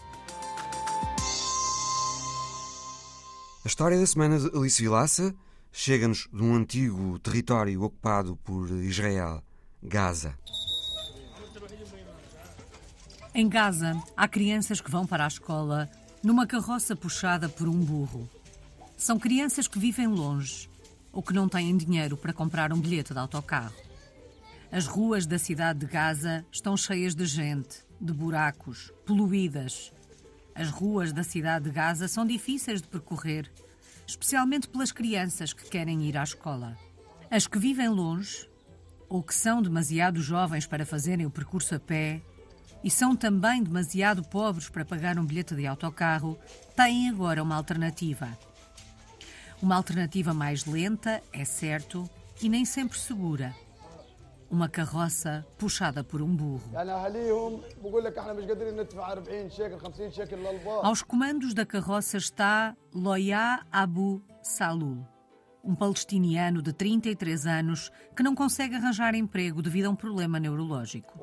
A 3.64 3.68
história 3.68 3.98
da 3.98 4.06
semana 4.06 4.40
de 4.40 4.58
Alice 4.58 4.82
Vilaça 4.82 5.34
chega-nos 5.72 6.28
de 6.34 6.44
um 6.44 6.56
antigo 6.56 7.18
território 7.20 7.82
ocupado 7.82 8.36
por 8.44 8.70
Israel, 8.70 9.42
Gaza. 9.82 10.38
Em 13.34 13.48
Gaza, 13.48 13.98
há 14.18 14.28
crianças 14.28 14.82
que 14.82 14.92
vão 14.92 15.08
para 15.08 15.24
a 15.24 15.28
escola 15.28 15.90
numa 16.22 16.46
carroça 16.46 16.96
puxada 16.96 17.48
por 17.50 17.68
um 17.68 17.80
burro. 17.80 18.30
São 18.98 19.18
crianças 19.18 19.68
que 19.68 19.80
vivem 19.80 20.08
longe 20.08 20.70
ou 21.12 21.22
que 21.24 21.34
não 21.34 21.48
têm 21.48 21.76
dinheiro 21.76 22.18
para 22.18 22.34
comprar 22.34 22.74
um 22.74 22.80
bilhete 22.80 23.14
de 23.14 23.20
autocarro. 23.20 23.74
As 24.76 24.88
ruas 24.88 25.28
da 25.28 25.38
cidade 25.38 25.82
de 25.82 25.86
Gaza 25.86 26.44
estão 26.52 26.76
cheias 26.76 27.14
de 27.14 27.28
gente, 27.28 27.86
de 28.02 28.12
buracos, 28.12 28.92
poluídas. 29.06 29.94
As 30.56 30.72
ruas 30.72 31.14
da 31.14 31.24
cidade 31.24 31.66
de 31.66 31.70
Gaza 31.70 32.08
são 32.08 32.26
difíceis 32.26 32.82
de 32.82 32.88
percorrer, 32.88 33.52
especialmente 34.08 34.68
pelas 34.68 34.92
crianças 34.92 35.54
que 35.54 35.70
querem 35.70 36.02
ir 36.02 36.18
à 36.18 36.24
escola. 36.24 36.76
As 37.30 37.46
que 37.46 37.60
vivem 37.60 37.88
longe 37.88 38.50
ou 39.08 39.22
que 39.22 39.36
são 39.36 39.62
demasiado 39.62 40.20
jovens 40.20 40.66
para 40.66 40.88
fazerem 40.88 41.28
o 41.28 41.30
percurso 41.30 41.76
a 41.76 41.80
pé 41.80 42.20
e 42.84 42.90
são 42.90 43.16
também 43.16 43.62
demasiado 43.62 44.24
pobres 44.24 44.70
para 44.70 44.84
pagar 44.84 45.20
um 45.20 45.26
bilhete 45.26 45.54
de 45.54 45.68
autocarro, 45.68 46.36
têm 46.76 47.10
agora 47.10 47.44
uma 47.44 47.58
alternativa. 47.58 48.36
Uma 49.62 49.76
alternativa 49.76 50.34
mais 50.34 50.66
lenta, 50.66 51.22
é 51.32 51.46
certo, 51.46 52.10
e 52.42 52.50
nem 52.50 52.66
sempre 52.66 52.98
segura. 52.98 53.56
Uma 54.54 54.70
carroça 54.70 55.44
puxada 55.58 56.04
por 56.04 56.22
um 56.22 56.36
burro. 56.36 56.62
Aos 60.84 61.02
comandos 61.02 61.56
da 61.56 61.66
carroça 61.66 62.18
está 62.18 62.78
Loya 62.94 63.66
Abu 63.72 64.22
Salul, 64.44 65.04
um 65.64 65.74
palestiniano 65.74 66.62
de 66.62 66.72
33 66.72 67.48
anos 67.48 67.92
que 68.16 68.22
não 68.22 68.36
consegue 68.36 68.76
arranjar 68.76 69.16
emprego 69.16 69.60
devido 69.60 69.88
a 69.88 69.90
um 69.90 69.96
problema 69.96 70.40
neurológico. 70.40 71.18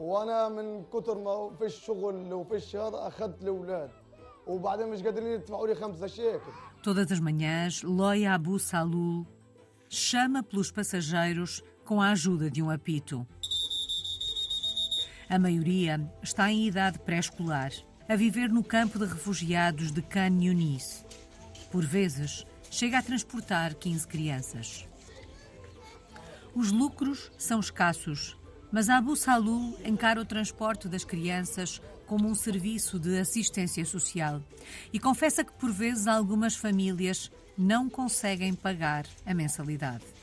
Todas 6.83 7.13
as 7.13 7.21
manhãs, 7.21 7.83
Loya 7.85 8.35
Abu 8.35 8.59
Salul 8.59 9.25
chama 9.89 10.43
pelos 10.43 10.73
passageiros 10.73 11.63
com 11.91 12.01
a 12.01 12.11
ajuda 12.11 12.49
de 12.49 12.63
um 12.63 12.71
apito. 12.71 13.27
A 15.29 15.41
maioria 15.41 16.01
está 16.23 16.49
em 16.49 16.69
idade 16.69 17.01
pré-escolar, 17.01 17.73
a 18.09 18.15
viver 18.15 18.49
no 18.49 18.63
campo 18.63 18.97
de 18.97 19.07
refugiados 19.07 19.91
de 19.91 20.01
Khan 20.01 20.41
Yunis. 20.41 21.05
Por 21.69 21.85
vezes, 21.85 22.47
chega 22.71 22.99
a 22.99 23.03
transportar 23.03 23.75
15 23.75 24.07
crianças. 24.07 24.89
Os 26.55 26.71
lucros 26.71 27.33
são 27.37 27.59
escassos, 27.59 28.39
mas 28.71 28.89
Abu 28.89 29.17
Salul 29.17 29.77
encara 29.85 30.21
o 30.21 30.25
transporte 30.25 30.87
das 30.87 31.05
crianças 31.05 31.83
como 32.07 32.29
um 32.29 32.37
serviço 32.37 33.01
de 33.01 33.19
assistência 33.19 33.85
social 33.85 34.41
e 34.93 35.01
confessa 35.01 35.43
que, 35.43 35.55
por 35.55 35.73
vezes, 35.73 36.07
algumas 36.07 36.55
famílias 36.55 37.33
não 37.59 37.91
conseguem 37.91 38.55
pagar 38.55 39.07
a 39.27 39.35
mensalidade. 39.35 40.20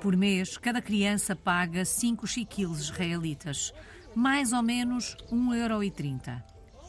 Por 0.00 0.14
mês, 0.14 0.58
cada 0.58 0.82
criança 0.82 1.34
paga 1.34 1.84
5 1.84 2.26
chiquiles 2.26 2.80
israelitas, 2.80 3.72
mais 4.14 4.52
ou 4.52 4.62
menos 4.62 5.16
1,30€. 5.32 6.42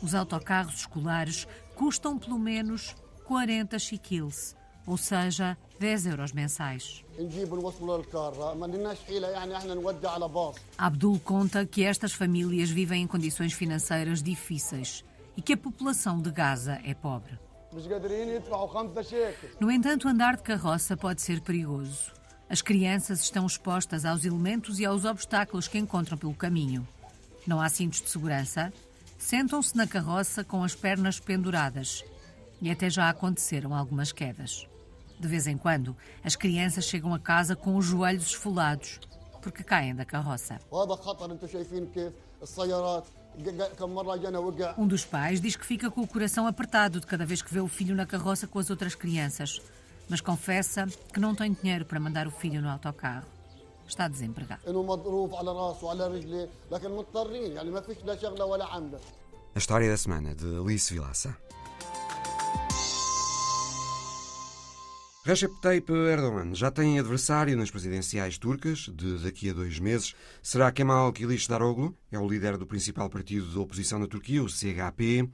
Os 0.04 0.14
autocarros 0.14 0.80
escolares 0.82 1.48
custam 1.76 2.18
pelo 2.18 2.38
menos 2.38 2.96
40 3.24 3.80
chiquiles, 3.80 4.56
ou 4.86 4.98
seja, 4.98 5.58
10 5.80 6.08
euros 6.08 6.34
mensais. 6.34 7.04
Abdul 10.78 11.20
conta 11.20 11.66
que 11.66 11.84
estas 11.84 12.14
famílias 12.14 12.70
vivem 12.70 13.04
em 13.04 13.08
condições 13.08 13.54
financeiras 13.54 14.22
difíceis 14.22 15.04
e 15.38 15.42
que 15.42 15.54
a 15.54 15.58
população 15.58 16.22
de 16.22 16.32
Gaza 16.32 16.80
é 16.84 16.94
pobre. 16.94 17.38
No 19.60 19.70
entanto, 19.70 20.08
andar 20.08 20.38
de 20.38 20.44
carroça 20.44 20.96
pode 20.96 21.22
ser 21.22 21.42
perigoso. 21.42 22.12
As 22.50 22.62
crianças 22.62 23.22
estão 23.22 23.46
expostas 23.46 24.06
aos 24.06 24.24
elementos 24.24 24.80
e 24.80 24.86
aos 24.86 25.04
obstáculos 25.04 25.68
que 25.68 25.78
encontram 25.78 26.18
pelo 26.18 26.34
caminho. 26.34 26.88
Não 27.46 27.60
há 27.60 27.68
cintos 27.68 28.02
de 28.02 28.10
segurança. 28.10 28.72
Sentam-se 29.18 29.76
na 29.76 29.88
carroça 29.88 30.44
com 30.44 30.64
as 30.64 30.76
pernas 30.76 31.20
penduradas. 31.20 32.04
E 32.62 32.72
até 32.72 32.90
já 32.90 33.10
aconteceram 33.10 33.76
algumas 33.76 34.12
quedas. 34.12 34.68
De 35.20 35.28
vez 35.28 35.48
em 35.48 35.58
quando, 35.58 35.96
as 36.24 36.36
crianças 36.36 36.86
chegam 36.86 37.14
a 37.14 37.20
casa 37.20 37.56
com 37.56 37.76
os 37.76 37.86
joelhos 37.86 38.28
esfolados, 38.28 39.00
porque 39.42 39.64
caem 39.64 39.96
da 39.96 40.06
carroça. 40.06 40.60
Um 44.78 44.88
dos 44.88 45.06
pais 45.06 45.42
diz 45.42 45.56
que 45.56 45.66
fica 45.66 45.92
com 45.92 46.02
o 46.02 46.08
coração 46.08 46.48
apertado 46.48 47.00
de 47.00 47.08
cada 47.08 47.26
vez 47.26 47.42
que 47.42 47.54
vê 47.54 47.60
o 47.60 47.68
filho 47.68 47.96
na 47.96 48.06
carroça 48.06 48.48
com 48.48 48.60
as 48.60 48.70
outras 48.70 48.96
crianças, 48.96 49.62
mas 50.10 50.22
confessa 50.22 50.88
que 51.14 51.20
não 51.20 51.36
tem 51.36 51.54
dinheiro 51.54 51.86
para 51.86 52.00
mandar 52.00 52.28
o 52.28 52.32
filho 52.32 52.62
no 52.62 52.70
autocarro. 52.70 53.26
Está 53.88 54.08
desempregado. 54.08 54.62
A 59.54 59.60
história 59.60 59.90
da 59.90 59.98
semana 59.98 60.34
de 60.34 60.46
Alice 60.58 60.94
Vilaça. 60.94 61.38
Recep 65.26 65.60
Tayyip 65.60 65.92
Erdogan 65.92 66.54
já 66.54 66.70
tem 66.70 67.00
adversário 67.00 67.58
nas 67.58 67.72
presidenciais 67.72 68.38
turcas 68.38 68.92
de 68.94 69.18
daqui 69.24 69.50
a 69.50 69.54
dois 69.54 69.80
meses. 69.80 70.14
Será 70.40 70.72
Kemal 70.72 71.12
Kılıçdaroğlu? 71.12 71.98
É 72.12 72.20
o 72.20 72.30
líder 72.30 72.58
do 72.58 72.68
principal 72.68 73.10
partido 73.10 73.48
de 73.48 73.58
oposição 73.58 73.98
na 73.98 74.06
Turquia, 74.06 74.44
o 74.44 74.48
CHP. 74.48 75.28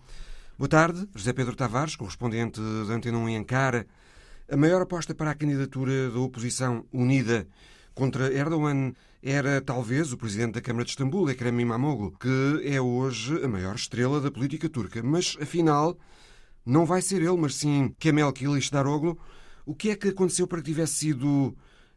Boa 0.57 0.69
tarde, 0.69 1.05
José 1.13 1.33
Pedro 1.33 1.57
Tavares, 1.57 1.97
correspondente 1.97 2.61
da 2.87 2.93
Antena 2.93 3.17
1 3.17 3.29
em 3.29 3.37
Ankara. 3.39 3.85
A 4.49 4.55
maior 4.55 4.81
aposta 4.81 5.13
para 5.13 5.31
a 5.31 5.35
candidatura 5.35 6.09
da 6.09 6.19
oposição 6.21 6.85
unida 6.93 7.45
contra 7.93 8.31
Erdogan 8.31 8.93
era 9.21 9.59
talvez 9.59 10.13
o 10.13 10.17
presidente 10.17 10.53
da 10.53 10.61
Câmara 10.61 10.85
de 10.85 10.91
Istambul, 10.91 11.29
Ekrem 11.29 11.59
İmamoğlu, 11.59 12.13
que 12.17 12.61
é 12.63 12.79
hoje 12.79 13.43
a 13.43 13.47
maior 13.49 13.75
estrela 13.75 14.21
da 14.21 14.31
política 14.31 14.69
turca. 14.69 15.03
Mas, 15.03 15.35
afinal, 15.41 15.97
não 16.65 16.85
vai 16.85 17.01
ser 17.01 17.21
ele, 17.21 17.35
mas 17.35 17.55
sim 17.55 17.93
Kemal 17.99 18.31
Kılıçdaroğlu, 18.31 19.17
o 19.65 19.75
que 19.75 19.89
é 19.89 19.95
que 19.95 20.09
aconteceu 20.09 20.47
para 20.47 20.59
que 20.59 20.65
tivesse 20.65 20.95
sido 20.95 21.55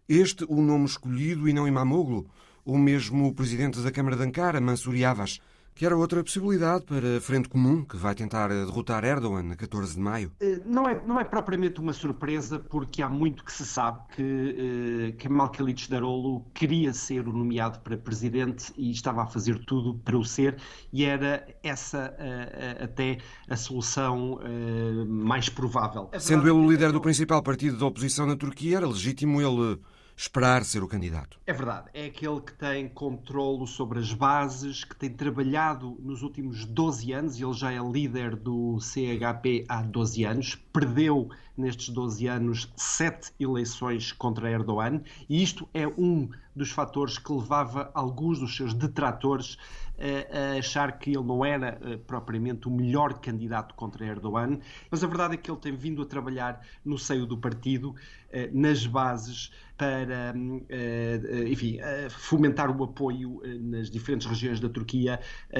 este 0.08 0.44
o 0.48 0.60
nome 0.60 0.86
escolhido 0.86 1.48
e 1.48 1.52
não 1.52 1.66
Imamoglu? 1.66 2.26
Ou 2.64 2.78
mesmo 2.78 3.28
o 3.28 3.34
presidente 3.34 3.80
da 3.80 3.90
Câmara 3.90 4.16
de 4.16 4.22
Ankara, 4.22 4.60
Mansur 4.60 4.94
Yavaş? 4.94 5.40
Que 5.74 5.84
era 5.84 5.96
outra 5.96 6.22
possibilidade 6.22 6.84
para 6.84 7.16
a 7.16 7.20
Frente 7.20 7.48
Comum, 7.48 7.84
que 7.84 7.96
vai 7.96 8.14
tentar 8.14 8.48
derrotar 8.48 9.04
Erdogan 9.04 9.52
a 9.52 9.56
14 9.56 9.94
de 9.94 10.00
maio? 10.00 10.32
Eh, 10.40 10.60
não 10.64 10.88
é, 10.88 11.02
não 11.04 11.18
é 11.18 11.24
propriamente 11.24 11.80
uma 11.80 11.92
surpresa, 11.92 12.60
porque 12.60 13.02
há 13.02 13.08
muito 13.08 13.44
que 13.44 13.52
se 13.52 13.66
sabe 13.66 13.98
que 14.14 15.12
uh, 15.12 15.16
Kemal 15.16 15.50
Kılıçdaroğlu 15.50 16.44
queria 16.54 16.92
ser 16.92 17.26
o 17.26 17.32
nomeado 17.32 17.80
para 17.80 17.96
presidente 17.96 18.72
e 18.76 18.92
estava 18.92 19.24
a 19.24 19.26
fazer 19.26 19.58
tudo 19.64 19.98
para 19.98 20.16
o 20.16 20.24
ser, 20.24 20.56
e 20.92 21.04
era 21.04 21.44
essa 21.62 22.14
uh, 22.18 22.84
até 22.84 23.18
a 23.48 23.56
solução 23.56 24.34
uh, 24.34 25.06
mais 25.06 25.48
provável. 25.48 26.08
Sendo 26.18 26.42
ele 26.42 26.52
o 26.52 26.70
líder 26.70 26.92
do 26.92 27.00
principal 27.00 27.42
partido 27.42 27.76
da 27.76 27.86
oposição 27.86 28.26
na 28.26 28.36
Turquia, 28.36 28.76
era 28.76 28.86
legítimo 28.86 29.40
ele 29.40 29.80
esperar 30.16 30.64
ser 30.64 30.82
o 30.82 30.88
candidato. 30.88 31.38
É 31.46 31.52
verdade. 31.52 31.88
É 31.92 32.06
aquele 32.06 32.40
que 32.40 32.52
tem 32.52 32.88
controlo 32.88 33.66
sobre 33.66 33.98
as 33.98 34.12
bases, 34.12 34.84
que 34.84 34.94
tem 34.94 35.10
trabalhado 35.10 35.96
nos 36.00 36.22
últimos 36.22 36.64
12 36.64 37.12
anos, 37.12 37.40
ele 37.40 37.52
já 37.52 37.72
é 37.72 37.78
líder 37.78 38.36
do 38.36 38.78
CHP 38.80 39.64
há 39.68 39.82
12 39.82 40.24
anos, 40.24 40.54
perdeu 40.72 41.28
nestes 41.56 41.88
12 41.88 42.26
anos 42.26 42.72
sete 42.76 43.32
eleições 43.38 44.12
contra 44.12 44.50
Erdogan, 44.50 45.00
e 45.28 45.42
isto 45.42 45.68
é 45.72 45.86
um 45.86 46.28
dos 46.54 46.70
fatores 46.70 47.18
que 47.18 47.32
levava 47.32 47.90
alguns 47.94 48.38
dos 48.38 48.56
seus 48.56 48.74
detratores 48.74 49.56
a 49.98 50.58
achar 50.58 50.98
que 50.98 51.10
ele 51.10 51.22
não 51.24 51.44
era 51.44 51.78
eh, 51.82 51.96
propriamente 51.96 52.66
o 52.68 52.70
melhor 52.70 53.14
candidato 53.20 53.74
contra 53.74 54.04
Erdogan, 54.04 54.58
mas 54.90 55.04
a 55.04 55.06
verdade 55.06 55.34
é 55.34 55.36
que 55.36 55.50
ele 55.50 55.60
tem 55.60 55.74
vindo 55.74 56.02
a 56.02 56.06
trabalhar 56.06 56.60
no 56.84 56.98
seio 56.98 57.26
do 57.26 57.38
partido, 57.38 57.94
eh, 58.30 58.50
nas 58.52 58.86
bases, 58.86 59.52
para, 59.76 60.34
eh, 60.68 61.20
enfim, 61.48 61.78
fomentar 62.08 62.70
o 62.70 62.84
apoio 62.84 63.42
nas 63.60 63.90
diferentes 63.90 64.24
regiões 64.24 64.60
da 64.60 64.68
Turquia 64.68 65.18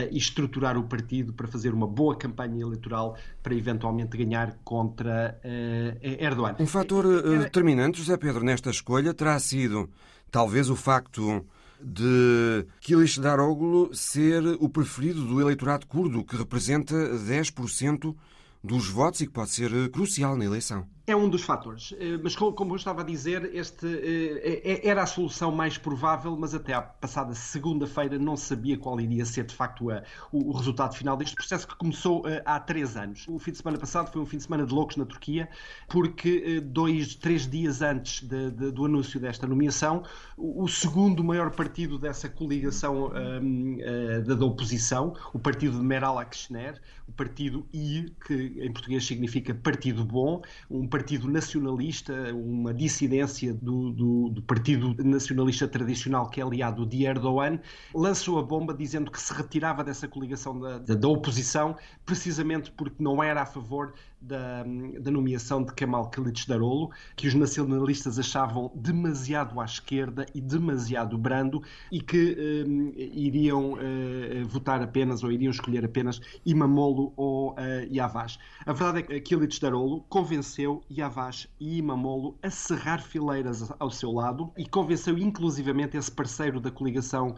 e 0.09 0.16
estruturar 0.16 0.78
o 0.78 0.85
partido 0.85 1.32
para 1.32 1.49
fazer 1.49 1.74
uma 1.74 1.87
boa 1.87 2.16
campanha 2.16 2.62
eleitoral 2.62 3.16
para 3.43 3.55
eventualmente 3.57 4.16
ganhar 4.16 4.57
contra 4.62 5.41
Erdogan. 6.01 6.55
Um 6.61 6.66
fator 6.66 7.05
determinante, 7.41 7.99
José 7.99 8.16
Pedro, 8.16 8.45
nesta 8.45 8.70
escolha 8.70 9.12
terá 9.12 9.37
sido 9.41 9.91
talvez 10.30 10.70
o 10.70 10.76
facto 10.76 11.45
de 11.85 12.66
Kilish 12.80 13.18
Daroglu 13.18 13.95
ser 13.95 14.43
o 14.59 14.68
preferido 14.70 15.26
do 15.26 15.41
eleitorado 15.41 15.87
curdo, 15.87 16.24
que 16.24 16.37
representa 16.37 16.95
10% 16.95 18.16
dos 18.62 18.89
votos 18.89 19.20
e 19.20 19.26
que 19.26 19.32
pode 19.32 19.51
ser 19.51 19.91
crucial 19.91 20.35
na 20.37 20.47
eleição. 20.47 20.87
É 21.07 21.14
um 21.14 21.28
dos 21.28 21.42
fatores, 21.42 21.94
eh, 21.98 22.18
mas 22.22 22.34
como 22.34 22.72
eu 22.72 22.76
estava 22.76 23.02
a 23.02 23.05
dizer, 23.05 23.55
este 23.55 23.86
eh, 23.86 24.62
é, 24.64 24.88
era 24.88 25.02
a 25.02 25.07
solução 25.07 25.52
mais 25.52 25.76
provável, 25.76 26.34
mas 26.34 26.55
até 26.55 26.72
à 26.72 26.80
passada 26.80 27.34
segunda-feira 27.34 28.18
não 28.18 28.38
sabia 28.38 28.78
qual 28.78 28.98
iria 28.98 29.26
ser 29.26 29.44
de 29.44 29.55
facto 29.55 29.88
o, 30.32 30.52
resultado 30.52 30.94
final 30.94 31.14
deste 31.14 31.34
processo 31.36 31.68
que 31.68 31.76
começou 31.76 32.26
eh, 32.26 32.42
há 32.46 32.59
três 32.59 32.96
anos. 32.96 33.26
O 33.28 33.38
fim 33.38 33.52
de 33.52 33.59
semana 33.59 33.76
passado 33.76 34.11
foi 34.11 34.22
um 34.22 34.24
fim 34.24 34.38
de 34.38 34.44
semana 34.44 34.64
de 34.64 34.72
loucos 34.72 34.96
na 34.96 35.05
Turquia, 35.05 35.46
porque 35.90 36.62
dois, 36.62 37.14
três 37.14 37.46
dias 37.46 37.82
antes 37.82 38.26
de, 38.26 38.50
de, 38.50 38.70
do 38.70 38.86
anúncio 38.86 39.20
desta 39.20 39.46
nomeação, 39.46 40.05
o, 40.38 40.66
segundo 40.68 41.22
maior 41.22 41.50
partido 41.50 41.98
dessa 41.98 42.30
coligação 42.30 43.12
um, 43.42 43.76
da, 44.26 44.34
da, 44.34 44.46
oposição, 44.46 45.14
o 45.34 45.38
partido 45.38 45.78
de 45.78 45.84
Meral 45.84 46.18
Akşener, 46.18 46.80
o 47.07 47.12
partido 47.12 47.66
I, 47.74 48.07
que 48.26 48.55
em 48.57 48.72
português 48.72 49.05
significa 49.05 49.55
Partido 49.55 50.02
Bom, 50.02 50.40
um 50.70 50.88
partido 50.95 51.28
nacionalista, 51.28 52.12
uma 52.32 52.72
dissidência 52.72 53.53
do, 53.53 53.90
do, 53.90 54.28
do, 54.28 54.42
partido 54.42 54.95
nacionalista 55.03 55.66
tradicional 55.66 56.30
que 56.30 56.40
é 56.40 56.45
aliado 56.45 56.86
de 56.86 57.05
Erdogan, 57.05 57.59
lançou 57.92 58.38
a 58.38 58.42
bomba 58.42 58.72
dizendo 58.72 59.11
que 59.11 59.20
se 59.20 59.34
retirava 59.34 59.82
dessa 59.82 60.07
coligação 60.07 60.57
da, 60.61 60.78
da, 60.78 60.95
da 60.95 61.09
oposição, 61.09 61.76
precisamente 62.07 62.70
porque 62.70 63.03
não 63.03 63.20
era 63.20 63.42
a 63.42 63.47
favor 63.47 63.92
da, 64.27 64.64
da 65.01 65.11
nomeação 65.11 65.62
de 65.62 65.72
Kemal 65.75 66.11
Kılıçdaroğlu, 66.11 66.91
que 67.16 67.29
os 67.29 67.35
nacionalistas 67.35 68.18
achavam 68.18 68.70
demasiado 68.75 69.61
à 69.61 69.64
esquerda 69.64 70.27
e 70.35 70.41
demasiado 70.41 71.18
brando 71.18 71.62
e 71.93 72.01
que 72.01 72.64
um, 72.66 72.93
iriam 72.97 73.72
uh, 73.72 74.47
votar 74.47 74.83
apenas 74.83 75.22
ou 75.22 75.31
iriam 75.31 75.51
escolher 75.51 75.85
apenas 75.85 76.20
Imamolo 76.45 77.12
ou 77.16 77.55
Yavaş. 77.91 78.39
A 78.66 78.72
verdade 78.72 78.99
é 79.01 79.20
que 79.20 79.20
Kılıçdaroğlu 79.20 80.05
convenceu 80.09 80.83
Yavaş 80.91 81.49
e 81.61 81.79
Imamolo 81.79 82.37
a 82.43 82.51
cerrar 82.51 83.03
fileiras 83.03 83.72
ao 83.79 83.91
seu 83.91 84.12
lado 84.12 84.53
e 84.57 84.66
convenceu 84.66 85.18
inclusivamente 85.18 85.97
esse 85.97 86.11
parceiro 86.11 86.61
da 86.61 86.70
coligação 86.70 87.31
uh, 87.31 87.37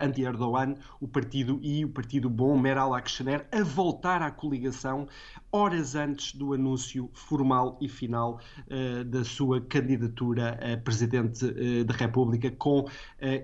anti-Erdogan, 0.00 0.74
o 1.00 1.08
partido 1.08 1.60
I, 1.62 1.84
o 1.84 1.88
partido 1.88 2.28
bom, 2.28 2.58
Meral 2.58 2.94
Akşener, 2.94 3.46
a 3.52 3.62
voltar 3.62 4.22
à 4.22 4.30
coligação 4.30 5.06
horas 5.52 5.94
antes 5.94 6.23
do 6.32 6.52
anúncio 6.54 7.10
formal 7.12 7.78
e 7.80 7.88
final 7.88 8.40
uh, 8.68 9.04
da 9.04 9.24
sua 9.24 9.60
candidatura 9.60 10.58
a 10.60 10.76
presidente 10.76 11.44
uh, 11.44 11.84
da 11.84 11.94
República, 11.94 12.50
com 12.50 12.80
uh, 12.80 12.88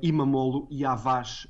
Imamolo 0.02 0.66
e 0.70 0.84
Avaz 0.84 1.46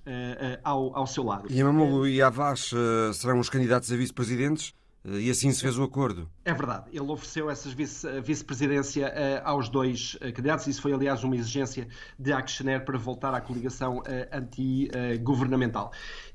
ao, 0.65 0.97
ao, 0.97 1.07
seu 1.07 1.25
lado. 1.25 1.51
Imamolo 1.53 2.07
e 2.07 2.21
Avaz 2.21 2.71
serão 3.15 3.39
os 3.39 3.49
candidatos 3.49 3.93
a 3.93 3.97
vice-presidentes? 3.97 4.75
E 5.03 5.31
assim 5.31 5.51
se 5.51 5.63
fez 5.63 5.79
o 5.79 5.83
acordo. 5.83 6.29
É 6.45 6.53
verdade. 6.53 6.91
Ele 6.93 7.11
ofereceu 7.11 7.49
essa 7.49 7.71
vice-presidência 7.71 9.09
uh, 9.09 9.49
aos 9.49 9.71
dois 9.71 10.15
uh, 10.17 10.31
candidatos. 10.33 10.67
Isso 10.67 10.83
foi, 10.83 10.93
aliás, 10.93 11.25
uma 11.25 11.35
exigência 11.35 11.89
de 12.19 12.33
Akşener 12.33 12.85
para 12.85 12.99
voltar 12.99 13.33
à 13.33 13.41
coligação 13.41 14.01
uh, 14.01 14.05
anti-governamental. 14.31 15.91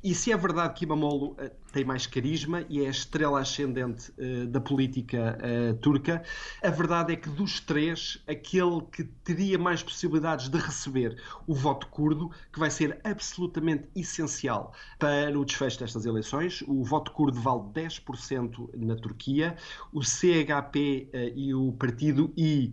E 0.05 0.13
se 0.13 0.31
é 0.31 0.37
verdade 0.37 0.75
que 0.75 0.85
Imamolo 0.85 1.35
tem 1.73 1.83
mais 1.83 2.05
carisma 2.05 2.63
e 2.69 2.83
é 2.83 2.85
a 2.85 2.91
estrela 2.91 3.39
ascendente 3.39 4.13
da 4.49 4.61
política 4.61 5.35
turca, 5.81 6.23
a 6.63 6.69
verdade 6.69 7.13
é 7.13 7.15
que 7.15 7.27
dos 7.27 7.59
três, 7.59 8.23
aquele 8.27 8.81
que 8.91 9.03
teria 9.03 9.57
mais 9.57 9.81
possibilidades 9.81 10.47
de 10.47 10.59
receber 10.59 11.19
o 11.47 11.55
voto 11.55 11.87
curdo, 11.87 12.29
que 12.53 12.59
vai 12.59 12.69
ser 12.69 12.99
absolutamente 13.03 13.89
essencial 13.95 14.73
para 14.99 15.37
o 15.37 15.43
desfecho 15.43 15.79
destas 15.79 16.05
eleições, 16.05 16.63
o 16.67 16.83
voto 16.83 17.11
curdo 17.11 17.41
vale 17.41 17.63
10% 17.73 18.69
na 18.75 18.95
Turquia, 18.95 19.55
o 19.91 20.03
CHP 20.03 21.09
uh, 21.13 21.17
eh, 21.17 21.33
e 21.35 21.53
o 21.53 21.71
partido 21.71 22.31
I, 22.37 22.71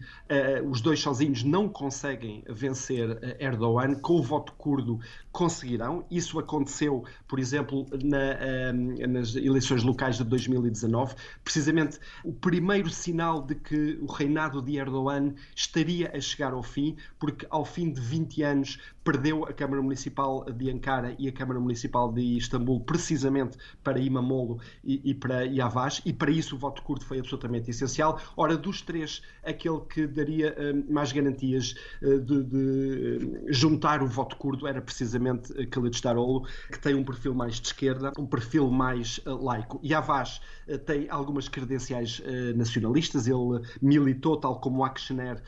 uh, 0.62 0.68
os 0.68 0.82
dois 0.82 1.00
sozinhos 1.00 1.42
não 1.42 1.66
conseguem 1.66 2.44
vencer 2.46 3.18
eh, 3.22 3.46
Erdogan, 3.46 3.94
com 3.94 4.14
o 4.14 4.22
voto 4.22 4.52
curdo 4.52 5.00
conseguirão. 5.32 6.04
Isso 6.10 6.38
aconteceu, 6.38 7.04
por 7.26 7.38
exemplo, 7.38 7.86
na, 8.04 8.72
nas 9.08 9.34
eleições 9.34 9.82
locais 9.82 10.16
de 10.18 10.24
2019. 10.24 11.14
Precisamente 11.42 11.98
o 12.22 12.32
primeiro 12.32 12.90
sinal 12.90 13.42
de 13.42 13.54
que 13.54 13.98
o 14.00 14.06
reinado 14.06 14.60
de 14.60 14.76
Erdogan 14.76 15.34
estaria 15.56 16.12
a 16.14 16.20
chegar 16.20 16.52
ao 16.52 16.62
fim, 16.62 16.96
porque 17.18 17.46
ao 17.50 17.64
fim 17.64 17.90
de 17.90 18.00
20 18.00 18.42
anos 18.42 18.78
perdeu 19.04 19.44
a 19.44 19.52
Câmara 19.52 19.82
Municipal 19.82 20.44
de 20.44 20.70
Ankara 20.70 21.14
e 21.18 21.28
a 21.28 21.32
Câmara 21.32 21.58
Municipal 21.58 22.12
de 22.12 22.20
Istambul, 22.36 22.80
precisamente 22.80 23.56
para 23.82 23.98
Imamolo 23.98 24.60
e, 24.84 25.10
e 25.10 25.14
para 25.14 25.42
Yavaş, 25.42 26.02
e 26.04 26.12
para 26.12 26.30
isso 26.30 26.56
o 26.56 26.58
voto 26.58 26.82
curto 26.82 27.04
foi 27.04 27.18
absolutamente 27.18 27.70
essencial. 27.70 28.20
Ora, 28.36 28.56
dos 28.56 28.82
três, 28.82 29.22
aquele 29.44 29.80
que 29.80 30.06
daria 30.06 30.54
uh, 30.54 30.92
mais 30.92 31.12
garantias 31.12 31.74
uh, 32.02 32.20
de, 32.20 32.42
de, 32.44 33.52
juntar 33.52 34.02
o 34.02 34.06
voto 34.06 34.36
curdo 34.36 34.66
era 34.66 34.80
precisamente 34.80 35.52
uh, 35.52 35.66
Kılıçdaroğlu, 35.68 36.46
que 36.70 36.78
tem 36.78 36.94
um 36.94 37.04
perfil 37.04 37.34
mais 37.34 37.60
de 37.60 37.66
esquerda, 37.66 38.12
um 38.18 38.26
perfil 38.26 38.70
mais 38.70 39.18
uh, 39.26 39.42
laico. 39.42 39.80
Yavaş 39.84 40.40
tem 40.86 41.10
algumas 41.10 41.48
credenciais 41.48 42.22
nacionalistas, 42.54 43.26
ele 43.26 43.60
militou, 43.82 44.36
tal 44.36 44.60
como 44.60 44.84
Akşener, 44.84 45.42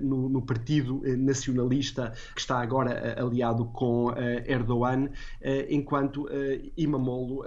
no, 0.00 0.28
no 0.28 0.42
Partido 0.42 1.02
Nacionalista, 1.16 2.12
que 2.34 2.40
está 2.40 2.60
agora 2.60 2.95
eh, 2.95 2.95
aliado 3.18 3.64
com 3.66 4.12
eh, 4.12 4.44
Erdogan, 4.46 5.08
eh, 5.40 5.66
enquanto 5.70 6.28
Imamolo 6.76 7.44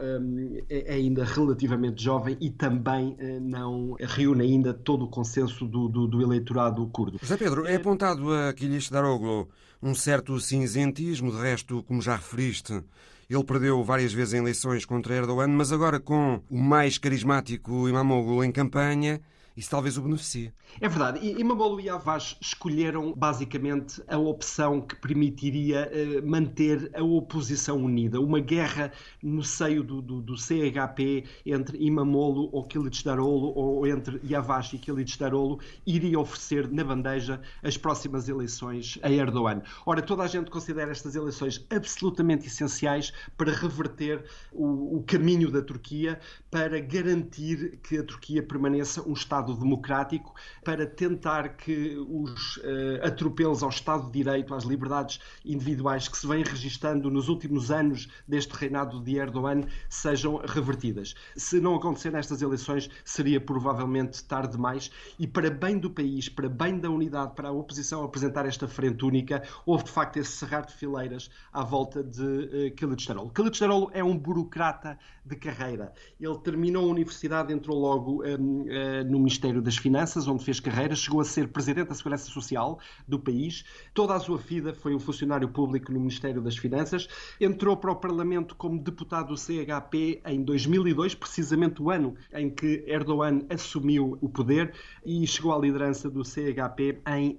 é 0.70 0.94
ainda 0.94 1.24
relativamente 1.24 2.04
jovem 2.04 2.38
e 2.40 2.50
também 2.50 3.18
não 3.42 3.96
reúne 4.00 4.44
ainda 4.44 4.74
todo 4.74 5.06
o 5.06 5.08
consenso 5.08 5.66
do, 5.66 5.88
do, 5.88 6.08
do 6.08 6.22
eleitorado 6.22 6.86
curdo. 6.88 7.18
José 7.22 7.38
Pedro, 7.38 7.66
é 7.66 7.76
apontado 7.76 8.34
a 8.34 8.54
Quilis 8.54 8.90
Daroglu 8.90 9.48
um 9.82 9.96
certo 9.96 10.40
cinzentismo, 10.40 11.32
de 11.32 11.38
resto, 11.38 11.82
como 11.84 12.02
já 12.02 12.16
referiste, 12.16 12.84
ele 13.30 13.44
perdeu 13.44 13.84
várias 13.84 14.12
vezes 14.12 14.34
em 14.34 14.38
eleições 14.38 14.86
contra 14.86 15.16
Erdogan, 15.16 15.48
mas 15.48 15.72
agora 15.72 16.00
com 16.00 16.42
o 16.50 16.58
mais 16.58 16.98
carismático 16.98 17.88
Imamoglu 17.88 18.44
em 18.44 18.52
campanha, 18.52 19.22
isso 19.60 19.70
talvez 19.70 19.98
o 19.98 20.02
beneficie. 20.02 20.54
É 20.80 20.88
verdade. 20.88 21.20
E 21.22 21.36
e 21.40 21.90
Avaz 21.90 22.38
escolheram 22.40 23.14
basicamente 23.14 24.02
a 24.08 24.18
opção 24.18 24.80
que 24.80 24.96
permitiria 24.96 25.92
uh, 25.92 26.26
manter 26.26 26.90
a 26.96 27.04
oposição 27.04 27.84
unida. 27.84 28.22
Uma 28.22 28.40
guerra 28.40 28.92
no 29.22 29.44
seio 29.44 29.84
do, 29.84 30.02
do, 30.02 30.22
do 30.22 30.38
CHP 30.38 31.26
entre 31.46 31.78
Imamolo 31.78 32.50
ou 32.54 32.64
Kılıçdaroğlu 32.64 33.54
ou 33.54 33.86
entre 33.86 34.22
Yavaş 34.24 34.76
e 34.76 34.78
Kılıçdaroğlu 34.78 35.60
iria 35.86 36.20
oferecer 36.20 36.72
na 36.72 36.84
bandeja 36.86 37.42
as 37.62 37.78
próximas 37.78 38.30
eleições 38.30 38.98
a 39.04 39.12
Erdogan. 39.12 39.62
Ora, 39.86 40.02
toda 40.02 40.24
a 40.24 40.28
gente 40.28 40.50
considera 40.50 40.92
estas 40.92 41.16
eleições 41.16 41.66
absolutamente 41.70 42.48
essenciais 42.48 43.12
para 43.36 43.52
reverter 43.52 44.24
o, 44.54 44.98
o 44.98 45.04
caminho 45.04 45.52
da 45.52 45.62
Turquia, 45.62 46.18
para 46.50 46.80
garantir 46.80 47.80
que 47.84 47.98
a 47.98 48.04
Turquia 48.04 48.42
permaneça 48.42 49.02
um 49.02 49.14
Estado 49.14 49.49
Estado 49.50 49.60
democrático 49.60 50.34
para 50.64 50.86
tentar 50.86 51.50
que 51.50 51.98
os 51.98 52.58
uh, 52.58 53.06
atropelos 53.06 53.64
ao 53.64 53.70
Estado 53.70 54.06
de 54.06 54.12
Direito, 54.12 54.54
às 54.54 54.64
liberdades 54.64 55.20
individuais 55.44 56.08
que 56.08 56.18
se 56.18 56.28
vêm 56.28 56.44
registando 56.44 57.10
nos 57.10 57.30
últimos 57.30 57.72
anos 57.72 58.08
deste 58.28 58.52
reinado 58.52 59.02
de 59.02 59.18
Erdogan 59.18 59.64
sejam 59.90 60.38
revertidas. 60.46 61.16
Se 61.36 61.60
não 61.60 61.76
acontecer 61.76 62.12
nestas 62.12 62.42
eleições, 62.42 62.90
seria 63.04 63.40
provavelmente 63.40 64.24
tarde 64.24 64.54
demais 64.54 64.92
e 65.18 65.28
para 65.28 65.50
bem 65.50 65.78
do 65.78 65.90
país, 65.90 66.30
para 66.30 66.50
bem 66.50 66.80
da 66.80 66.90
unidade, 66.90 67.34
para 67.36 67.50
a 67.50 67.52
oposição 67.52 68.04
apresentar 68.04 68.46
esta 68.46 68.68
frente 68.68 69.04
única, 69.06 69.44
houve 69.66 69.86
de 69.86 69.92
facto 69.92 70.18
esse 70.18 70.32
cerrar 70.32 70.66
de 70.66 70.74
fileiras 70.74 71.30
à 71.52 71.64
volta 71.64 72.04
de 72.04 72.22
uh, 72.22 72.76
Kılıçdaroğlu. 72.76 73.32
Kılıçdaroğlu 73.32 73.90
é 73.94 74.04
um 74.04 74.18
burocrata 74.18 74.98
de 75.26 75.36
carreira. 75.36 75.94
Ele 76.20 76.38
terminou 76.40 76.86
a 76.86 76.92
universidade, 76.92 77.54
entrou 77.54 77.80
logo 77.80 78.24
um, 78.24 78.62
uh, 78.62 78.70
eh, 78.70 79.04
no 79.04 79.20
Ministério 79.30 79.62
das 79.62 79.78
Finanças, 79.78 80.28
onde 80.28 80.44
fez 80.44 80.60
carreira, 80.60 80.96
chegou 80.96 81.22
a 81.22 81.24
ser 81.24 81.50
Presidente 81.50 81.90
da 81.90 81.94
Segurança 81.94 82.32
Social 82.32 82.80
do 83.08 83.20
país. 83.20 83.64
Toda 83.94 84.16
a 84.16 84.20
sua 84.20 84.40
vida 84.40 84.74
foi 84.74 84.96
um 84.96 85.00
funcionário 85.00 85.48
público 85.48 85.92
no 85.92 86.00
Ministério 86.00 86.42
das 86.42 86.58
Finanças. 86.58 87.08
Entrou 87.40 87.78
para 87.78 87.92
o 87.92 87.96
Parlamento 87.96 88.56
como 88.56 88.80
deputado 88.80 89.28
do 89.28 89.38
CHP 89.38 90.24
em 90.26 90.44
2002, 90.44 91.14
precisamente 91.14 91.80
o 91.80 91.92
ano 91.92 92.16
em 92.34 92.50
que 92.50 92.84
Erdogan 92.88 93.42
assumiu 93.52 94.18
o 94.20 94.28
poder 94.28 94.74
e 95.06 95.28
chegou 95.28 95.54
à 95.54 95.60
liderança 95.60 96.10
do 96.10 96.26
CHP 96.26 97.00
em 97.08 97.38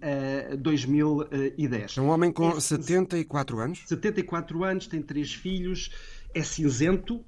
uh, 0.52 0.56
2010. 0.58 1.98
É 1.98 2.00
um 2.00 2.10
homem 2.10 2.30
com 2.30 2.50
é, 2.50 2.60
74 2.60 3.58
anos? 3.58 3.82
74 3.86 4.62
anos, 4.62 4.86
tem 4.86 5.02
três 5.02 5.34
filhos, 5.34 5.90
é 6.32 6.42
cinzento, 6.44 7.24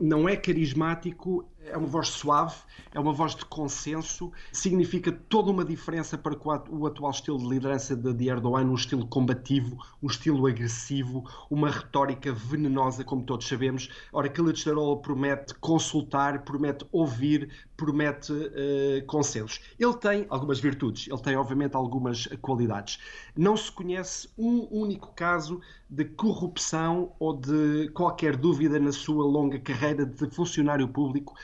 não 0.00 0.28
é 0.28 0.36
carismático, 0.36 1.48
é 1.66 1.76
uma 1.76 1.86
voz 1.86 2.08
suave, 2.08 2.56
é 2.92 3.00
uma 3.00 3.12
voz 3.12 3.34
de 3.34 3.44
consenso, 3.44 4.30
significa 4.52 5.10
toda 5.10 5.50
uma 5.50 5.64
diferença 5.64 6.16
para 6.16 6.36
o 6.70 6.86
atual 6.86 7.10
estilo 7.10 7.38
de 7.38 7.48
liderança 7.48 7.96
de 7.96 8.28
Erdogan, 8.28 8.64
um 8.66 8.74
estilo 8.74 9.06
combativo, 9.06 9.76
um 10.02 10.06
estilo 10.06 10.46
agressivo, 10.46 11.24
uma 11.50 11.70
retórica 11.70 12.32
venenosa, 12.32 13.04
como 13.04 13.24
todos 13.24 13.48
sabemos. 13.48 13.88
Ora, 14.12 14.28
Kılıçdaroğlu 14.28 15.00
promete 15.00 15.54
consultar, 15.54 16.44
promete 16.44 16.86
ouvir, 16.92 17.50
promete 17.76 18.32
uh, 18.32 19.04
consensos. 19.06 19.60
Ele 19.78 19.94
tem 19.94 20.26
algumas 20.28 20.60
virtudes, 20.60 21.08
ele 21.08 21.20
tem, 21.20 21.36
obviamente, 21.36 21.74
algumas 21.74 22.26
qualidades. 22.40 22.98
Não 23.36 23.56
se 23.56 23.70
conhece 23.72 24.28
um 24.38 24.68
único 24.70 25.12
caso 25.14 25.60
de 25.90 26.04
corrupção 26.04 27.12
ou 27.18 27.36
de 27.36 27.88
qualquer 27.94 28.36
dúvida 28.36 28.78
na 28.78 28.92
sua 28.92 29.24
longa 29.24 29.58
carreira 29.58 30.04
de 30.04 30.30
funcionário 30.30 30.88
público 30.88 31.34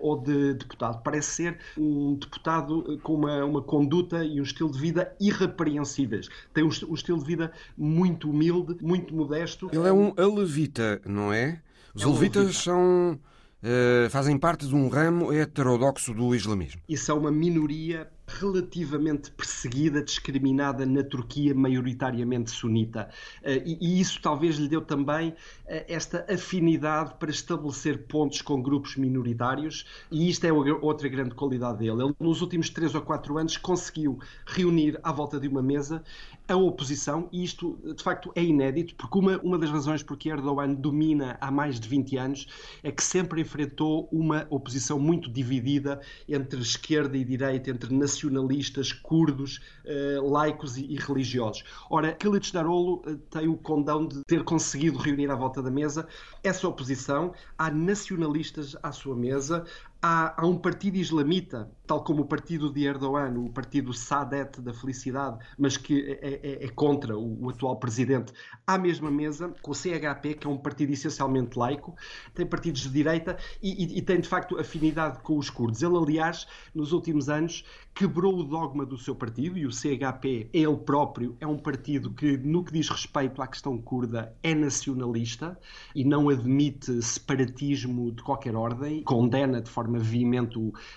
ou 0.00 0.20
de 0.20 0.54
deputado. 0.54 1.02
Parece 1.02 1.30
ser 1.30 1.58
um 1.76 2.14
deputado 2.14 2.84
eh, 2.88 2.98
com 3.02 3.14
uma, 3.14 3.44
uma 3.44 3.62
conduta 3.62 4.24
e 4.24 4.40
um 4.40 4.42
estilo 4.42 4.70
de 4.70 4.78
vida 4.78 5.14
irrepreensíveis. 5.20 6.28
Tem 6.52 6.64
um, 6.64 6.70
um 6.88 6.94
estilo 6.94 7.18
de 7.18 7.24
vida 7.24 7.52
muito 7.76 8.30
humilde, 8.30 8.76
muito 8.82 9.14
modesto. 9.14 9.68
Ele 9.72 9.88
é 9.88 9.92
um 9.92 10.12
alevita, 10.16 11.00
não 11.06 11.32
é? 11.32 11.60
Os 11.94 12.02
é 12.02 12.06
um 12.06 12.10
alevitas 12.10 12.42
alevita. 12.42 12.62
são. 12.62 13.20
Uh, 13.60 14.08
fazem 14.10 14.38
parte 14.38 14.68
de 14.68 14.74
um 14.74 14.88
ramo 14.88 15.32
heterodoxo 15.32 16.14
do 16.14 16.32
islamismo. 16.32 16.80
Isso 16.88 17.10
é 17.10 17.14
uma 17.14 17.28
minoria 17.28 18.08
relativamente 18.28 19.30
perseguida, 19.30 20.02
discriminada 20.02 20.84
na 20.84 21.02
Turquia, 21.02 21.54
maioritariamente 21.54 22.50
sunita. 22.50 23.08
Eh, 23.42 23.62
e 23.64 24.00
isso 24.00 24.20
talvez 24.20 24.56
lhe 24.56 24.68
deu 24.68 24.82
também 24.82 25.34
eh, 25.66 25.84
esta 25.88 26.26
afinidade 26.32 27.14
para 27.18 27.30
estabelecer 27.30 28.06
pontos 28.06 28.42
com 28.42 28.62
grupos 28.62 28.96
minoritários, 28.96 29.86
e 30.10 30.28
isto 30.28 30.44
é 30.44 30.52
outra 30.52 31.08
grande 31.08 31.34
qualidade 31.34 31.78
dele. 31.78 32.02
Ele, 32.02 32.14
nos 32.20 32.42
últimos 32.42 32.70
três 32.70 32.94
ou 32.94 33.00
quatro 33.00 33.38
anos, 33.38 33.56
conseguiu 33.56 34.18
reunir 34.46 34.98
à 35.02 35.10
volta 35.10 35.40
de 35.40 35.48
uma 35.48 35.62
mesa 35.62 36.02
a 36.48 36.56
oposição, 36.56 37.28
e 37.30 37.44
isto 37.44 37.78
de 37.94 38.02
facto 38.02 38.32
é 38.34 38.42
inédito, 38.42 38.94
porque 38.96 39.18
uma, 39.18 39.38
uma 39.38 39.58
das 39.58 39.70
razões 39.70 40.02
por 40.02 40.16
que 40.16 40.30
Erdogan 40.30 40.72
domina 40.72 41.36
há 41.40 41.50
mais 41.50 41.78
de 41.78 41.86
20 41.86 42.16
anos 42.16 42.46
é 42.82 42.90
que 42.90 43.04
sempre 43.04 43.42
enfrentou 43.42 44.08
uma 44.10 44.46
oposição 44.48 44.98
muito 44.98 45.30
dividida 45.30 46.00
entre 46.26 46.60
esquerda 46.60 47.16
e 47.18 47.24
direita, 47.24 47.70
entre 47.70 47.94
nacionalistas, 47.94 48.92
curdos, 48.92 49.60
eh, 49.84 50.18
laicos 50.22 50.78
e, 50.78 50.86
e, 50.86 50.96
religiosos. 50.96 51.64
Ora, 51.90 52.12
Kılıçdaroğlu 52.14 53.02
eh, 53.06 53.16
tem 53.30 53.48
o 53.48 53.56
condão 53.56 54.06
de 54.06 54.22
ter 54.26 54.42
conseguido 54.42 54.98
reunir 54.98 55.30
à 55.30 55.34
volta 55.34 55.62
da 55.62 55.70
mesa 55.70 56.08
essa 56.42 56.66
oposição. 56.66 57.34
Há 57.58 57.70
nacionalistas 57.70 58.74
à 58.82 58.90
sua 58.90 59.14
mesa, 59.14 59.64
Há, 60.00 60.40
há, 60.40 60.46
um 60.46 60.56
partido 60.56 60.96
islamita, 60.96 61.68
tal 61.84 62.04
como 62.04 62.22
o 62.22 62.24
partido 62.24 62.72
de 62.72 62.84
Erdogan, 62.84 63.34
o 63.36 63.50
partido 63.50 63.92
Sadet 63.92 64.60
da 64.60 64.72
Felicidade, 64.72 65.44
mas 65.58 65.76
que 65.76 66.16
é, 66.22 66.40
é, 66.40 66.64
é 66.66 66.68
contra 66.68 67.18
o, 67.18 67.46
o, 67.46 67.50
atual 67.50 67.76
presidente, 67.80 68.32
à 68.64 68.78
mesma 68.78 69.10
mesa 69.10 69.52
com 69.60 69.72
o 69.72 69.74
CHP, 69.74 70.34
que 70.34 70.46
é 70.46 70.50
um 70.50 70.56
partido 70.56 70.92
essencialmente 70.92 71.58
laico, 71.58 71.96
tem 72.32 72.46
partidos 72.46 72.82
de 72.82 72.90
direita 72.90 73.38
e, 73.60 73.72
e, 73.72 73.98
e 73.98 74.02
tem 74.02 74.20
de 74.20 74.28
facto 74.28 74.56
afinidade 74.56 75.18
com 75.18 75.36
os 75.36 75.50
curdos. 75.50 75.82
Ele, 75.82 75.96
aliás, 75.96 76.46
nos 76.72 76.92
últimos 76.92 77.28
anos 77.28 77.64
quebrou 77.92 78.38
o 78.38 78.44
dogma 78.44 78.86
do 78.86 78.96
seu 78.96 79.16
partido 79.16 79.58
e 79.58 79.66
o 79.66 79.72
CHP, 79.72 80.48
ele 80.52 80.76
próprio, 80.76 81.36
é 81.40 81.46
um 81.46 81.58
partido 81.58 82.12
que, 82.12 82.36
no 82.36 82.62
que 82.62 82.72
diz 82.72 82.88
respeito 82.88 83.42
à 83.42 83.48
questão 83.48 83.76
curda, 83.76 84.32
é 84.44 84.54
nacionalista 84.54 85.58
e 85.92 86.04
não 86.04 86.28
admite 86.28 87.02
separatismo 87.02 88.12
de 88.12 88.22
qualquer 88.22 88.54
ordem, 88.54 89.02
condena 89.02 89.60
de 89.60 89.68
forma 89.68 89.87
forma 89.88 89.98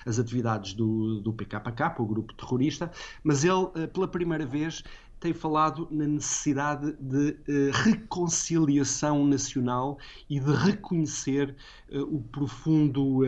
as 0.06 0.20
atividades 0.20 0.74
do, 0.74 1.22
do 1.22 1.32
PKK, 1.32 1.96
o 2.00 2.06
grupo 2.06 2.34
terrorista, 2.34 2.92
mas 3.24 3.44
ele, 3.44 3.70
eh, 3.76 3.88
pela 3.88 4.08
primeira 4.08 4.46
vez, 4.46 4.84
tem 5.20 5.34
falado 5.34 5.88
na 5.92 6.08
necessidade 6.08 6.94
de 7.00 7.38
uh, 7.48 7.72
reconciliação 7.84 9.24
nacional 9.24 10.00
e 10.28 10.40
de 10.40 10.52
reconhecer 10.52 11.56
uh, 11.92 12.02
o 12.02 12.24
profundo 12.24 13.22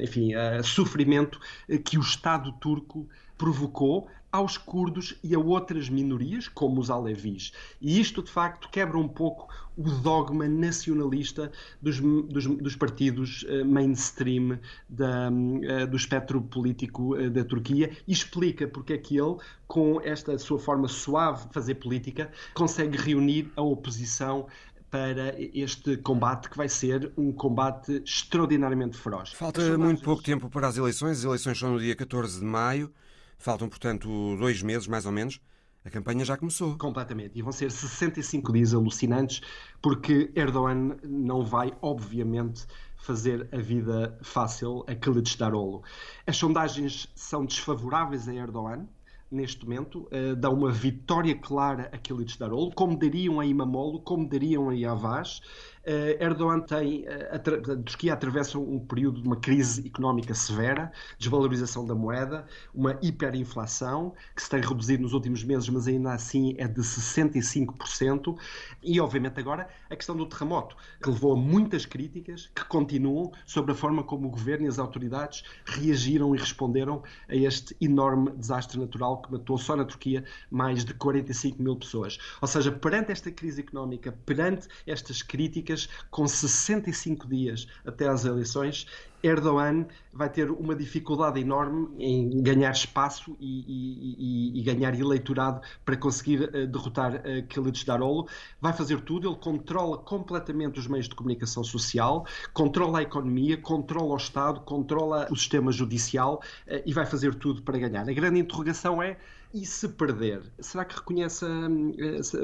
enfim, 0.00 0.30
sofrimento 0.62 1.40
que 1.84 1.98
o 1.98 2.00
Estado 2.00 2.52
turco 2.52 3.08
provocou 3.36 4.08
aos 4.30 4.56
curdos 4.56 5.18
e 5.24 5.34
a 5.34 5.38
outras 5.38 5.88
minorias, 5.88 6.46
como 6.46 6.80
os 6.80 6.90
alevis. 6.90 7.52
E 7.80 7.98
isto, 7.98 8.22
de 8.22 8.30
facto, 8.30 8.68
quebra 8.68 8.98
um 8.98 9.08
pouco 9.08 9.48
o 9.76 9.82
dogma 9.82 10.48
nacionalista 10.48 11.52
dos, 11.80 12.00
dos, 12.00 12.46
dos 12.46 12.76
partidos 12.76 13.44
uh, 13.44 13.64
mainstream 13.64 14.58
da, 14.88 15.28
uh, 15.30 15.86
do 15.86 15.96
espectro 15.96 16.40
político 16.40 17.14
uh, 17.14 17.30
da 17.30 17.44
Turquia 17.44 17.90
e 18.06 18.12
explica 18.12 18.66
porque 18.66 18.94
é 18.94 18.98
que 18.98 19.16
ele, 19.18 19.36
com 19.66 20.00
esta 20.00 20.38
sua 20.38 20.58
forma 20.58 20.88
suave 20.88 21.46
de 21.48 21.54
fazer 21.54 21.74
política, 21.76 22.30
consegue 22.54 22.96
reunir 22.96 23.50
a 23.56 23.62
oposição 23.62 24.46
para 24.90 25.34
este 25.38 25.96
combate 25.98 26.48
que 26.48 26.56
vai 26.56 26.68
ser 26.68 27.12
um 27.16 27.32
combate 27.32 28.02
extraordinariamente 28.04 28.96
feroz. 28.96 29.32
Falta 29.32 29.76
muito 29.76 30.02
pouco 30.02 30.22
tempo 30.22 30.48
para 30.48 30.68
as 30.68 30.76
eleições. 30.76 31.18
As 31.18 31.24
eleições 31.24 31.58
são 31.58 31.72
no 31.72 31.80
dia 31.80 31.94
14 31.94 32.38
de 32.38 32.44
maio. 32.44 32.90
Faltam, 33.36 33.68
portanto, 33.68 34.08
dois 34.38 34.62
meses, 34.62 34.86
mais 34.86 35.04
ou 35.04 35.12
menos. 35.12 35.40
A 35.86 35.90
campanha 35.90 36.24
já 36.24 36.36
começou. 36.36 36.76
Completamente. 36.76 37.38
E 37.38 37.42
vão 37.42 37.52
ser 37.52 37.70
65 37.70 38.52
dias 38.52 38.74
alucinantes, 38.74 39.40
porque 39.80 40.32
Erdogan 40.34 40.96
não 41.04 41.44
vai, 41.44 41.72
obviamente, 41.80 42.66
fazer 42.96 43.48
a 43.52 43.58
vida 43.58 44.18
fácil 44.20 44.84
a 44.88 44.96
Kılıçdaroğlu. 44.96 45.82
As 46.26 46.36
sondagens 46.36 47.08
são 47.14 47.46
desfavoráveis 47.46 48.28
a 48.28 48.34
Erdogan, 48.34 48.88
neste 49.30 49.64
momento, 49.64 50.08
uh, 50.10 50.34
dão 50.34 50.54
uma 50.54 50.72
vitória 50.72 51.36
clara 51.36 51.88
a 51.92 51.98
Kılıçdaroğlu, 51.98 52.72
como 52.74 52.98
dariam 52.98 53.38
a 53.38 53.46
Imamolo, 53.46 54.00
como 54.00 54.28
dariam 54.28 54.68
a 54.68 54.74
Yavaş, 54.74 55.40
Uh, 55.40 55.75
Erdogan 56.20 56.60
tem, 56.60 57.02
uh, 57.02 57.34
a 57.34 57.38
Turquia 57.38 58.14
atravessa 58.14 58.58
um 58.58 58.78
período 58.78 59.20
de 59.20 59.26
uma 59.26 59.36
crise 59.36 59.86
económica 59.86 60.34
severa, 60.34 60.90
desvalorização 61.18 61.86
da 61.86 61.94
moeda, 61.94 62.46
uma 62.74 62.98
hiperinflação 63.02 64.12
que 64.34 64.42
se 64.42 64.50
tem 64.50 64.60
reduzido 64.60 65.02
nos 65.02 65.12
últimos 65.12 65.44
meses, 65.44 65.68
mas 65.68 65.86
ainda 65.86 66.12
assim 66.12 66.54
é 66.58 66.66
de 66.66 66.80
65%, 66.80 68.36
e 68.82 69.00
obviamente 69.00 69.38
agora 69.38 69.68
a 69.88 69.96
questão 69.96 70.16
do 70.16 70.26
terremoto, 70.26 70.76
que 71.02 71.08
levou 71.08 71.34
a 71.34 71.36
muitas 71.36 71.86
críticas 71.86 72.50
que 72.54 72.64
continuam 72.64 73.32
sobre 73.44 73.72
a 73.72 73.74
forma 73.74 74.02
como 74.02 74.26
o 74.26 74.30
governo 74.30 74.66
e 74.66 74.68
as 74.68 74.78
autoridades 74.78 75.44
reagiram 75.64 76.34
e 76.34 76.38
responderam 76.38 77.02
a 77.28 77.34
este 77.34 77.76
enorme 77.80 78.30
desastre 78.32 78.78
natural 78.78 79.22
que 79.22 79.30
matou 79.30 79.58
só 79.58 79.76
na 79.76 79.84
Turquia 79.84 80.24
mais 80.50 80.84
de 80.84 80.94
45 80.94 81.62
mil 81.62 81.76
pessoas. 81.76 82.18
Ou 82.40 82.48
seja, 82.48 82.72
perante 82.72 83.12
esta 83.12 83.30
crise 83.30 83.60
económica, 83.60 84.12
perante 84.24 84.68
estas 84.86 85.22
críticas, 85.22 85.75
com 86.10 86.26
65 86.26 87.26
dias 87.28 87.66
até 87.84 88.08
às 88.08 88.24
eleições, 88.24 88.86
Erdogan 89.22 89.86
vai 90.12 90.28
ter 90.30 90.50
uma 90.50 90.74
dificuldade 90.74 91.40
enorme 91.40 91.88
em 91.98 92.42
ganhar 92.42 92.70
espaço 92.70 93.36
e, 93.40 94.54
e, 94.54 94.60
e 94.60 94.62
ganhar 94.62 94.98
eleitorado 94.98 95.60
para 95.84 95.96
conseguir 95.96 96.42
uh, 96.42 96.66
derrotar 96.66 97.16
uh, 97.16 97.46
Kılıçdaroğlu. 97.48 98.26
Vai 98.60 98.72
fazer 98.72 99.00
tudo, 99.00 99.28
ele 99.28 99.36
controla 99.36 99.98
completamente 99.98 100.78
os 100.78 100.86
meios 100.86 101.08
de 101.08 101.14
comunicação 101.14 101.62
social, 101.64 102.26
controla 102.52 103.00
a 103.00 103.02
economia, 103.02 103.56
controla 103.56 104.14
o 104.14 104.16
Estado, 104.16 104.60
controla 104.60 105.26
o 105.30 105.36
sistema 105.36 105.72
judicial 105.72 106.40
uh, 106.66 106.82
e 106.86 106.92
vai 106.92 107.04
fazer 107.04 107.34
tudo 107.34 107.62
para 107.62 107.78
ganhar. 107.78 108.08
A 108.08 108.12
grande 108.12 108.40
interrogação 108.40 109.02
é 109.02 109.18
e 109.54 109.64
se 109.64 109.88
perder, 109.88 110.42
será 110.60 110.84
que 110.84 110.94
reconhece, 110.96 111.44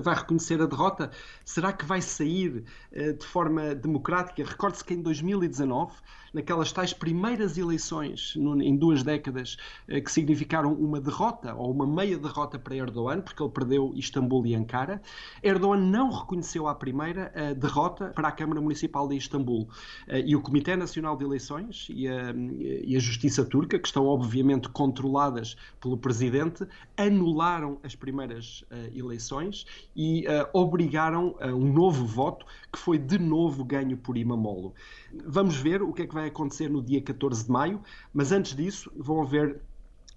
vai 0.02 0.14
reconhecer 0.14 0.60
a 0.62 0.66
derrota? 0.66 1.10
Será 1.44 1.72
que 1.72 1.84
vai 1.84 2.00
sair 2.00 2.64
de 2.92 3.26
forma 3.26 3.74
democrática? 3.74 4.44
Recorde-se 4.44 4.84
que 4.84 4.94
em 4.94 5.02
2019 5.02 5.92
naquelas 6.32 6.72
tais 6.72 6.92
primeiras 6.92 7.58
eleições 7.58 8.34
em 8.36 8.76
duas 8.76 9.02
décadas 9.02 9.56
eh, 9.88 10.00
que 10.00 10.10
significaram 10.10 10.72
uma 10.72 11.00
derrota 11.00 11.54
ou 11.54 11.70
uma 11.70 11.86
meia 11.86 12.18
derrota 12.18 12.58
para 12.58 12.74
Erdogan, 12.74 13.20
porque 13.20 13.42
ele 13.42 13.50
perdeu 13.50 13.92
Istambul 13.94 14.46
e 14.46 14.54
Ankara. 14.54 15.02
Erdogan 15.42 15.80
não 15.80 16.10
reconheceu 16.10 16.66
à 16.66 16.74
primeira 16.74 17.32
a 17.34 17.52
derrota 17.52 18.12
para 18.14 18.28
a 18.28 18.32
Câmara 18.32 18.60
Municipal 18.60 19.06
de 19.08 19.16
Istambul. 19.16 19.68
Eh, 20.08 20.24
e 20.26 20.36
o 20.36 20.40
Comitê 20.40 20.76
Nacional 20.76 21.16
de 21.16 21.24
Eleições 21.24 21.86
e 21.90 22.08
a, 22.08 22.32
e 22.84 22.96
a 22.96 22.98
Justiça 22.98 23.44
Turca, 23.44 23.78
que 23.78 23.86
estão 23.86 24.06
obviamente 24.06 24.68
controladas 24.68 25.56
pelo 25.80 25.96
presidente, 25.96 26.66
anularam 26.96 27.78
as 27.82 27.94
primeiras 27.94 28.62
uh, 28.70 28.96
eleições 28.96 29.66
e 29.94 30.24
obrigaram 30.52 31.34
a 31.40 31.48
um 31.48 31.72
novo 31.72 32.06
voto 32.06 32.46
que 32.72 32.78
foi 32.78 32.98
de 32.98 33.18
novo 33.18 33.64
ganho 33.64 33.96
por 33.96 34.16
Imamolo. 34.16 34.74
Vamos 35.26 35.56
ver 35.56 35.82
o 35.82 35.92
que 35.92 36.02
é 36.02 36.06
que 36.06 36.14
vai 36.14 36.21
acontecer 36.26 36.68
no 36.68 36.82
dia 36.82 37.00
14 37.00 37.44
de 37.44 37.50
maio, 37.50 37.80
mas 38.12 38.32
antes 38.32 38.54
disso 38.54 38.90
vão 38.96 39.22
haver 39.22 39.60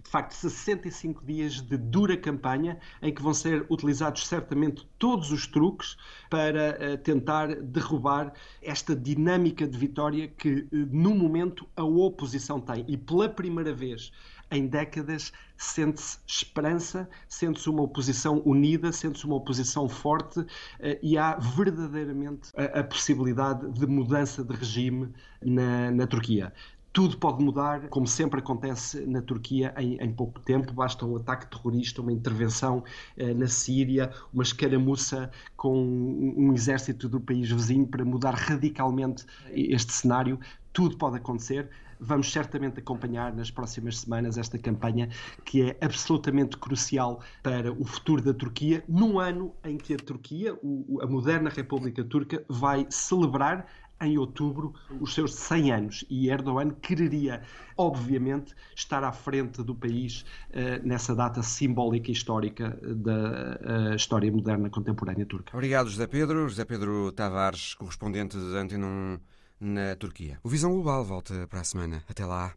de 0.06 0.12
facto 0.12 0.34
65 0.34 1.26
dias 1.26 1.62
de 1.62 1.76
dura 1.78 2.16
campanha 2.16 2.80
em 3.02 3.12
que 3.12 3.22
vão 3.22 3.34
ser 3.34 3.66
utilizados 3.70 4.28
certamente 4.28 4.88
todos 5.00 5.32
os 5.32 5.48
truques 5.48 5.98
para 6.30 6.78
uh, 6.78 6.98
tentar 7.00 7.56
derrubar 7.56 8.32
esta 8.62 8.96
dinâmica 8.96 9.68
de 9.68 9.76
vitória 9.76 10.28
que 10.28 10.60
uh, 10.60 10.68
no 10.72 11.16
momento 11.16 11.68
a 11.76 11.84
oposição 11.84 12.62
tem. 12.62 12.86
E 12.88 12.96
pela 12.96 13.28
primeira 13.28 13.74
vez 13.74 14.12
em 14.52 14.68
décadas 14.68 15.32
sente-se 15.58 16.18
esperança, 16.28 17.10
sente-se 17.28 17.70
uma 17.70 17.84
oposição 17.84 18.42
unida, 18.46 18.92
sente-se 18.92 19.26
uma 19.26 19.36
oposição 19.36 19.88
forte 19.88 20.46
eh, 20.80 21.00
e 21.02 21.18
há 21.18 21.36
verdadeiramente 21.36 22.50
a, 22.56 22.84
possibilidade 22.84 23.70
de 23.72 23.88
mudança 23.88 24.44
de 24.44 24.54
regime 24.54 25.14
na, 25.42 25.92
na 25.92 26.08
Turquia 26.08 26.54
tudo 26.96 27.18
pode 27.18 27.44
mudar, 27.44 27.90
como 27.90 28.08
sempre 28.08 28.40
acontece 28.40 29.06
na 29.06 29.22
Turquia 29.22 29.74
em, 29.78 29.98
em, 29.98 30.14
pouco 30.14 30.40
tempo. 30.40 30.72
Basta 30.72 31.06
um 31.06 31.18
ataque 31.18 31.46
terrorista, 31.48 32.02
uma 32.02 32.14
intervenção 32.14 32.86
eh, 33.18 33.34
na 33.34 33.48
Síria, 33.48 34.14
uma 34.34 34.44
escaramuça 34.44 35.30
com 35.58 35.78
um, 35.78 36.34
um, 36.38 36.54
exército 36.54 37.10
do 37.10 37.20
país 37.20 37.52
vizinho 37.52 37.86
para 37.86 38.06
mudar 38.06 38.34
radicalmente 38.34 39.26
este 39.52 39.92
cenário. 39.92 40.40
Tudo 40.72 40.98
pode 40.98 41.18
acontecer. 41.18 41.70
Vamos 42.00 42.32
certamente 42.32 42.80
acompanhar 42.80 43.34
nas 43.34 43.52
próximas 43.52 44.00
semanas 44.00 44.38
esta 44.38 44.58
campanha 44.58 45.10
que 45.44 45.62
é 45.62 45.78
absolutamente 45.82 46.58
crucial 46.58 47.22
para 47.42 47.72
o 47.72 47.86
futuro 47.86 48.22
da 48.22 48.34
Turquia, 48.34 48.84
num 48.88 49.20
ano 49.20 49.54
em 49.64 49.78
que 49.78 49.94
a 49.94 49.98
Turquia, 49.98 50.58
a 51.02 51.08
moderna 51.08 51.50
República 51.50 52.04
Turca, 52.04 52.44
vai 52.50 52.86
celebrar 52.90 53.66
em 54.02 54.18
outubro 54.18 54.74
os 55.00 55.14
seus 55.14 55.34
100 55.36 55.72
anos 55.72 56.06
e 56.10 56.30
Erdogan 56.30 56.72
quereria, 56.72 57.42
obviamente, 57.78 58.54
estar 58.76 59.04
à 59.04 59.12
frente 59.12 59.64
do 59.64 59.74
país 59.74 60.26
uh, 60.50 60.86
nessa 60.86 61.16
data 61.16 61.42
simbólica 61.42 62.10
e 62.10 62.14
histórica 62.14 62.78
da 62.82 63.92
uh, 63.92 63.96
história 63.96 64.32
moderna 64.32 64.70
contemporânea 64.70 65.26
turca. 65.26 65.56
Obrigado, 65.56 65.90
José 65.90 66.08
Pedro. 66.08 66.50
José 66.50 66.66
Pedro 66.66 67.12
Tavares, 67.12 67.74
correspondente 67.74 68.38
de 68.38 68.58
Antena 68.58 69.20
na 69.60 69.96
Turquia. 69.96 70.40
O 70.44 70.50
Visão 70.50 70.72
Global 70.72 71.04
volta 71.04 71.48
para 71.48 71.62
a 71.62 71.64
semana. 71.64 72.04
Até 72.08 72.26
lá. 72.26 72.54